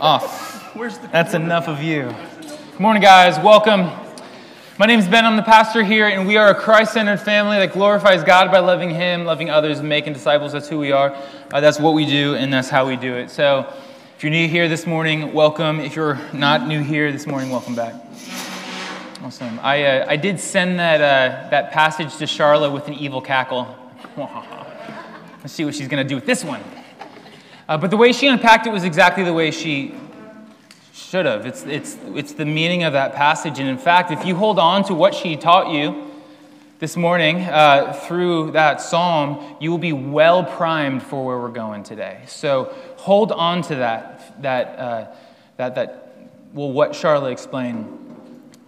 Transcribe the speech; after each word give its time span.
Off. 0.00 0.74
That's 1.10 1.32
enough 1.32 1.68
of 1.68 1.82
you. 1.82 2.14
Good 2.42 2.80
morning, 2.80 3.02
guys. 3.02 3.38
Welcome. 3.42 3.90
My 4.78 4.84
name 4.84 4.98
is 4.98 5.08
Ben. 5.08 5.24
I'm 5.24 5.36
the 5.36 5.42
pastor 5.42 5.82
here, 5.82 6.06
and 6.06 6.28
we 6.28 6.36
are 6.36 6.50
a 6.50 6.54
Christ 6.54 6.92
centered 6.92 7.16
family 7.16 7.56
that 7.56 7.72
glorifies 7.72 8.22
God 8.22 8.50
by 8.50 8.58
loving 8.58 8.90
Him, 8.90 9.24
loving 9.24 9.48
others, 9.48 9.78
and 9.78 9.88
making 9.88 10.12
disciples. 10.12 10.52
That's 10.52 10.68
who 10.68 10.78
we 10.78 10.92
are. 10.92 11.16
Uh, 11.50 11.60
that's 11.62 11.80
what 11.80 11.94
we 11.94 12.04
do, 12.04 12.34
and 12.34 12.52
that's 12.52 12.68
how 12.68 12.86
we 12.86 12.96
do 12.96 13.14
it. 13.14 13.30
So, 13.30 13.72
if 14.16 14.22
you're 14.22 14.30
new 14.30 14.46
here 14.46 14.68
this 14.68 14.86
morning, 14.86 15.32
welcome. 15.32 15.80
If 15.80 15.96
you're 15.96 16.20
not 16.34 16.68
new 16.68 16.82
here 16.82 17.10
this 17.10 17.26
morning, 17.26 17.48
welcome 17.48 17.74
back. 17.74 17.94
Awesome. 19.22 19.58
I, 19.62 19.82
uh, 19.82 20.06
I 20.10 20.16
did 20.16 20.38
send 20.38 20.78
that, 20.78 21.00
uh, 21.00 21.48
that 21.48 21.72
passage 21.72 22.14
to 22.18 22.26
Charlotte 22.26 22.72
with 22.72 22.86
an 22.88 22.94
evil 22.94 23.22
cackle. 23.22 23.74
Let's 24.16 25.54
see 25.54 25.64
what 25.64 25.74
she's 25.74 25.88
going 25.88 26.02
to 26.02 26.08
do 26.08 26.16
with 26.16 26.26
this 26.26 26.44
one. 26.44 26.60
Uh, 27.68 27.76
but 27.76 27.90
the 27.90 27.96
way 27.96 28.12
she 28.12 28.28
unpacked 28.28 28.66
it 28.66 28.72
was 28.72 28.84
exactly 28.84 29.24
the 29.24 29.32
way 29.32 29.50
she 29.50 29.92
should 30.92 31.26
have. 31.26 31.46
It's, 31.46 31.64
it's, 31.64 31.96
it's 32.14 32.32
the 32.32 32.44
meaning 32.44 32.84
of 32.84 32.92
that 32.92 33.14
passage. 33.14 33.58
And 33.58 33.68
in 33.68 33.78
fact, 33.78 34.12
if 34.12 34.24
you 34.24 34.36
hold 34.36 34.58
on 34.58 34.84
to 34.84 34.94
what 34.94 35.14
she 35.14 35.36
taught 35.36 35.72
you 35.72 36.10
this 36.78 36.96
morning 36.96 37.40
uh, 37.40 37.92
through 37.92 38.52
that 38.52 38.80
psalm, 38.80 39.56
you 39.60 39.70
will 39.70 39.78
be 39.78 39.92
well 39.92 40.44
primed 40.44 41.02
for 41.02 41.24
where 41.24 41.38
we're 41.38 41.48
going 41.48 41.82
today. 41.82 42.20
So 42.26 42.72
hold 42.98 43.32
on 43.32 43.62
to 43.62 43.76
that, 43.76 44.42
that, 44.42 44.78
uh, 44.78 45.06
that, 45.56 45.74
that 45.74 46.14
well, 46.52 46.70
what 46.70 46.94
Charlotte 46.94 47.32
explained. 47.32 48.02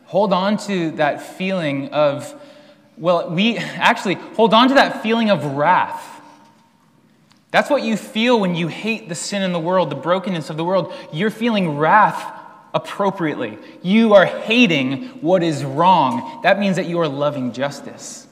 Hold 0.06 0.32
on 0.32 0.56
to 0.66 0.90
that 0.92 1.22
feeling 1.22 1.90
of, 1.90 2.34
well, 2.96 3.30
we 3.30 3.56
actually 3.58 4.14
hold 4.14 4.52
on 4.52 4.68
to 4.68 4.74
that 4.74 5.04
feeling 5.04 5.30
of 5.30 5.44
wrath 5.44 6.17
that's 7.50 7.70
what 7.70 7.82
you 7.82 7.96
feel 7.96 8.38
when 8.38 8.54
you 8.54 8.68
hate 8.68 9.08
the 9.08 9.14
sin 9.14 9.42
in 9.42 9.52
the 9.52 9.60
world, 9.60 9.90
the 9.90 9.96
brokenness 9.96 10.50
of 10.50 10.56
the 10.56 10.64
world. 10.64 10.92
You're 11.12 11.30
feeling 11.30 11.78
wrath 11.78 12.34
appropriately. 12.74 13.58
You 13.82 14.14
are 14.14 14.26
hating 14.26 15.04
what 15.22 15.42
is 15.42 15.64
wrong. 15.64 16.40
That 16.42 16.58
means 16.58 16.76
that 16.76 16.86
you 16.86 17.00
are 17.00 17.08
loving 17.08 17.52
justice. 17.52 18.26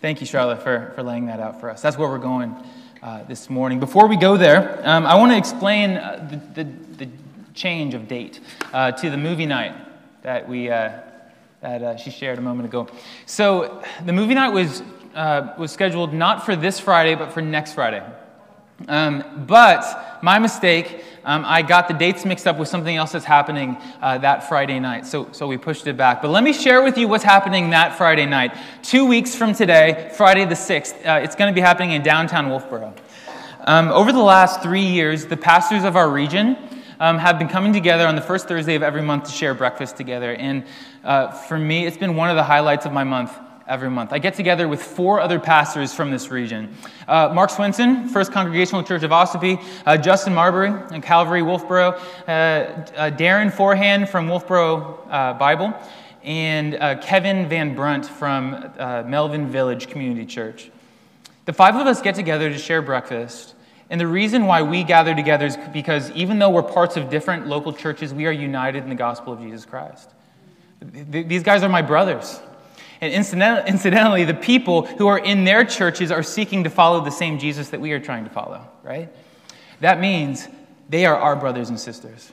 Thank 0.00 0.20
you, 0.20 0.26
Charlotte, 0.26 0.62
for, 0.62 0.92
for 0.94 1.02
laying 1.02 1.26
that 1.26 1.40
out 1.40 1.60
for 1.60 1.70
us. 1.70 1.80
That's 1.80 1.96
where 1.96 2.08
we're 2.08 2.18
going 2.18 2.54
uh, 3.02 3.24
this 3.24 3.48
morning. 3.48 3.80
Before 3.80 4.06
we 4.06 4.16
go 4.16 4.36
there, 4.36 4.80
um, 4.86 5.06
I 5.06 5.14
want 5.16 5.32
to 5.32 5.38
explain 5.38 5.92
uh, 5.92 6.28
the, 6.54 6.64
the, 6.64 6.70
the, 7.04 7.08
change 7.54 7.94
of 7.94 8.08
date 8.08 8.40
uh, 8.72 8.90
to 8.90 9.10
the 9.10 9.16
movie 9.16 9.46
night 9.46 9.72
that, 10.22 10.48
we, 10.48 10.68
uh, 10.68 10.90
that 11.60 11.82
uh, 11.82 11.96
she 11.96 12.10
shared 12.10 12.36
a 12.36 12.42
moment 12.42 12.68
ago. 12.68 12.88
So, 13.26 13.80
the 14.04 14.12
movie 14.12 14.34
night 14.34 14.48
was, 14.48 14.82
uh, 15.14 15.54
was 15.56 15.70
scheduled 15.70 16.12
not 16.12 16.44
for 16.44 16.56
this 16.56 16.80
Friday, 16.80 17.14
but 17.14 17.30
for 17.30 17.40
next 17.40 17.74
Friday. 17.74 18.02
Um, 18.88 19.44
but 19.46 20.18
my 20.22 20.38
mistake, 20.38 21.04
um, 21.24 21.44
I 21.46 21.62
got 21.62 21.88
the 21.88 21.94
dates 21.94 22.24
mixed 22.24 22.46
up 22.46 22.58
with 22.58 22.68
something 22.68 22.94
else 22.94 23.12
that's 23.12 23.24
happening 23.24 23.76
uh, 24.02 24.18
that 24.18 24.48
Friday 24.48 24.78
night, 24.80 25.06
so, 25.06 25.28
so 25.32 25.46
we 25.46 25.56
pushed 25.56 25.86
it 25.86 25.96
back. 25.96 26.20
But 26.20 26.30
let 26.30 26.42
me 26.42 26.52
share 26.52 26.82
with 26.82 26.98
you 26.98 27.08
what's 27.08 27.24
happening 27.24 27.70
that 27.70 27.96
Friday 27.96 28.26
night. 28.26 28.56
Two 28.82 29.06
weeks 29.06 29.34
from 29.34 29.54
today, 29.54 30.10
Friday 30.16 30.44
the 30.44 30.54
6th, 30.54 30.94
uh, 31.06 31.22
it's 31.22 31.34
going 31.34 31.50
to 31.50 31.54
be 31.54 31.60
happening 31.60 31.92
in 31.92 32.02
downtown 32.02 32.46
Wolfeboro. 32.46 32.94
Um, 33.60 33.88
over 33.88 34.12
the 34.12 34.22
last 34.22 34.62
three 34.62 34.84
years, 34.84 35.24
the 35.26 35.36
pastors 35.36 35.84
of 35.84 35.96
our 35.96 36.10
region 36.10 36.58
um, 37.00 37.18
have 37.18 37.38
been 37.38 37.48
coming 37.48 37.72
together 37.72 38.06
on 38.06 38.14
the 38.14 38.20
first 38.20 38.46
Thursday 38.46 38.74
of 38.74 38.82
every 38.82 39.02
month 39.02 39.24
to 39.24 39.30
share 39.30 39.54
breakfast 39.54 39.96
together. 39.96 40.34
And 40.34 40.64
uh, 41.02 41.30
for 41.30 41.58
me, 41.58 41.86
it's 41.86 41.96
been 41.96 42.16
one 42.16 42.28
of 42.28 42.36
the 42.36 42.42
highlights 42.42 42.86
of 42.86 42.92
my 42.92 43.04
month 43.04 43.32
every 43.66 43.90
month. 43.90 44.12
I 44.12 44.18
get 44.18 44.34
together 44.34 44.68
with 44.68 44.82
four 44.82 45.20
other 45.20 45.38
pastors 45.38 45.94
from 45.94 46.10
this 46.10 46.30
region 46.30 46.74
uh, 47.08 47.30
Mark 47.34 47.50
Swinson, 47.50 48.08
First 48.08 48.32
Congregational 48.32 48.82
Church 48.82 49.02
of 49.02 49.10
Ossipee, 49.10 49.62
uh, 49.86 49.96
Justin 49.96 50.34
Marbury, 50.34 50.72
and 50.90 51.02
Calvary 51.02 51.42
Wolfeboro, 51.42 51.94
uh, 52.26 52.30
uh 52.30 53.10
Darren 53.10 53.52
Forehand 53.52 54.08
from 54.08 54.28
Wolfeboro 54.28 54.98
uh, 55.10 55.34
Bible, 55.34 55.74
and 56.22 56.76
uh, 56.76 56.96
Kevin 57.00 57.48
Van 57.48 57.74
Brunt 57.74 58.06
from 58.06 58.72
Melvin 59.08 59.48
Village 59.48 59.88
Community 59.88 60.24
Church. 60.24 60.70
The 61.44 61.52
five 61.52 61.76
of 61.76 61.86
us 61.86 62.00
get 62.00 62.14
together 62.14 62.48
to 62.50 62.58
share 62.58 62.80
breakfast. 62.80 63.54
And 63.90 64.00
the 64.00 64.06
reason 64.06 64.46
why 64.46 64.62
we 64.62 64.82
gather 64.82 65.14
together 65.14 65.44
is 65.44 65.58
because 65.72 66.10
even 66.12 66.38
though 66.38 66.48
we're 66.48 66.62
parts 66.62 66.96
of 66.96 67.10
different 67.10 67.46
local 67.46 67.72
churches, 67.72 68.14
we 68.14 68.26
are 68.26 68.32
united 68.32 68.82
in 68.82 68.88
the 68.88 68.94
gospel 68.94 69.34
of 69.34 69.40
Jesus 69.40 69.66
Christ. 69.66 70.10
These 70.80 71.42
guys 71.42 71.62
are 71.62 71.68
my 71.68 71.82
brothers. 71.82 72.40
And 73.04 73.12
incidentally, 73.12 74.24
the 74.24 74.32
people 74.32 74.86
who 74.86 75.08
are 75.08 75.18
in 75.18 75.44
their 75.44 75.62
churches 75.62 76.10
are 76.10 76.22
seeking 76.22 76.64
to 76.64 76.70
follow 76.70 77.04
the 77.04 77.10
same 77.10 77.38
Jesus 77.38 77.68
that 77.68 77.80
we 77.82 77.92
are 77.92 78.00
trying 78.00 78.24
to 78.24 78.30
follow, 78.30 78.66
right? 78.82 79.10
That 79.80 80.00
means 80.00 80.48
they 80.88 81.04
are 81.04 81.14
our 81.14 81.36
brothers 81.36 81.68
and 81.68 81.78
sisters. 81.78 82.32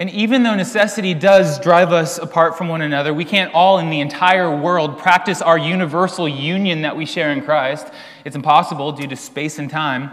And 0.00 0.10
even 0.10 0.42
though 0.42 0.56
necessity 0.56 1.14
does 1.14 1.60
drive 1.60 1.92
us 1.92 2.18
apart 2.18 2.58
from 2.58 2.66
one 2.66 2.82
another, 2.82 3.14
we 3.14 3.24
can't 3.24 3.54
all 3.54 3.78
in 3.78 3.88
the 3.88 4.00
entire 4.00 4.52
world 4.52 4.98
practice 4.98 5.40
our 5.40 5.56
universal 5.56 6.28
union 6.28 6.82
that 6.82 6.96
we 6.96 7.06
share 7.06 7.30
in 7.30 7.40
Christ. 7.44 7.86
It's 8.24 8.34
impossible 8.34 8.90
due 8.90 9.06
to 9.06 9.14
space 9.14 9.60
and 9.60 9.70
time. 9.70 10.10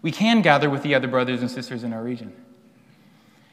We 0.00 0.12
can 0.12 0.42
gather 0.42 0.70
with 0.70 0.84
the 0.84 0.94
other 0.94 1.08
brothers 1.08 1.40
and 1.40 1.50
sisters 1.50 1.82
in 1.82 1.92
our 1.92 2.04
region. 2.04 2.32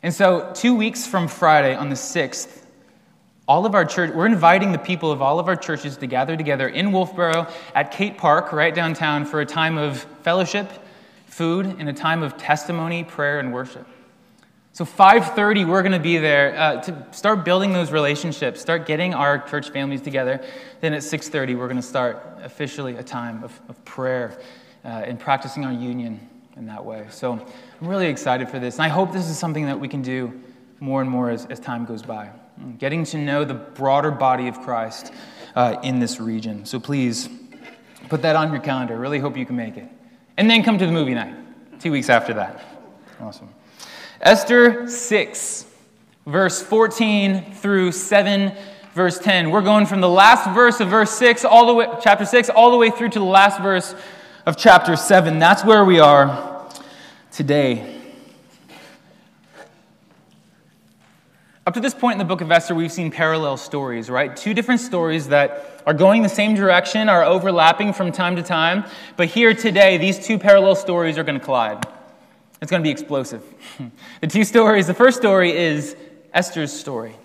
And 0.03 0.13
so, 0.13 0.51
two 0.53 0.75
weeks 0.75 1.07
from 1.07 1.27
Friday, 1.27 1.73
on 1.73 1.89
the 1.89 1.95
6th, 1.95 2.62
all 3.47 3.65
of 3.65 3.75
our 3.75 3.83
church, 3.83 4.13
we're 4.13 4.25
inviting 4.25 4.71
the 4.71 4.77
people 4.77 5.11
of 5.11 5.21
all 5.21 5.37
of 5.37 5.47
our 5.47 5.55
churches 5.55 5.97
to 5.97 6.07
gather 6.07 6.37
together 6.37 6.69
in 6.69 6.91
Wolfeboro 6.91 7.51
at 7.75 7.91
Cate 7.91 8.17
Park, 8.17 8.53
right 8.53 8.73
downtown, 8.73 9.25
for 9.25 9.41
a 9.41 9.45
time 9.45 9.77
of 9.77 10.03
fellowship, 10.23 10.71
food, 11.25 11.65
and 11.65 11.89
a 11.89 11.93
time 11.93 12.23
of 12.23 12.37
testimony, 12.37 13.03
prayer, 13.03 13.39
and 13.39 13.53
worship. 13.53 13.85
So 14.71 14.85
5:30, 14.85 15.67
we're 15.67 15.81
going 15.81 15.91
to 15.91 15.99
be 15.99 16.17
there 16.17 16.57
uh, 16.57 16.81
to 16.83 17.05
start 17.11 17.43
building 17.43 17.73
those 17.73 17.91
relationships, 17.91 18.61
start 18.61 18.87
getting 18.87 19.13
our 19.13 19.37
church 19.37 19.69
families 19.69 20.01
together. 20.01 20.43
Then 20.79 20.93
at 20.93 21.01
6:30, 21.01 21.57
we're 21.57 21.67
going 21.67 21.75
to 21.75 21.81
start 21.81 22.25
officially 22.41 22.95
a 22.95 23.03
time 23.03 23.43
of, 23.43 23.59
of 23.67 23.83
prayer 23.83 24.39
uh, 24.85 24.87
and 24.87 25.19
practicing 25.19 25.65
our 25.65 25.73
union 25.73 26.27
in 26.55 26.65
that 26.67 26.83
way. 26.83 27.05
So 27.09 27.33
I'm 27.33 27.87
really 27.87 28.07
excited 28.07 28.49
for 28.49 28.57
this, 28.57 28.75
and 28.75 28.83
I 28.83 28.87
hope 28.87 29.11
this 29.11 29.29
is 29.29 29.37
something 29.37 29.65
that 29.65 29.79
we 29.79 29.89
can 29.89 30.01
do 30.01 30.41
more 30.79 31.01
and 31.01 31.09
more 31.09 31.29
as, 31.29 31.45
as 31.47 31.59
time 31.59 31.85
goes 31.85 32.01
by 32.01 32.31
getting 32.77 33.03
to 33.05 33.17
know 33.17 33.45
the 33.45 33.53
broader 33.53 34.11
body 34.11 34.47
of 34.47 34.59
Christ 34.61 35.11
uh, 35.55 35.77
in 35.83 35.99
this 35.99 36.19
region. 36.19 36.65
So 36.65 36.79
please 36.79 37.29
put 38.09 38.21
that 38.21 38.35
on 38.35 38.51
your 38.51 38.61
calendar. 38.61 38.97
Really 38.97 39.19
hope 39.19 39.37
you 39.37 39.45
can 39.45 39.55
make 39.55 39.77
it. 39.77 39.89
And 40.37 40.49
then 40.49 40.63
come 40.63 40.77
to 40.77 40.85
the 40.85 40.91
movie 40.91 41.13
night, 41.13 41.35
two 41.79 41.91
weeks 41.91 42.09
after 42.09 42.33
that. 42.35 42.63
Awesome. 43.19 43.49
Esther 44.21 44.87
6, 44.87 45.65
verse 46.25 46.61
14 46.61 47.53
through 47.53 47.91
7, 47.91 48.55
verse 48.93 49.19
10. 49.19 49.51
We're 49.51 49.61
going 49.61 49.85
from 49.85 50.01
the 50.01 50.09
last 50.09 50.49
verse 50.55 50.79
of 50.79 50.89
verse 50.89 51.11
6, 51.11 51.45
all 51.45 51.67
the 51.67 51.73
way, 51.73 51.87
chapter 52.01 52.25
6, 52.25 52.49
all 52.49 52.71
the 52.71 52.77
way 52.77 52.89
through 52.89 53.09
to 53.09 53.19
the 53.19 53.25
last 53.25 53.61
verse 53.61 53.95
of 54.45 54.57
chapter 54.57 54.95
7. 54.95 55.39
That's 55.39 55.63
where 55.63 55.85
we 55.85 55.99
are 55.99 56.67
today. 57.31 57.92
Up 61.65 61.73
to 61.75 61.79
this 61.79 61.93
point 61.93 62.15
in 62.15 62.17
the 62.17 62.25
book 62.25 62.41
of 62.41 62.51
Esther, 62.51 62.75
we've 62.75 62.91
seen 62.91 63.09
parallel 63.09 63.55
stories, 63.55 64.09
right? 64.09 64.35
Two 64.35 64.53
different 64.53 64.81
stories 64.81 65.29
that 65.29 65.81
are 65.85 65.93
going 65.93 66.21
the 66.21 66.27
same 66.27 66.55
direction, 66.55 67.07
are 67.07 67.23
overlapping 67.23 67.93
from 67.93 68.11
time 68.11 68.35
to 68.35 68.43
time. 68.43 68.83
But 69.15 69.29
here 69.29 69.53
today, 69.53 69.97
these 69.97 70.19
two 70.19 70.37
parallel 70.37 70.75
stories 70.75 71.17
are 71.17 71.23
going 71.23 71.39
to 71.39 71.43
collide. 71.43 71.87
It's 72.61 72.69
going 72.69 72.83
to 72.83 72.85
be 72.85 72.91
explosive. 72.91 73.41
the 74.21 74.27
two 74.27 74.43
stories 74.43 74.87
the 74.87 74.93
first 74.93 75.17
story 75.17 75.55
is 75.55 75.95
Esther's 76.33 76.73
story. 76.73 77.15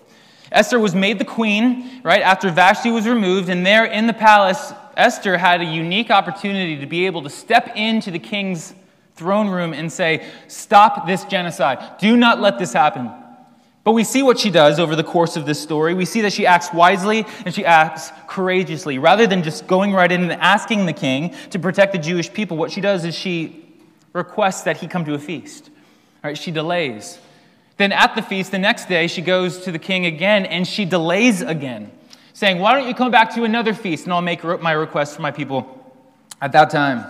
Esther 0.53 0.79
was 0.79 0.95
made 0.95 1.19
the 1.19 1.25
queen, 1.25 2.01
right, 2.03 2.21
after 2.21 2.49
Vashti 2.49 2.91
was 2.91 3.05
removed, 3.05 3.49
and 3.49 3.65
there 3.65 3.83
in 3.83 4.07
the 4.07 4.13
palace, 4.13 4.71
Esther 4.95 5.37
had 5.37 5.59
a 5.59 5.65
unique 5.65 6.09
opportunity 6.09 6.77
to 6.77 6.85
be 6.85 7.05
able 7.07 7.23
to 7.23 7.29
step 7.29 7.73
into 7.75 8.09
the 8.09 8.19
king's 8.19 8.73
throne 9.15 9.49
room 9.49 9.73
and 9.73 9.91
say, 9.91 10.25
Stop 10.47 11.05
this 11.05 11.25
genocide. 11.25 11.97
Do 11.99 12.15
not 12.15 12.39
let 12.39 12.57
this 12.57 12.71
happen. 12.71 13.11
But 13.83 13.93
we 13.93 14.03
see 14.03 14.21
what 14.21 14.37
she 14.37 14.49
does 14.49 14.79
over 14.79 14.95
the 14.95 15.03
course 15.03 15.37
of 15.37 15.45
this 15.45 15.59
story. 15.59 15.93
We 15.93 16.05
see 16.05 16.21
that 16.21 16.33
she 16.33 16.45
acts 16.45 16.73
wisely 16.73 17.25
and 17.45 17.53
she 17.53 17.65
acts 17.65 18.11
courageously. 18.27 18.99
Rather 18.99 19.25
than 19.25 19.41
just 19.41 19.67
going 19.67 19.93
right 19.93 20.11
in 20.11 20.21
and 20.21 20.33
asking 20.33 20.85
the 20.85 20.93
king 20.93 21.33
to 21.51 21.59
protect 21.59 21.93
the 21.93 21.97
Jewish 21.97 22.31
people, 22.31 22.57
what 22.57 22.71
she 22.71 22.81
does 22.81 23.05
is 23.05 23.15
she 23.15 23.65
requests 24.13 24.63
that 24.63 24.77
he 24.77 24.87
come 24.87 25.05
to 25.05 25.13
a 25.13 25.19
feast. 25.19 25.69
All 26.23 26.29
right, 26.29 26.37
she 26.37 26.51
delays. 26.51 27.17
Then 27.77 27.93
at 27.93 28.13
the 28.15 28.21
feast, 28.21 28.51
the 28.51 28.59
next 28.59 28.89
day, 28.89 29.07
she 29.07 29.21
goes 29.21 29.61
to 29.61 29.71
the 29.71 29.79
king 29.79 30.05
again 30.05 30.45
and 30.45 30.67
she 30.67 30.83
delays 30.83 31.41
again, 31.41 31.91
saying, 32.33 32.59
Why 32.59 32.77
don't 32.77 32.87
you 32.87 32.93
come 32.93 33.11
back 33.11 33.33
to 33.35 33.45
another 33.45 33.73
feast 33.73 34.03
and 34.03 34.13
I'll 34.13 34.21
make 34.21 34.43
my 34.43 34.73
request 34.73 35.15
for 35.15 35.21
my 35.21 35.31
people 35.31 35.93
at 36.41 36.51
that 36.51 36.69
time. 36.69 37.05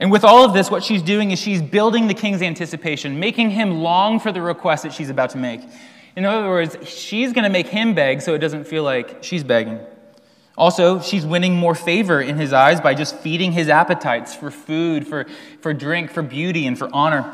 And 0.00 0.10
with 0.10 0.24
all 0.24 0.44
of 0.44 0.52
this, 0.52 0.70
what 0.70 0.82
she's 0.82 1.02
doing 1.02 1.30
is 1.30 1.38
she's 1.38 1.62
building 1.62 2.08
the 2.08 2.14
king's 2.14 2.42
anticipation, 2.42 3.20
making 3.20 3.50
him 3.50 3.80
long 3.80 4.18
for 4.18 4.32
the 4.32 4.42
request 4.42 4.82
that 4.82 4.92
she's 4.92 5.10
about 5.10 5.30
to 5.30 5.38
make. 5.38 5.60
In 6.16 6.24
other 6.24 6.48
words, 6.48 6.76
she's 6.88 7.32
going 7.32 7.44
to 7.44 7.50
make 7.50 7.66
him 7.66 7.94
beg 7.94 8.20
so 8.20 8.34
it 8.34 8.38
doesn't 8.38 8.64
feel 8.64 8.82
like 8.82 9.22
she's 9.22 9.44
begging. 9.44 9.80
Also, 10.56 11.00
she's 11.00 11.26
winning 11.26 11.56
more 11.56 11.74
favor 11.74 12.20
in 12.20 12.36
his 12.36 12.52
eyes 12.52 12.80
by 12.80 12.94
just 12.94 13.16
feeding 13.16 13.52
his 13.52 13.68
appetites 13.68 14.34
for 14.34 14.50
food, 14.50 15.06
for, 15.06 15.26
for 15.60 15.72
drink, 15.72 16.10
for 16.10 16.22
beauty, 16.22 16.66
and 16.66 16.78
for 16.78 16.88
honor, 16.92 17.32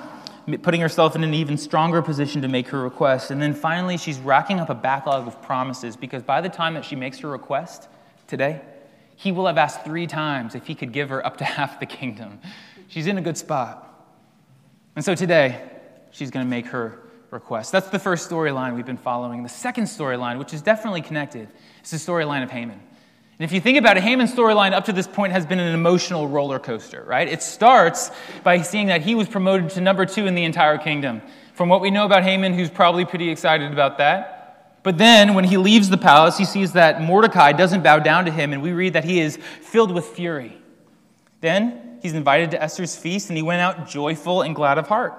putting 0.62 0.80
herself 0.80 1.14
in 1.14 1.22
an 1.22 1.34
even 1.34 1.58
stronger 1.58 2.00
position 2.00 2.40
to 2.40 2.48
make 2.48 2.68
her 2.68 2.80
request. 2.80 3.30
And 3.30 3.40
then 3.40 3.52
finally, 3.52 3.98
she's 3.98 4.18
racking 4.18 4.58
up 4.58 4.70
a 4.70 4.74
backlog 4.74 5.26
of 5.26 5.42
promises 5.42 5.96
because 5.96 6.22
by 6.22 6.40
the 6.40 6.48
time 6.48 6.74
that 6.74 6.84
she 6.84 6.96
makes 6.96 7.18
her 7.18 7.28
request 7.28 7.88
today, 8.26 8.62
he 9.20 9.32
will 9.32 9.46
have 9.46 9.58
asked 9.58 9.84
three 9.84 10.06
times 10.06 10.54
if 10.54 10.66
he 10.66 10.74
could 10.74 10.92
give 10.92 11.10
her 11.10 11.24
up 11.24 11.36
to 11.36 11.44
half 11.58 11.78
the 11.78 11.84
kingdom. 11.84 12.40
She's 12.88 13.06
in 13.06 13.18
a 13.18 13.20
good 13.20 13.36
spot. 13.36 13.86
And 14.96 15.04
so 15.04 15.14
today, 15.14 15.60
she's 16.10 16.30
going 16.30 16.44
to 16.44 16.48
make 16.48 16.66
her 16.66 16.98
request. 17.30 17.70
That's 17.70 17.90
the 17.90 17.98
first 17.98 18.30
storyline 18.30 18.74
we've 18.74 18.86
been 18.86 18.96
following. 18.96 19.42
The 19.42 19.50
second 19.50 19.84
storyline, 19.84 20.38
which 20.38 20.54
is 20.54 20.62
definitely 20.62 21.02
connected, 21.02 21.48
is 21.84 21.90
the 21.90 21.98
storyline 21.98 22.42
of 22.42 22.50
Haman. 22.50 22.80
And 22.80 23.44
if 23.44 23.52
you 23.52 23.60
think 23.60 23.76
about 23.76 23.98
it, 23.98 24.02
Haman's 24.02 24.32
storyline 24.32 24.72
up 24.72 24.86
to 24.86 24.92
this 24.92 25.06
point 25.06 25.32
has 25.32 25.44
been 25.44 25.60
an 25.60 25.74
emotional 25.74 26.26
roller 26.26 26.58
coaster, 26.58 27.04
right? 27.06 27.28
It 27.28 27.42
starts 27.42 28.10
by 28.42 28.62
seeing 28.62 28.86
that 28.86 29.02
he 29.02 29.14
was 29.14 29.28
promoted 29.28 29.68
to 29.70 29.82
number 29.82 30.06
two 30.06 30.26
in 30.26 30.34
the 30.34 30.44
entire 30.44 30.78
kingdom. 30.78 31.20
From 31.52 31.68
what 31.68 31.82
we 31.82 31.90
know 31.90 32.06
about 32.06 32.22
Haman, 32.22 32.54
who's 32.54 32.70
probably 32.70 33.04
pretty 33.04 33.28
excited 33.28 33.70
about 33.70 33.98
that. 33.98 34.39
But 34.82 34.96
then 34.96 35.34
when 35.34 35.44
he 35.44 35.56
leaves 35.56 35.90
the 35.90 35.98
palace, 35.98 36.38
he 36.38 36.44
sees 36.44 36.72
that 36.72 37.02
Mordecai 37.02 37.52
doesn't 37.52 37.82
bow 37.82 37.98
down 37.98 38.24
to 38.24 38.30
him, 38.30 38.52
and 38.52 38.62
we 38.62 38.72
read 38.72 38.94
that 38.94 39.04
he 39.04 39.20
is 39.20 39.36
filled 39.36 39.92
with 39.92 40.06
fury. 40.06 40.56
Then 41.40 41.98
he's 42.02 42.14
invited 42.14 42.50
to 42.52 42.62
Esther's 42.62 42.96
feast, 42.96 43.28
and 43.28 43.36
he 43.36 43.42
went 43.42 43.60
out 43.60 43.88
joyful 43.88 44.42
and 44.42 44.54
glad 44.54 44.78
of 44.78 44.88
heart. 44.88 45.14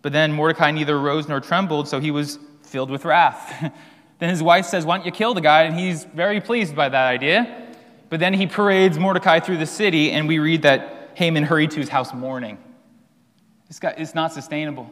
But 0.00 0.12
then 0.12 0.32
Mordecai 0.32 0.70
neither 0.70 0.98
rose 0.98 1.28
nor 1.28 1.40
trembled, 1.40 1.88
so 1.88 2.00
he 2.00 2.10
was 2.10 2.38
filled 2.62 2.90
with 2.90 3.04
wrath. 3.04 3.72
then 4.18 4.30
his 4.30 4.42
wife 4.42 4.64
says, 4.64 4.86
Why 4.86 4.96
don't 4.96 5.06
you 5.06 5.12
kill 5.12 5.34
the 5.34 5.40
guy? 5.40 5.64
And 5.64 5.78
he's 5.78 6.04
very 6.04 6.40
pleased 6.40 6.74
by 6.74 6.88
that 6.88 7.06
idea. 7.08 7.66
But 8.08 8.20
then 8.20 8.32
he 8.32 8.46
parades 8.46 8.98
Mordecai 8.98 9.40
through 9.40 9.58
the 9.58 9.66
city, 9.66 10.12
and 10.12 10.26
we 10.26 10.38
read 10.38 10.62
that 10.62 11.10
Haman 11.14 11.42
hurried 11.42 11.72
to 11.72 11.80
his 11.80 11.88
house 11.88 12.14
mourning. 12.14 12.58
This 13.66 13.78
guy, 13.80 13.94
it's 13.98 14.14
not 14.14 14.32
sustainable. 14.32 14.90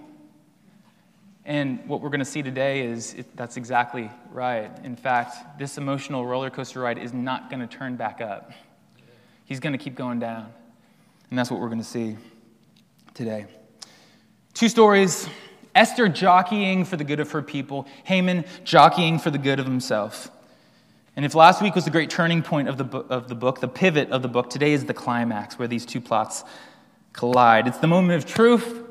And 1.46 1.86
what 1.86 2.00
we're 2.00 2.08
going 2.08 2.18
to 2.18 2.24
see 2.24 2.42
today 2.42 2.84
is 2.84 3.14
it, 3.14 3.36
that's 3.36 3.56
exactly 3.56 4.10
right. 4.32 4.68
In 4.82 4.96
fact, 4.96 5.60
this 5.60 5.78
emotional 5.78 6.26
roller 6.26 6.50
coaster 6.50 6.80
ride 6.80 6.98
is 6.98 7.12
not 7.12 7.50
going 7.50 7.60
to 7.60 7.68
turn 7.68 7.94
back 7.94 8.20
up. 8.20 8.50
He's 9.44 9.60
going 9.60 9.72
to 9.72 9.78
keep 9.78 9.94
going 9.94 10.18
down. 10.18 10.52
And 11.30 11.38
that's 11.38 11.48
what 11.48 11.60
we're 11.60 11.68
going 11.68 11.78
to 11.78 11.84
see 11.84 12.16
today. 13.14 13.46
Two 14.54 14.68
stories 14.68 15.28
Esther 15.72 16.08
jockeying 16.08 16.84
for 16.84 16.96
the 16.96 17.04
good 17.04 17.20
of 17.20 17.30
her 17.30 17.42
people, 17.42 17.86
Haman 18.04 18.44
jockeying 18.64 19.20
for 19.20 19.30
the 19.30 19.38
good 19.38 19.60
of 19.60 19.66
himself. 19.66 20.30
And 21.14 21.24
if 21.24 21.34
last 21.34 21.62
week 21.62 21.76
was 21.76 21.84
the 21.84 21.90
great 21.90 22.10
turning 22.10 22.42
point 22.42 22.68
of 22.68 22.76
the, 22.76 22.98
of 23.08 23.28
the 23.28 23.34
book, 23.36 23.60
the 23.60 23.68
pivot 23.68 24.10
of 24.10 24.22
the 24.22 24.28
book, 24.28 24.50
today 24.50 24.72
is 24.72 24.84
the 24.84 24.94
climax 24.94 25.58
where 25.60 25.68
these 25.68 25.86
two 25.86 26.00
plots 26.00 26.42
collide. 27.12 27.68
It's 27.68 27.78
the 27.78 27.86
moment 27.86 28.24
of 28.24 28.28
truth. 28.28 28.85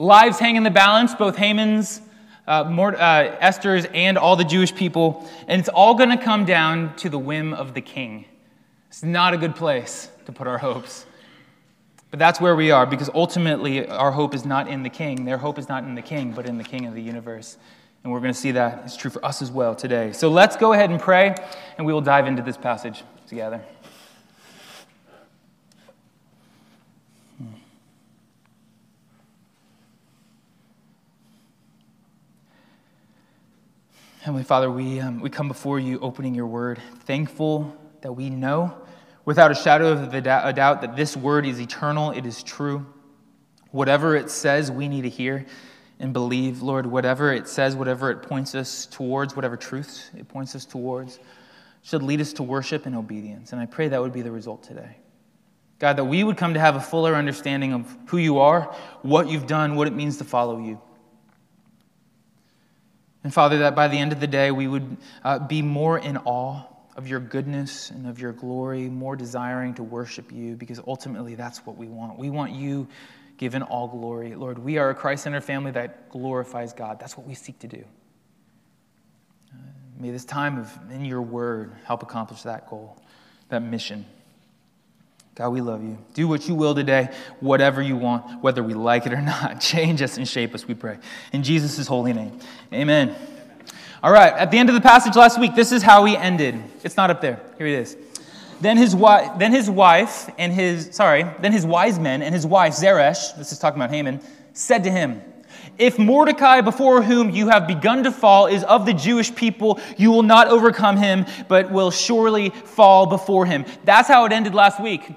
Lives 0.00 0.38
hang 0.38 0.56
in 0.56 0.62
the 0.62 0.70
balance, 0.70 1.14
both 1.14 1.36
Haman's, 1.36 2.00
uh, 2.46 2.64
more, 2.64 2.96
uh, 2.96 3.36
Esther's, 3.38 3.84
and 3.92 4.16
all 4.16 4.34
the 4.34 4.44
Jewish 4.44 4.74
people. 4.74 5.28
And 5.46 5.60
it's 5.60 5.68
all 5.68 5.92
going 5.92 6.08
to 6.08 6.16
come 6.16 6.46
down 6.46 6.96
to 6.96 7.10
the 7.10 7.18
whim 7.18 7.52
of 7.52 7.74
the 7.74 7.82
king. 7.82 8.24
It's 8.88 9.02
not 9.02 9.34
a 9.34 9.36
good 9.36 9.54
place 9.54 10.08
to 10.24 10.32
put 10.32 10.46
our 10.46 10.56
hopes. 10.56 11.04
But 12.10 12.18
that's 12.18 12.40
where 12.40 12.56
we 12.56 12.70
are 12.70 12.86
because 12.86 13.10
ultimately 13.12 13.86
our 13.88 14.10
hope 14.10 14.34
is 14.34 14.46
not 14.46 14.68
in 14.68 14.84
the 14.84 14.88
king. 14.88 15.26
Their 15.26 15.36
hope 15.36 15.58
is 15.58 15.68
not 15.68 15.84
in 15.84 15.94
the 15.94 16.02
king, 16.02 16.32
but 16.32 16.46
in 16.46 16.56
the 16.56 16.64
king 16.64 16.86
of 16.86 16.94
the 16.94 17.02
universe. 17.02 17.58
And 18.02 18.10
we're 18.10 18.20
going 18.20 18.32
to 18.32 18.40
see 18.40 18.52
that 18.52 18.86
is 18.86 18.96
true 18.96 19.10
for 19.10 19.22
us 19.22 19.42
as 19.42 19.50
well 19.50 19.74
today. 19.74 20.12
So 20.12 20.30
let's 20.30 20.56
go 20.56 20.72
ahead 20.72 20.88
and 20.88 20.98
pray, 20.98 21.34
and 21.76 21.86
we 21.86 21.92
will 21.92 22.00
dive 22.00 22.26
into 22.26 22.40
this 22.40 22.56
passage 22.56 23.04
together. 23.26 23.62
Heavenly 34.30 34.44
Father, 34.44 34.70
we, 34.70 35.00
um, 35.00 35.18
we 35.18 35.28
come 35.28 35.48
before 35.48 35.80
you 35.80 35.98
opening 35.98 36.36
your 36.36 36.46
word, 36.46 36.80
thankful 37.00 37.76
that 38.02 38.12
we 38.12 38.30
know 38.30 38.72
without 39.24 39.50
a 39.50 39.56
shadow 39.56 39.90
of 39.90 40.14
a 40.14 40.20
doubt 40.20 40.82
that 40.82 40.94
this 40.94 41.16
word 41.16 41.44
is 41.44 41.60
eternal, 41.60 42.12
it 42.12 42.24
is 42.24 42.44
true. 42.44 42.86
Whatever 43.72 44.14
it 44.14 44.30
says, 44.30 44.70
we 44.70 44.86
need 44.86 45.02
to 45.02 45.08
hear 45.08 45.46
and 45.98 46.12
believe, 46.12 46.62
Lord. 46.62 46.86
Whatever 46.86 47.32
it 47.32 47.48
says, 47.48 47.74
whatever 47.74 48.08
it 48.12 48.22
points 48.22 48.54
us 48.54 48.86
towards, 48.86 49.34
whatever 49.34 49.56
truths 49.56 50.08
it 50.16 50.28
points 50.28 50.54
us 50.54 50.64
towards, 50.64 51.18
should 51.82 52.04
lead 52.04 52.20
us 52.20 52.32
to 52.34 52.44
worship 52.44 52.86
and 52.86 52.94
obedience. 52.94 53.50
And 53.52 53.60
I 53.60 53.66
pray 53.66 53.88
that 53.88 54.00
would 54.00 54.12
be 54.12 54.22
the 54.22 54.30
result 54.30 54.62
today. 54.62 54.98
God, 55.80 55.96
that 55.96 56.04
we 56.04 56.22
would 56.22 56.36
come 56.36 56.54
to 56.54 56.60
have 56.60 56.76
a 56.76 56.80
fuller 56.80 57.16
understanding 57.16 57.72
of 57.72 57.98
who 58.06 58.18
you 58.18 58.38
are, 58.38 58.72
what 59.02 59.26
you've 59.28 59.48
done, 59.48 59.74
what 59.74 59.88
it 59.88 59.92
means 59.92 60.18
to 60.18 60.24
follow 60.24 60.60
you. 60.60 60.80
And 63.22 63.34
Father, 63.34 63.58
that 63.58 63.74
by 63.74 63.88
the 63.88 63.98
end 63.98 64.12
of 64.12 64.20
the 64.20 64.26
day, 64.26 64.50
we 64.50 64.66
would 64.66 64.96
uh, 65.22 65.38
be 65.38 65.62
more 65.62 65.98
in 65.98 66.16
awe 66.18 66.64
of 66.96 67.06
your 67.06 67.20
goodness 67.20 67.90
and 67.90 68.06
of 68.06 68.18
your 68.18 68.32
glory, 68.32 68.88
more 68.88 69.16
desiring 69.16 69.74
to 69.74 69.82
worship 69.82 70.32
you, 70.32 70.56
because 70.56 70.80
ultimately 70.86 71.34
that's 71.34 71.64
what 71.66 71.76
we 71.76 71.86
want. 71.86 72.18
We 72.18 72.30
want 72.30 72.52
you 72.52 72.88
given 73.36 73.62
all 73.62 73.88
glory. 73.88 74.34
Lord, 74.34 74.58
we 74.58 74.78
are 74.78 74.90
a 74.90 74.94
Christ 74.94 75.24
centered 75.24 75.44
family 75.44 75.70
that 75.72 76.10
glorifies 76.10 76.72
God. 76.72 76.98
That's 77.00 77.16
what 77.16 77.26
we 77.26 77.34
seek 77.34 77.58
to 77.60 77.68
do. 77.68 77.84
Uh, 79.52 79.56
may 79.98 80.10
this 80.10 80.24
time 80.24 80.58
of 80.58 80.78
in 80.90 81.04
your 81.04 81.22
word 81.22 81.72
help 81.84 82.02
accomplish 82.02 82.42
that 82.42 82.68
goal, 82.68 82.98
that 83.48 83.62
mission. 83.62 84.04
God, 85.40 85.54
we 85.54 85.62
love 85.62 85.82
you. 85.82 85.96
Do 86.12 86.28
what 86.28 86.46
you 86.46 86.54
will 86.54 86.74
today, 86.74 87.08
whatever 87.40 87.80
you 87.80 87.96
want, 87.96 88.42
whether 88.42 88.62
we 88.62 88.74
like 88.74 89.06
it 89.06 89.14
or 89.14 89.22
not. 89.22 89.58
Change 89.62 90.02
us 90.02 90.18
and 90.18 90.28
shape 90.28 90.54
us, 90.54 90.68
we 90.68 90.74
pray. 90.74 90.98
In 91.32 91.42
Jesus' 91.42 91.86
holy 91.86 92.12
name. 92.12 92.38
Amen. 92.74 93.16
All 94.02 94.12
right, 94.12 94.34
at 94.34 94.50
the 94.50 94.58
end 94.58 94.68
of 94.68 94.74
the 94.74 94.82
passage 94.82 95.16
last 95.16 95.40
week, 95.40 95.54
this 95.54 95.72
is 95.72 95.82
how 95.82 96.04
he 96.04 96.14
ended. 96.14 96.62
It's 96.84 96.98
not 96.98 97.08
up 97.08 97.22
there. 97.22 97.40
Here 97.56 97.66
it 97.66 97.72
is. 97.72 97.96
Then 98.60 98.76
his, 98.76 98.94
wife, 98.94 99.38
then 99.38 99.50
his 99.50 99.70
wife 99.70 100.28
and 100.36 100.52
his, 100.52 100.94
sorry, 100.94 101.24
then 101.40 101.54
his 101.54 101.64
wise 101.64 101.98
men 101.98 102.20
and 102.20 102.34
his 102.34 102.46
wife, 102.46 102.74
Zeresh, 102.74 103.32
this 103.38 103.50
is 103.50 103.58
talking 103.58 103.80
about 103.80 103.94
Haman, 103.94 104.20
said 104.52 104.84
to 104.84 104.90
him, 104.90 105.22
If 105.78 105.98
Mordecai, 105.98 106.60
before 106.60 107.00
whom 107.00 107.30
you 107.30 107.48
have 107.48 107.66
begun 107.66 108.04
to 108.04 108.12
fall, 108.12 108.46
is 108.46 108.62
of 108.64 108.84
the 108.84 108.92
Jewish 108.92 109.34
people, 109.34 109.80
you 109.96 110.10
will 110.10 110.22
not 110.22 110.48
overcome 110.48 110.98
him, 110.98 111.24
but 111.48 111.70
will 111.70 111.90
surely 111.90 112.50
fall 112.50 113.06
before 113.06 113.46
him. 113.46 113.64
That's 113.84 114.06
how 114.06 114.26
it 114.26 114.32
ended 114.32 114.54
last 114.54 114.78
week. 114.82 115.10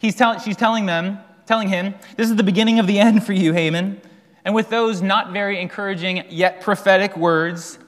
He's 0.00 0.16
tell, 0.16 0.38
she's 0.38 0.56
telling 0.56 0.86
them, 0.86 1.18
telling 1.46 1.68
him, 1.68 1.94
This 2.16 2.30
is 2.30 2.36
the 2.36 2.42
beginning 2.42 2.78
of 2.78 2.86
the 2.86 2.98
end 2.98 3.24
for 3.24 3.34
you, 3.34 3.52
Haman. 3.52 4.00
And 4.44 4.54
with 4.54 4.70
those 4.70 5.02
not 5.02 5.32
very 5.32 5.60
encouraging 5.60 6.24
yet 6.30 6.62
prophetic 6.62 7.16
words, 7.16 7.78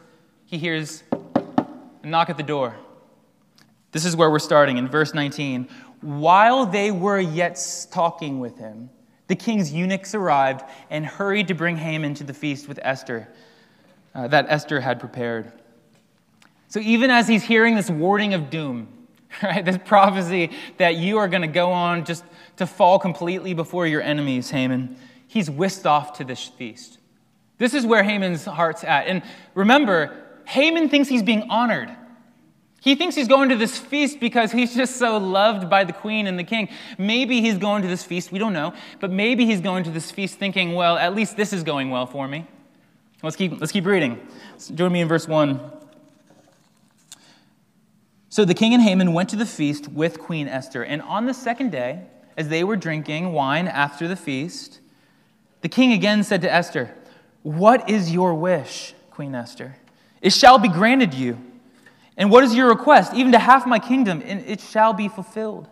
he 0.45 0.59
hears 0.59 1.03
a 1.13 2.07
knock 2.07 2.29
at 2.29 2.37
the 2.37 2.43
door. 2.43 2.77
This 3.93 4.05
is 4.05 4.15
where 4.15 4.31
we're 4.31 4.39
starting 4.39 4.77
in 4.77 4.89
verse 4.89 5.15
19. 5.15 5.69
While 6.03 6.67
they 6.67 6.91
were 6.91 7.19
yet 7.19 7.89
talking 7.91 8.41
with 8.41 8.59
him, 8.59 8.91
the 9.29 9.37
king's 9.37 9.73
eunuchs 9.73 10.15
arrived 10.15 10.63
and 10.91 11.07
hurried 11.07 11.49
to 11.49 11.55
bring 11.55 11.77
Haman 11.77 12.13
to 12.15 12.25
the 12.25 12.35
feast 12.35 12.69
with 12.69 12.79
Esther 12.83 13.29
uh, 14.15 14.29
that 14.29 14.45
Esther 14.49 14.81
had 14.81 15.01
prepared. 15.01 15.51
So 16.69 16.81
even 16.81 17.11
as 17.11 17.27
he's 17.27 17.43
hearing 17.43 17.75
this 17.75 17.91
warning 17.91 18.35
of 18.35 18.51
doom, 18.51 18.89
right, 19.43 19.65
this 19.65 19.79
prophecy 19.85 20.51
that 20.79 20.97
you 20.97 21.19
are 21.19 21.29
going 21.29 21.43
to 21.43 21.49
go 21.49 21.73
on 21.73 22.05
just 22.05 22.25
to 22.57 22.67
fall 22.67 22.99
completely 22.99 23.55
before 23.55 23.87
your 23.87 24.03
enemies, 24.03 24.51
Haman, 24.51 24.97
he's 25.27 25.51
whisked 25.51 25.87
off 25.87 26.19
to 26.19 26.25
this 26.25 26.45
feast. 26.45 26.99
This 27.59 27.75
is 27.75 27.87
where 27.87 28.03
Haman's 28.03 28.45
heart's 28.45 28.85
at. 28.85 29.07
And 29.07 29.23
remember, 29.55 30.17
Haman 30.45 30.89
thinks 30.89 31.09
he's 31.09 31.23
being 31.23 31.49
honored. 31.49 31.91
He 32.81 32.97
thinks 32.97 33.15
he's 33.15 33.29
going 33.29 33.51
to 33.51 33.57
this 33.57 33.79
feast 33.79 34.19
because 34.19 34.51
he's 34.51 34.75
just 34.75 34.97
so 34.97 35.17
loved 35.17 35.71
by 35.71 35.85
the 35.85 35.93
queen 35.93 36.27
and 36.27 36.37
the 36.37 36.45
king. 36.45 36.69
Maybe 36.99 37.41
he's 37.41 37.57
going 37.57 37.83
to 37.83 37.89
this 37.89 38.03
feast, 38.03 38.33
we 38.33 38.41
don't 38.41 38.53
know, 38.53 38.75
but 38.99 39.13
maybe 39.13 39.47
he's 39.47 39.61
going 39.61 39.85
to 39.85 39.91
this 39.91 40.11
feast 40.11 40.37
thinking, 40.39 40.75
well, 40.75 40.99
at 40.99 41.15
least 41.15 41.37
this 41.37 41.53
is 41.53 41.63
going 41.63 41.91
well 41.91 42.07
for 42.07 42.27
me. 42.27 42.45
Let's 43.23 43.37
keep, 43.37 43.61
let's 43.61 43.71
keep 43.71 43.87
reading. 43.87 44.21
Join 44.75 44.91
me 44.91 45.01
in 45.01 45.07
verse 45.07 45.29
1. 45.29 45.82
So 48.33 48.47
the 48.47 48.55
king 48.55 48.73
and 48.73 48.83
Haman 48.83 49.13
went 49.13 49.29
to 49.29 49.37
the 49.37 49.45
feast 49.45 49.89
with 49.89 50.19
Queen 50.19 50.49
Esther, 50.49 50.83
and 50.83 51.03
on 51.03 51.27
the 51.27 51.35
second 51.35 51.71
day, 51.71 52.01
as 52.35 52.49
they 52.49 52.65
were 52.65 52.77
drinking 52.77 53.35
wine 53.35 53.69
after 53.69 54.09
the 54.09 54.17
feast, 54.17 54.81
the 55.61 55.69
king 55.69 55.93
again 55.93 56.25
said 56.25 56.41
to 56.41 56.51
Esther, 56.51 56.95
What 57.43 57.91
is 57.91 58.11
your 58.11 58.33
wish, 58.33 58.95
Queen 59.11 59.35
Esther? 59.35 59.77
It 60.23 60.33
shall 60.33 60.59
be 60.59 60.69
granted 60.69 61.13
you. 61.13 61.37
And 62.17 62.31
what 62.31 62.43
is 62.43 62.55
your 62.55 62.71
request? 62.71 63.13
Even 63.13 63.33
to 63.33 63.39
half 63.39 63.67
my 63.67 63.79
kingdom, 63.79 64.23
and 64.25 64.41
it 64.47 64.63
shall 64.63 64.95
be 64.95 65.09
fulfilled. 65.09 65.69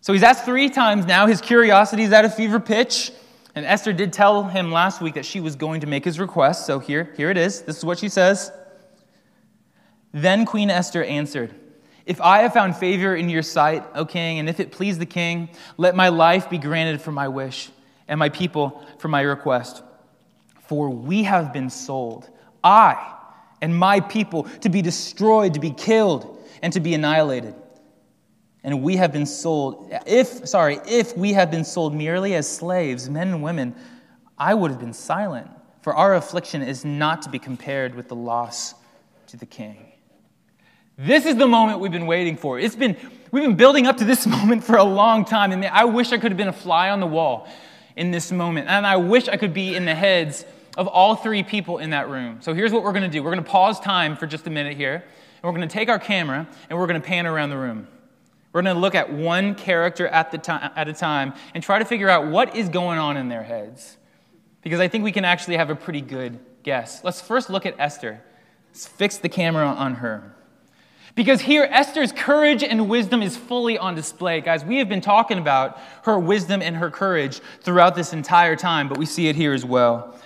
So 0.00 0.12
he's 0.12 0.22
asked 0.22 0.44
three 0.44 0.68
times 0.68 1.06
now. 1.06 1.26
His 1.26 1.40
curiosity 1.40 2.04
is 2.04 2.12
at 2.12 2.24
a 2.24 2.30
fever 2.30 2.60
pitch. 2.60 3.10
And 3.56 3.66
Esther 3.66 3.92
did 3.92 4.12
tell 4.12 4.44
him 4.44 4.70
last 4.70 5.02
week 5.02 5.14
that 5.14 5.26
she 5.26 5.40
was 5.40 5.56
going 5.56 5.80
to 5.80 5.88
make 5.88 6.04
his 6.04 6.20
request. 6.20 6.66
So 6.66 6.78
here, 6.78 7.12
here 7.16 7.30
it 7.30 7.36
is. 7.36 7.62
This 7.62 7.78
is 7.78 7.84
what 7.84 7.98
she 7.98 8.08
says. 8.08 8.52
Then 10.12 10.44
Queen 10.44 10.70
Esther 10.70 11.02
answered, 11.02 11.54
If 12.06 12.20
I 12.20 12.42
have 12.42 12.52
found 12.52 12.76
favor 12.76 13.16
in 13.16 13.28
your 13.28 13.42
sight, 13.42 13.84
O 13.94 14.04
king, 14.04 14.38
and 14.38 14.48
if 14.48 14.60
it 14.60 14.72
please 14.72 14.98
the 14.98 15.06
king, 15.06 15.48
let 15.76 15.96
my 15.96 16.08
life 16.08 16.50
be 16.50 16.58
granted 16.58 17.00
for 17.00 17.12
my 17.12 17.28
wish 17.28 17.70
and 18.08 18.18
my 18.18 18.28
people 18.28 18.84
for 18.98 19.08
my 19.08 19.22
request. 19.22 19.82
For 20.66 20.90
we 20.90 21.24
have 21.24 21.52
been 21.52 21.70
sold, 21.70 22.28
I 22.62 23.12
and 23.62 23.74
my 23.74 24.00
people, 24.00 24.42
to 24.60 24.68
be 24.68 24.82
destroyed, 24.82 25.54
to 25.54 25.60
be 25.60 25.70
killed, 25.70 26.44
and 26.62 26.72
to 26.72 26.80
be 26.80 26.94
annihilated. 26.94 27.54
And 28.64 28.82
we 28.82 28.96
have 28.96 29.12
been 29.12 29.24
sold, 29.24 29.92
if, 30.04 30.46
sorry, 30.48 30.80
if 30.86 31.16
we 31.16 31.32
have 31.32 31.50
been 31.50 31.64
sold 31.64 31.94
merely 31.94 32.34
as 32.34 32.50
slaves, 32.50 33.08
men 33.08 33.28
and 33.28 33.42
women, 33.42 33.74
I 34.36 34.54
would 34.54 34.72
have 34.72 34.80
been 34.80 34.92
silent, 34.92 35.48
for 35.80 35.94
our 35.94 36.16
affliction 36.16 36.60
is 36.60 36.84
not 36.84 37.22
to 37.22 37.30
be 37.30 37.38
compared 37.38 37.94
with 37.94 38.08
the 38.08 38.16
loss 38.16 38.74
to 39.28 39.36
the 39.36 39.46
king. 39.46 39.91
This 40.98 41.24
is 41.24 41.36
the 41.36 41.46
moment 41.46 41.80
we've 41.80 41.92
been 41.92 42.06
waiting 42.06 42.36
for. 42.36 42.58
It's 42.58 42.76
been, 42.76 42.96
we've 43.30 43.44
been 43.44 43.56
building 43.56 43.86
up 43.86 43.98
to 43.98 44.04
this 44.04 44.26
moment 44.26 44.64
for 44.64 44.76
a 44.76 44.84
long 44.84 45.24
time. 45.24 45.52
And 45.52 45.64
I 45.64 45.84
wish 45.84 46.12
I 46.12 46.18
could 46.18 46.30
have 46.30 46.36
been 46.36 46.48
a 46.48 46.52
fly 46.52 46.90
on 46.90 47.00
the 47.00 47.06
wall 47.06 47.48
in 47.96 48.10
this 48.10 48.30
moment. 48.30 48.68
And 48.68 48.86
I 48.86 48.96
wish 48.96 49.28
I 49.28 49.36
could 49.36 49.54
be 49.54 49.74
in 49.74 49.84
the 49.84 49.94
heads 49.94 50.44
of 50.76 50.86
all 50.86 51.16
three 51.16 51.42
people 51.42 51.78
in 51.78 51.90
that 51.90 52.08
room. 52.08 52.38
So 52.40 52.54
here's 52.54 52.72
what 52.72 52.82
we're 52.82 52.92
going 52.92 53.02
to 53.02 53.08
do 53.08 53.22
we're 53.22 53.32
going 53.32 53.44
to 53.44 53.50
pause 53.50 53.80
time 53.80 54.16
for 54.16 54.26
just 54.26 54.46
a 54.46 54.50
minute 54.50 54.76
here. 54.76 54.94
And 54.94 55.42
we're 55.42 55.56
going 55.56 55.68
to 55.68 55.72
take 55.72 55.88
our 55.88 55.98
camera 55.98 56.46
and 56.70 56.78
we're 56.78 56.86
going 56.86 57.00
to 57.00 57.06
pan 57.06 57.26
around 57.26 57.50
the 57.50 57.58
room. 57.58 57.88
We're 58.52 58.62
going 58.62 58.74
to 58.74 58.80
look 58.80 58.94
at 58.94 59.10
one 59.10 59.54
character 59.54 60.06
at, 60.08 60.30
the 60.30 60.38
time, 60.38 60.70
at 60.76 60.86
a 60.86 60.92
time 60.92 61.32
and 61.54 61.64
try 61.64 61.78
to 61.78 61.86
figure 61.86 62.10
out 62.10 62.26
what 62.26 62.54
is 62.54 62.68
going 62.68 62.98
on 62.98 63.16
in 63.16 63.28
their 63.28 63.42
heads. 63.42 63.96
Because 64.60 64.78
I 64.78 64.88
think 64.88 65.04
we 65.04 65.12
can 65.12 65.24
actually 65.24 65.56
have 65.56 65.70
a 65.70 65.74
pretty 65.74 66.02
good 66.02 66.38
guess. 66.62 67.02
Let's 67.02 67.20
first 67.20 67.48
look 67.48 67.64
at 67.64 67.74
Esther. 67.78 68.22
Let's 68.68 68.86
fix 68.86 69.16
the 69.16 69.28
camera 69.28 69.66
on 69.66 69.96
her. 69.96 70.36
Because 71.14 71.42
here, 71.42 71.68
Esther's 71.70 72.10
courage 72.10 72.64
and 72.64 72.88
wisdom 72.88 73.20
is 73.22 73.36
fully 73.36 73.76
on 73.76 73.94
display. 73.94 74.40
Guys, 74.40 74.64
we 74.64 74.78
have 74.78 74.88
been 74.88 75.02
talking 75.02 75.36
about 75.38 75.78
her 76.04 76.18
wisdom 76.18 76.62
and 76.62 76.76
her 76.76 76.90
courage 76.90 77.40
throughout 77.60 77.94
this 77.94 78.14
entire 78.14 78.56
time, 78.56 78.88
but 78.88 78.96
we 78.96 79.04
see 79.04 79.28
it 79.28 79.36
here 79.36 79.52
as 79.52 79.64
well. 79.64 80.18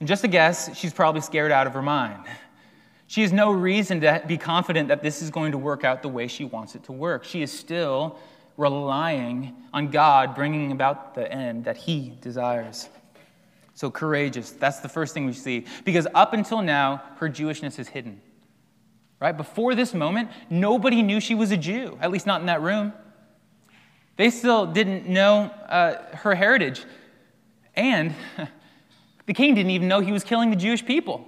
And 0.00 0.08
just 0.08 0.22
a 0.22 0.28
guess, 0.28 0.76
she's 0.76 0.92
probably 0.92 1.22
scared 1.22 1.50
out 1.50 1.66
of 1.66 1.72
her 1.72 1.80
mind. 1.80 2.24
She 3.06 3.22
has 3.22 3.32
no 3.32 3.52
reason 3.52 4.00
to 4.02 4.22
be 4.26 4.36
confident 4.36 4.88
that 4.88 5.02
this 5.02 5.22
is 5.22 5.30
going 5.30 5.52
to 5.52 5.58
work 5.58 5.82
out 5.82 6.02
the 6.02 6.08
way 6.08 6.26
she 6.26 6.44
wants 6.44 6.74
it 6.74 6.84
to 6.84 6.92
work. 6.92 7.24
She 7.24 7.42
is 7.42 7.50
still 7.50 8.18
relying 8.56 9.54
on 9.72 9.90
God 9.90 10.34
bringing 10.34 10.72
about 10.72 11.14
the 11.14 11.30
end 11.30 11.64
that 11.64 11.76
He 11.76 12.12
desires. 12.20 12.88
So 13.74 13.90
courageous, 13.90 14.50
that's 14.50 14.80
the 14.80 14.88
first 14.88 15.14
thing 15.14 15.26
we 15.26 15.32
see. 15.32 15.64
Because 15.84 16.06
up 16.14 16.32
until 16.32 16.62
now, 16.62 17.02
her 17.16 17.28
Jewishness 17.28 17.78
is 17.78 17.88
hidden. 17.88 18.20
Right? 19.24 19.34
Before 19.34 19.74
this 19.74 19.94
moment, 19.94 20.28
nobody 20.50 21.00
knew 21.00 21.18
she 21.18 21.34
was 21.34 21.50
a 21.50 21.56
Jew, 21.56 21.96
at 22.02 22.10
least 22.10 22.26
not 22.26 22.42
in 22.42 22.46
that 22.48 22.60
room. 22.60 22.92
They 24.18 24.28
still 24.28 24.66
didn't 24.66 25.08
know 25.08 25.44
uh, 25.66 26.14
her 26.16 26.34
heritage. 26.34 26.84
And 27.74 28.14
the 29.26 29.32
king 29.32 29.54
didn't 29.54 29.70
even 29.70 29.88
know 29.88 30.00
he 30.00 30.12
was 30.12 30.24
killing 30.24 30.50
the 30.50 30.56
Jewish 30.56 30.84
people. 30.84 31.26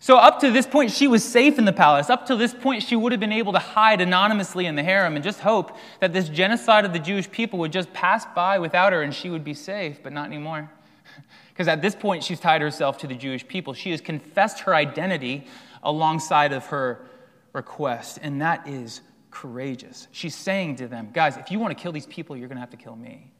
So, 0.00 0.16
up 0.16 0.40
to 0.40 0.50
this 0.50 0.66
point, 0.66 0.92
she 0.92 1.08
was 1.08 1.22
safe 1.22 1.58
in 1.58 1.66
the 1.66 1.74
palace. 1.74 2.08
Up 2.08 2.24
to 2.28 2.36
this 2.36 2.54
point, 2.54 2.84
she 2.84 2.96
would 2.96 3.12
have 3.12 3.20
been 3.20 3.32
able 3.32 3.52
to 3.52 3.58
hide 3.58 4.00
anonymously 4.00 4.64
in 4.64 4.76
the 4.76 4.82
harem 4.82 5.16
and 5.16 5.22
just 5.22 5.40
hope 5.40 5.76
that 6.00 6.14
this 6.14 6.30
genocide 6.30 6.86
of 6.86 6.94
the 6.94 6.98
Jewish 6.98 7.30
people 7.30 7.58
would 7.58 7.70
just 7.70 7.92
pass 7.92 8.24
by 8.34 8.58
without 8.58 8.94
her 8.94 9.02
and 9.02 9.14
she 9.14 9.28
would 9.28 9.44
be 9.44 9.52
safe, 9.52 10.02
but 10.02 10.14
not 10.14 10.24
anymore. 10.24 10.70
Because 11.50 11.68
at 11.68 11.82
this 11.82 11.94
point, 11.94 12.24
she's 12.24 12.40
tied 12.40 12.62
herself 12.62 12.96
to 12.98 13.06
the 13.06 13.14
Jewish 13.14 13.46
people. 13.46 13.74
She 13.74 13.90
has 13.90 14.00
confessed 14.00 14.60
her 14.60 14.74
identity 14.74 15.46
alongside 15.82 16.52
of 16.52 16.66
her 16.66 17.06
request, 17.52 18.18
and 18.22 18.42
that 18.42 18.68
is 18.68 19.00
courageous. 19.30 20.08
She's 20.12 20.34
saying 20.34 20.76
to 20.76 20.88
them, 20.88 21.10
guys, 21.12 21.36
if 21.36 21.50
you 21.50 21.58
want 21.58 21.76
to 21.76 21.80
kill 21.80 21.92
these 21.92 22.06
people, 22.06 22.36
you're 22.36 22.48
going 22.48 22.56
to 22.56 22.60
have 22.60 22.70
to 22.70 22.76
kill 22.76 22.96
me. 22.96 23.32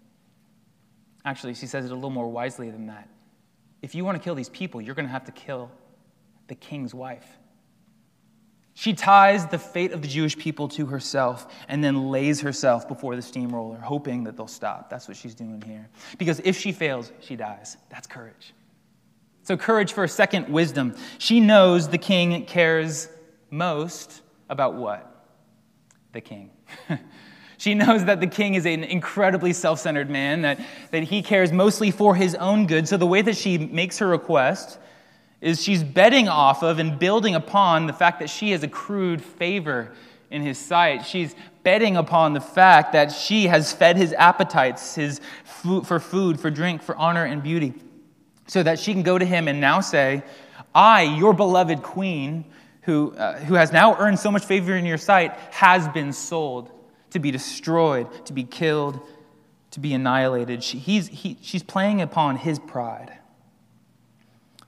Actually, 1.25 1.55
she 1.55 1.67
says 1.67 1.85
it 1.85 1.91
a 1.91 1.95
little 1.95 2.11
more 2.11 2.29
wisely 2.29 2.71
than 2.71 2.87
that. 2.87 3.09
If 3.83 3.95
you 3.95 4.05
want 4.05 4.19
to 4.19 4.23
kill 4.25 4.35
these 4.35 4.49
people, 4.49 4.81
you're 4.81 4.95
going 4.95 5.07
to 5.07 5.13
have 5.13 5.25
to 5.25 5.33
kill 5.33 5.71
the 6.49 6.55
king's 6.55 6.95
wife. 6.95 7.27
She 8.75 8.95
ties 8.95 9.47
the 9.47 9.59
fate 9.59 9.93
of 9.93 10.01
the 10.01 10.09
Jewish 10.09 10.39
people 10.39 10.69
to 10.69 10.87
herself 10.87 11.53
and 11.69 11.85
then 11.85 12.09
lays 12.11 12.41
herself 12.41 12.89
before 12.89 13.15
the 13.17 13.23
steamroller, 13.23 13.77
hoping 13.77 14.25
that 14.25 14.37
they'll 14.37 14.47
stop. 14.47 14.89
That's 14.89 15.07
what 15.07 15.17
she's 15.17 15.35
doing 15.35 15.61
here. 15.61 15.89
Because 16.19 16.41
if 16.45 16.57
she 16.57 16.73
fails, 16.73 17.13
she 17.21 17.37
dies. 17.37 17.77
That's 17.91 18.07
courage. 18.07 18.55
So, 19.51 19.57
courage 19.57 19.93
for 19.93 20.05
a 20.05 20.09
second, 20.09 20.49
wisdom. 20.49 20.95
She 21.19 21.41
knows 21.41 21.89
the 21.89 21.99
king 21.99 22.45
cares 22.45 23.09
most 23.51 24.23
about 24.49 24.75
what? 24.75 25.27
The 26.13 26.21
king. 26.21 26.53
she 27.59 27.75
knows 27.75 28.05
that 28.05 28.21
the 28.21 28.29
king 28.29 28.55
is 28.55 28.65
an 28.65 28.85
incredibly 28.85 29.53
self 29.53 29.81
centered 29.81 30.09
man, 30.09 30.43
that, 30.43 30.61
that 30.93 31.03
he 31.03 31.21
cares 31.21 31.51
mostly 31.51 31.91
for 31.91 32.15
his 32.15 32.37
own 32.37 32.69
good. 32.69 32.87
So, 32.87 32.97
the 32.97 33.09
way 33.09 33.23
that 33.23 33.37
she 33.37 33.59
makes 33.59 33.99
her 33.99 34.07
request 34.07 34.79
is 35.41 35.61
she's 35.61 35.83
betting 35.83 36.29
off 36.29 36.63
of 36.63 36.79
and 36.79 36.97
building 36.97 37.35
upon 37.35 37.89
the 37.89 37.93
fact 37.93 38.21
that 38.21 38.31
she 38.31 38.53
has 38.53 38.63
accrued 38.63 39.21
favor 39.21 39.91
in 40.31 40.43
his 40.43 40.59
sight. 40.59 41.05
She's 41.05 41.35
betting 41.65 41.97
upon 41.97 42.35
the 42.35 42.41
fact 42.41 42.93
that 42.93 43.11
she 43.11 43.49
has 43.49 43.73
fed 43.73 43.97
his 43.97 44.13
appetites 44.13 44.95
his 44.95 45.21
food, 45.43 45.89
for 45.89 45.99
food, 45.99 46.39
for 46.39 46.51
drink, 46.51 46.83
for 46.83 46.95
honor, 46.95 47.25
and 47.25 47.43
beauty 47.43 47.75
so 48.51 48.65
that 48.65 48.81
she 48.81 48.93
can 48.93 49.05
go 49.05 49.17
to 49.17 49.25
him 49.25 49.47
and 49.47 49.61
now 49.61 49.81
say, 49.81 50.25
I, 50.75 51.03
your 51.03 51.33
beloved 51.33 51.85
queen, 51.85 52.45
who, 52.83 53.13
uh, 53.13 53.39
who 53.39 53.55
has 53.55 53.71
now 53.71 53.97
earned 53.97 54.19
so 54.19 54.29
much 54.33 54.45
favor 54.45 54.75
in 54.75 54.85
your 54.85 54.99
sight, 54.99 55.35
has 55.53 55.87
been 55.87 56.13
sold 56.13 56.69
to 57.11 57.21
be 57.21 57.31
destroyed, 57.31 58.09
to 58.27 58.33
be 58.33 58.43
killed, 58.43 58.99
to 59.71 59.79
be 59.79 59.95
annihilated. 59.95 60.65
She, 60.65 60.79
he, 60.79 61.39
she's 61.41 61.63
playing 61.63 62.01
upon 62.01 62.39
his 62.39 62.59
pride. 62.59 63.17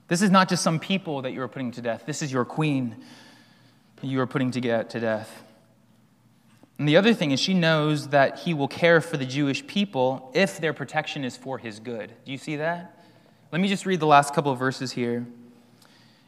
This 0.07 0.21
is 0.21 0.31
not 0.31 0.47
just 0.47 0.63
some 0.63 0.79
people 0.79 1.23
that 1.23 1.33
you 1.33 1.41
are 1.41 1.49
putting 1.49 1.71
to 1.71 1.81
death, 1.81 2.03
this 2.05 2.21
is 2.21 2.31
your 2.31 2.45
queen 2.45 3.03
you 4.01 4.21
are 4.21 4.27
putting 4.27 4.51
to, 4.51 4.61
get 4.61 4.91
to 4.91 5.01
death. 5.01 5.43
And 6.79 6.87
the 6.87 6.95
other 6.95 7.13
thing 7.13 7.31
is, 7.31 7.41
she 7.41 7.53
knows 7.53 8.09
that 8.09 8.39
he 8.39 8.53
will 8.53 8.69
care 8.69 9.01
for 9.01 9.17
the 9.17 9.25
Jewish 9.25 9.67
people 9.67 10.31
if 10.33 10.61
their 10.61 10.73
protection 10.73 11.25
is 11.25 11.35
for 11.35 11.57
his 11.57 11.81
good. 11.81 12.13
Do 12.23 12.31
you 12.31 12.37
see 12.37 12.55
that? 12.55 12.92
Let 13.53 13.61
me 13.61 13.67
just 13.67 13.85
read 13.85 13.99
the 13.99 14.07
last 14.07 14.33
couple 14.33 14.51
of 14.51 14.57
verses 14.57 14.93
here. 14.93 15.27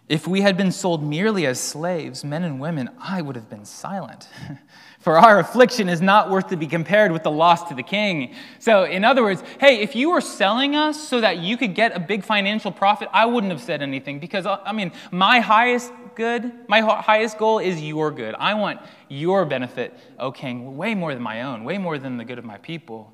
If 0.08 0.27
we 0.27 0.41
had 0.41 0.58
been 0.58 0.72
sold 0.72 1.03
merely 1.03 1.48
as 1.48 1.60
slaves, 1.60 2.24
men 2.24 2.44
and 2.44 2.60
women, 2.60 2.88
I 3.00 3.24
would 3.24 3.36
have 3.36 3.50
been 3.50 3.65
silent. 3.65 4.27
For 5.00 5.17
our 5.17 5.39
affliction 5.39 5.89
is 5.89 6.01
not 6.01 6.29
worth 6.29 6.50
to 6.50 6.55
be 6.55 6.67
compared 6.67 7.12
with 7.12 7.24
the 7.24 7.32
loss 7.32 7.67
to 7.70 7.74
the 7.74 7.82
king. 7.82 8.36
So, 8.60 8.84
in 8.84 9.03
other 9.03 9.24
words, 9.24 9.41
hey, 9.60 9.79
if 9.82 9.96
you 9.96 10.12
were 10.12 10.22
selling 10.22 10.75
us 10.75 11.01
so 11.01 11.20
that 11.20 11.39
you 11.39 11.58
could 11.58 11.74
get 11.74 11.96
a 11.96 12.00
big 12.00 12.24
financial 12.24 12.72
profit, 12.72 13.10
I 13.12 13.25
wouldn't 13.25 13.51
have 13.51 13.63
said 13.63 13.82
anything 13.82 14.20
because, 14.20 14.46
uh, 14.46 14.60
I 14.63 14.72
mean, 14.72 14.91
my 15.10 15.39
highest 15.39 15.91
good, 16.13 16.51
my 16.67 16.82
highest 16.82 17.39
goal 17.39 17.58
is 17.58 17.82
your 17.82 18.12
good. 18.12 18.36
I 18.36 18.53
want 18.53 18.82
your 19.10 19.46
benefit, 19.46 19.98
O 20.20 20.32
king, 20.32 20.77
way 20.77 20.94
more 20.94 21.12
than 21.15 21.24
my 21.24 21.41
own, 21.41 21.63
way 21.63 21.79
more 21.79 21.98
than 21.98 22.17
the 22.17 22.25
good 22.25 22.38
of 22.38 22.46
my 22.46 22.60
people. 22.60 23.12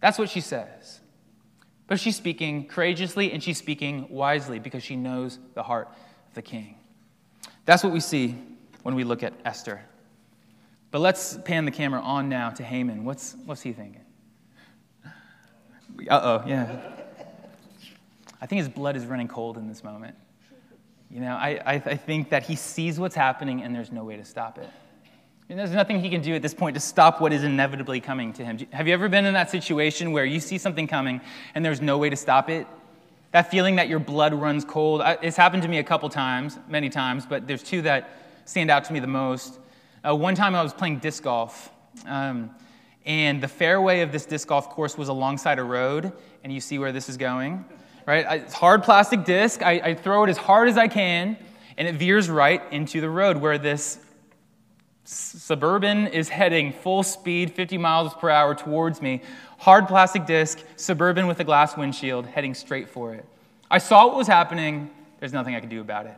That's 0.00 0.18
what 0.18 0.28
she 0.28 0.40
says. 0.40 1.02
But 1.86 2.00
she's 2.00 2.16
speaking 2.16 2.66
courageously 2.66 3.32
and 3.32 3.42
she's 3.42 3.58
speaking 3.58 4.06
wisely 4.08 4.58
because 4.58 4.82
she 4.82 4.96
knows 4.96 5.38
the 5.54 5.62
heart 5.62 5.88
of 6.28 6.34
the 6.34 6.42
king. 6.42 6.76
That's 7.66 7.84
what 7.84 7.92
we 7.92 8.00
see 8.00 8.36
when 8.82 8.94
we 8.94 9.04
look 9.04 9.22
at 9.22 9.34
Esther. 9.44 9.82
But 10.90 11.00
let's 11.00 11.38
pan 11.38 11.64
the 11.64 11.70
camera 11.70 12.00
on 12.00 12.28
now 12.28 12.50
to 12.50 12.62
Haman. 12.62 13.04
What's, 13.04 13.36
what's 13.44 13.62
he 13.62 13.72
thinking? 13.72 14.00
Uh 16.08 16.20
oh, 16.22 16.44
yeah. 16.46 16.80
I 18.40 18.46
think 18.46 18.58
his 18.58 18.68
blood 18.68 18.96
is 18.96 19.06
running 19.06 19.28
cold 19.28 19.56
in 19.56 19.68
this 19.68 19.84
moment. 19.84 20.16
You 21.10 21.20
know, 21.20 21.34
I, 21.34 21.60
I, 21.64 21.74
I 21.74 21.96
think 21.96 22.30
that 22.30 22.42
he 22.42 22.56
sees 22.56 22.98
what's 22.98 23.14
happening 23.14 23.62
and 23.62 23.74
there's 23.74 23.92
no 23.92 24.04
way 24.04 24.16
to 24.16 24.24
stop 24.24 24.58
it. 24.58 24.68
And 25.50 25.58
there's 25.58 25.72
nothing 25.72 26.00
he 26.00 26.08
can 26.08 26.22
do 26.22 26.34
at 26.34 26.40
this 26.40 26.54
point 26.54 26.72
to 26.74 26.80
stop 26.80 27.20
what 27.20 27.30
is 27.30 27.44
inevitably 27.44 28.00
coming 28.00 28.32
to 28.34 28.44
him. 28.44 28.58
Have 28.72 28.88
you 28.88 28.94
ever 28.94 29.10
been 29.10 29.26
in 29.26 29.34
that 29.34 29.50
situation 29.50 30.12
where 30.12 30.24
you 30.24 30.40
see 30.40 30.56
something 30.56 30.86
coming 30.86 31.20
and 31.54 31.62
there's 31.62 31.82
no 31.82 31.98
way 31.98 32.08
to 32.08 32.16
stop 32.16 32.48
it? 32.48 32.66
That 33.32 33.50
feeling 33.50 33.76
that 33.76 33.88
your 33.88 33.98
blood 33.98 34.32
runs 34.32 34.64
cold. 34.64 35.02
It's 35.20 35.36
happened 35.36 35.62
to 35.64 35.68
me 35.68 35.78
a 35.78 35.84
couple 35.84 36.08
times, 36.08 36.58
many 36.66 36.88
times, 36.88 37.26
but 37.26 37.46
there's 37.46 37.62
two 37.62 37.82
that 37.82 38.08
stand 38.46 38.70
out 38.70 38.84
to 38.84 38.92
me 38.92 39.00
the 39.00 39.06
most. 39.06 39.58
Uh, 40.06 40.16
one 40.16 40.34
time 40.34 40.54
I 40.54 40.62
was 40.62 40.72
playing 40.72 41.00
disc 41.00 41.24
golf, 41.24 41.70
um, 42.06 42.50
and 43.04 43.42
the 43.42 43.48
fairway 43.48 44.00
of 44.00 44.12
this 44.12 44.24
disc 44.24 44.48
golf 44.48 44.70
course 44.70 44.96
was 44.96 45.08
alongside 45.08 45.58
a 45.58 45.64
road, 45.64 46.12
and 46.42 46.52
you 46.52 46.60
see 46.60 46.78
where 46.78 46.92
this 46.92 47.08
is 47.08 47.16
going, 47.16 47.64
right? 48.06 48.24
It's 48.40 48.54
hard 48.54 48.82
plastic 48.82 49.24
disc. 49.24 49.62
I, 49.62 49.72
I 49.72 49.94
throw 49.94 50.24
it 50.24 50.30
as 50.30 50.38
hard 50.38 50.68
as 50.68 50.78
I 50.78 50.88
can, 50.88 51.36
and 51.76 51.88
it 51.88 51.96
veers 51.96 52.30
right 52.30 52.62
into 52.70 53.00
the 53.00 53.10
road 53.10 53.36
where 53.36 53.58
this 53.58 53.98
Suburban 55.04 56.06
is 56.06 56.30
heading 56.30 56.72
full 56.72 57.02
speed, 57.02 57.52
50 57.52 57.76
miles 57.76 58.14
per 58.14 58.30
hour 58.30 58.54
towards 58.54 59.02
me. 59.02 59.20
Hard 59.58 59.86
plastic 59.86 60.24
disc, 60.24 60.64
Suburban 60.76 61.26
with 61.26 61.38
a 61.40 61.44
glass 61.44 61.76
windshield, 61.76 62.26
heading 62.26 62.54
straight 62.54 62.88
for 62.88 63.14
it. 63.14 63.26
I 63.70 63.78
saw 63.78 64.06
what 64.06 64.16
was 64.16 64.26
happening. 64.26 64.90
There's 65.20 65.32
nothing 65.32 65.54
I 65.54 65.60
could 65.60 65.68
do 65.68 65.82
about 65.82 66.06
it. 66.06 66.16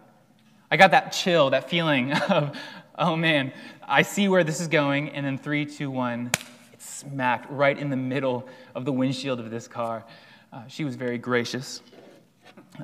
I 0.71 0.77
got 0.77 0.93
that 0.93 1.11
chill, 1.11 1.51
that 1.51 1.69
feeling 1.69 2.13
of, 2.31 2.57
oh 2.97 3.17
man, 3.17 3.53
I 3.87 4.03
see 4.03 4.29
where 4.29 4.45
this 4.45 4.61
is 4.61 4.69
going, 4.69 5.11
and 5.11 5.27
then 5.27 5.37
three, 5.37 5.67
two, 5.67 5.91
one, 5.91 6.31
It 6.73 6.81
smacked 6.81 7.51
right 7.51 7.77
in 7.77 7.91
the 7.91 7.97
middle 7.97 8.49
of 8.75 8.85
the 8.85 8.93
windshield 8.93 9.41
of 9.41 9.51
this 9.51 9.67
car. 9.67 10.05
Uh, 10.53 10.67
she 10.69 10.85
was 10.85 10.95
very 10.95 11.19
gracious. 11.19 11.83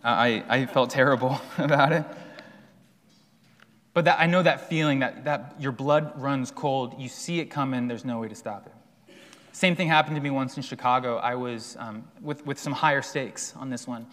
I, 0.03 0.45
I 0.49 0.67
felt 0.67 0.91
terrible 0.91 1.41
about 1.59 1.93
it. 1.93 2.05
But 3.95 4.07
that, 4.07 4.19
I 4.19 4.27
know 4.27 4.43
that 4.43 4.69
feeling 4.69 5.01
that, 5.01 5.25
that 5.25 5.55
your 5.59 5.73
blood 5.73 6.13
runs 6.21 6.51
cold. 6.51 6.95
You 6.99 7.09
see 7.09 7.41
it 7.41 7.47
coming, 7.47 7.89
there's 7.89 8.05
no 8.05 8.19
way 8.21 8.29
to 8.29 8.35
stop 8.35 8.67
it. 8.67 8.73
Same 9.53 9.77
thing 9.77 9.89
happened 9.89 10.17
to 10.17 10.23
me 10.23 10.31
once 10.31 10.57
in 10.57 10.63
Chicago. 10.63 11.19
I 11.19 11.35
was 11.35 11.77
um, 11.79 12.05
with, 12.23 12.47
with 12.47 12.59
some 12.59 12.73
higher 12.73 13.03
stakes 13.03 13.55
on 13.57 13.69
this 13.69 13.87
one. 13.87 14.07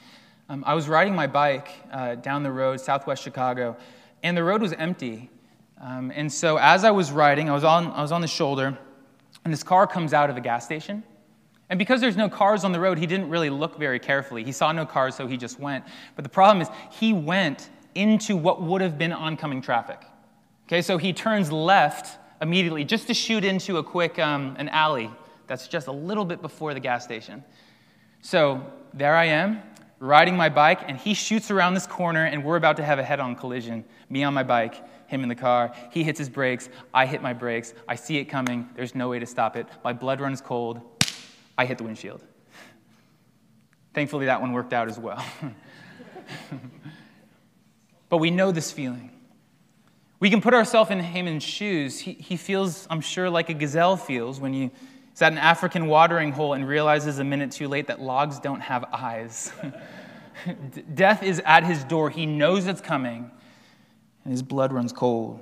Um, 0.50 0.63
I 0.67 0.74
was 0.74 0.89
riding 0.89 1.15
my 1.15 1.27
bike 1.27 1.69
uh, 1.91 2.15
down 2.15 2.43
the 2.43 2.51
road, 2.51 2.81
southwest 2.81 3.24
Chicago, 3.24 3.77
and 4.21 4.36
the 4.36 4.43
road 4.43 4.62
was 4.62 4.74
empty. 4.74 5.29
Um, 5.79 6.12
and 6.13 6.31
so 6.31 6.57
as 6.57 6.83
I 6.83 6.91
was 6.91 7.12
riding, 7.12 7.50
I 7.50 7.53
was, 7.53 7.63
on, 7.63 7.88
I 7.88 8.01
was 8.01 8.12
on 8.12 8.19
the 8.19 8.27
shoulder, 8.27 8.77
and 9.45 9.53
this 9.53 9.63
car 9.63 9.88
comes 9.88 10.13
out 10.13 10.29
of 10.29 10.36
a 10.36 10.41
gas 10.41 10.65
station. 10.65 11.03
And 11.69 11.77
because 11.77 12.01
there's 12.01 12.17
no 12.17 12.27
cars 12.27 12.63
on 12.63 12.71
the 12.74 12.79
road, 12.79 12.98
he 12.98 13.05
didn't 13.05 13.29
really 13.29 13.50
look 13.50 13.77
very 13.77 14.00
carefully. 14.00 14.43
He 14.43 14.51
saw 14.51 14.71
no 14.71 14.86
cars, 14.86 15.15
so 15.15 15.27
he 15.27 15.38
just 15.38 15.59
went. 15.59 15.86
But 16.15 16.24
the 16.24 16.29
problem 16.29 16.62
is, 16.62 16.67
he 16.91 17.13
went 17.13 17.69
into 18.00 18.38
what 18.38 18.62
would 18.62 18.82
have 18.82 18.98
been 18.98 19.12
oncoming 19.12 19.62
traffic. 19.62 20.01
Okay, 20.68 20.82
so 20.82 20.98
he 20.98 21.12
turns 21.12 21.51
left 21.51 22.18
immediately 22.41 22.86
just 22.86 23.08
to 23.08 23.13
shoot 23.13 23.44
into 23.44 23.77
a 23.77 23.84
quick 23.84 24.18
um, 24.18 24.56
an 24.58 24.70
alley 24.70 25.12
that's 25.48 25.68
just 25.68 25.88
a 25.88 25.91
little 25.91 26.24
bit 26.24 26.41
before 26.41 26.74
the 26.74 26.79
gas 26.79 27.03
station. 27.03 27.44
So 28.22 28.63
there 28.94 29.15
I 29.15 29.25
am, 29.25 29.62
riding 30.00 30.38
my 30.38 30.48
bike, 30.48 30.79
and 30.88 30.98
he 30.98 31.13
shoots 31.13 31.51
around 31.51 31.74
this 31.74 31.88
corner, 31.88 32.24
and 32.25 32.44
we're 32.44 32.56
about 32.56 32.77
to 32.77 32.84
have 32.84 33.00
a 33.00 33.03
head 33.03 33.20
on 33.20 33.36
collision. 33.36 33.84
Me 34.10 34.24
on 34.24 34.34
my 34.34 34.44
bike, 34.44 34.75
him 35.08 35.24
in 35.24 35.29
the 35.29 35.36
car. 35.36 35.74
He 35.91 36.03
hits 36.03 36.20
his 36.20 36.29
brakes. 36.29 36.70
I 36.94 37.06
hit 37.06 37.22
my 37.22 37.34
brakes. 37.34 37.74
I 37.88 37.96
see 37.96 38.18
it 38.18 38.25
coming. 38.25 38.70
There's 38.75 38.96
no 38.96 39.10
way 39.10 39.20
to 39.20 39.25
stop 39.25 39.58
it. 39.58 39.68
My 39.84 39.91
blood 39.91 40.22
runs 40.22 40.39
cold. 40.39 40.82
I 41.58 41.65
hit 41.65 41.77
the 41.77 41.84
windshield. 41.84 42.24
Thankfully, 43.94 44.27
that 44.27 44.39
one 44.39 44.53
worked 44.53 44.72
out 44.72 44.88
as 44.88 45.00
well. 45.00 45.25
but 48.10 48.18
we 48.18 48.32
know 48.32 48.51
this 48.51 48.72
feeling. 48.72 49.12
We 50.20 50.30
can 50.30 50.42
put 50.42 50.54
ourselves 50.54 50.92
in 50.92 51.00
Haman's 51.00 51.44
shoes. 51.44 52.00
He, 52.00 52.13
he 52.13 52.36
feels, 52.36 52.88
I'm 52.89 53.01
sure, 53.01 53.30
like 53.30 53.50
a 53.50 53.54
gazelle 53.54 53.96
feels 53.96 54.39
when 54.39 54.54
you 54.54 54.72
is 55.20 55.22
at 55.22 55.32
an 55.32 55.38
African 55.38 55.88
watering 55.88 56.32
hole 56.32 56.54
and 56.54 56.68
realizes 56.68 57.20
a 57.20 57.24
minute 57.24 57.51
too 57.51 57.68
late 57.68 57.88
that 57.88 58.01
logs 58.01 58.39
don't 58.39 58.62
have 58.62 58.86
eyes. 58.94 59.51
Death 60.94 61.24
is 61.24 61.42
at 61.46 61.66
his 61.66 61.84
door. 61.84 62.10
He 62.10 62.25
knows 62.25 62.68
it's 62.68 62.80
coming, 62.80 63.30
and 64.24 64.32
his 64.32 64.42
blood 64.42 64.72
runs 64.72 64.94
cold. 64.94 65.42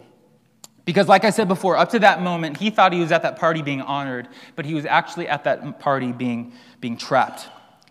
Because, 0.84 1.08
like 1.08 1.26
I 1.26 1.30
said 1.30 1.48
before, 1.48 1.78
up 1.78 1.90
to 1.90 2.00
that 2.00 2.24
moment, 2.24 2.58
he 2.58 2.72
thought 2.72 2.94
he 2.94 3.02
was 3.02 3.12
at 3.12 3.22
that 3.22 3.38
party 3.38 3.62
being 3.62 3.82
honored, 3.82 4.30
but 4.56 4.66
he 4.66 4.74
was 4.74 4.86
actually 4.86 5.28
at 5.28 5.44
that 5.44 5.80
party 5.80 6.12
being, 6.12 6.54
being 6.80 6.98
trapped. 6.98 7.48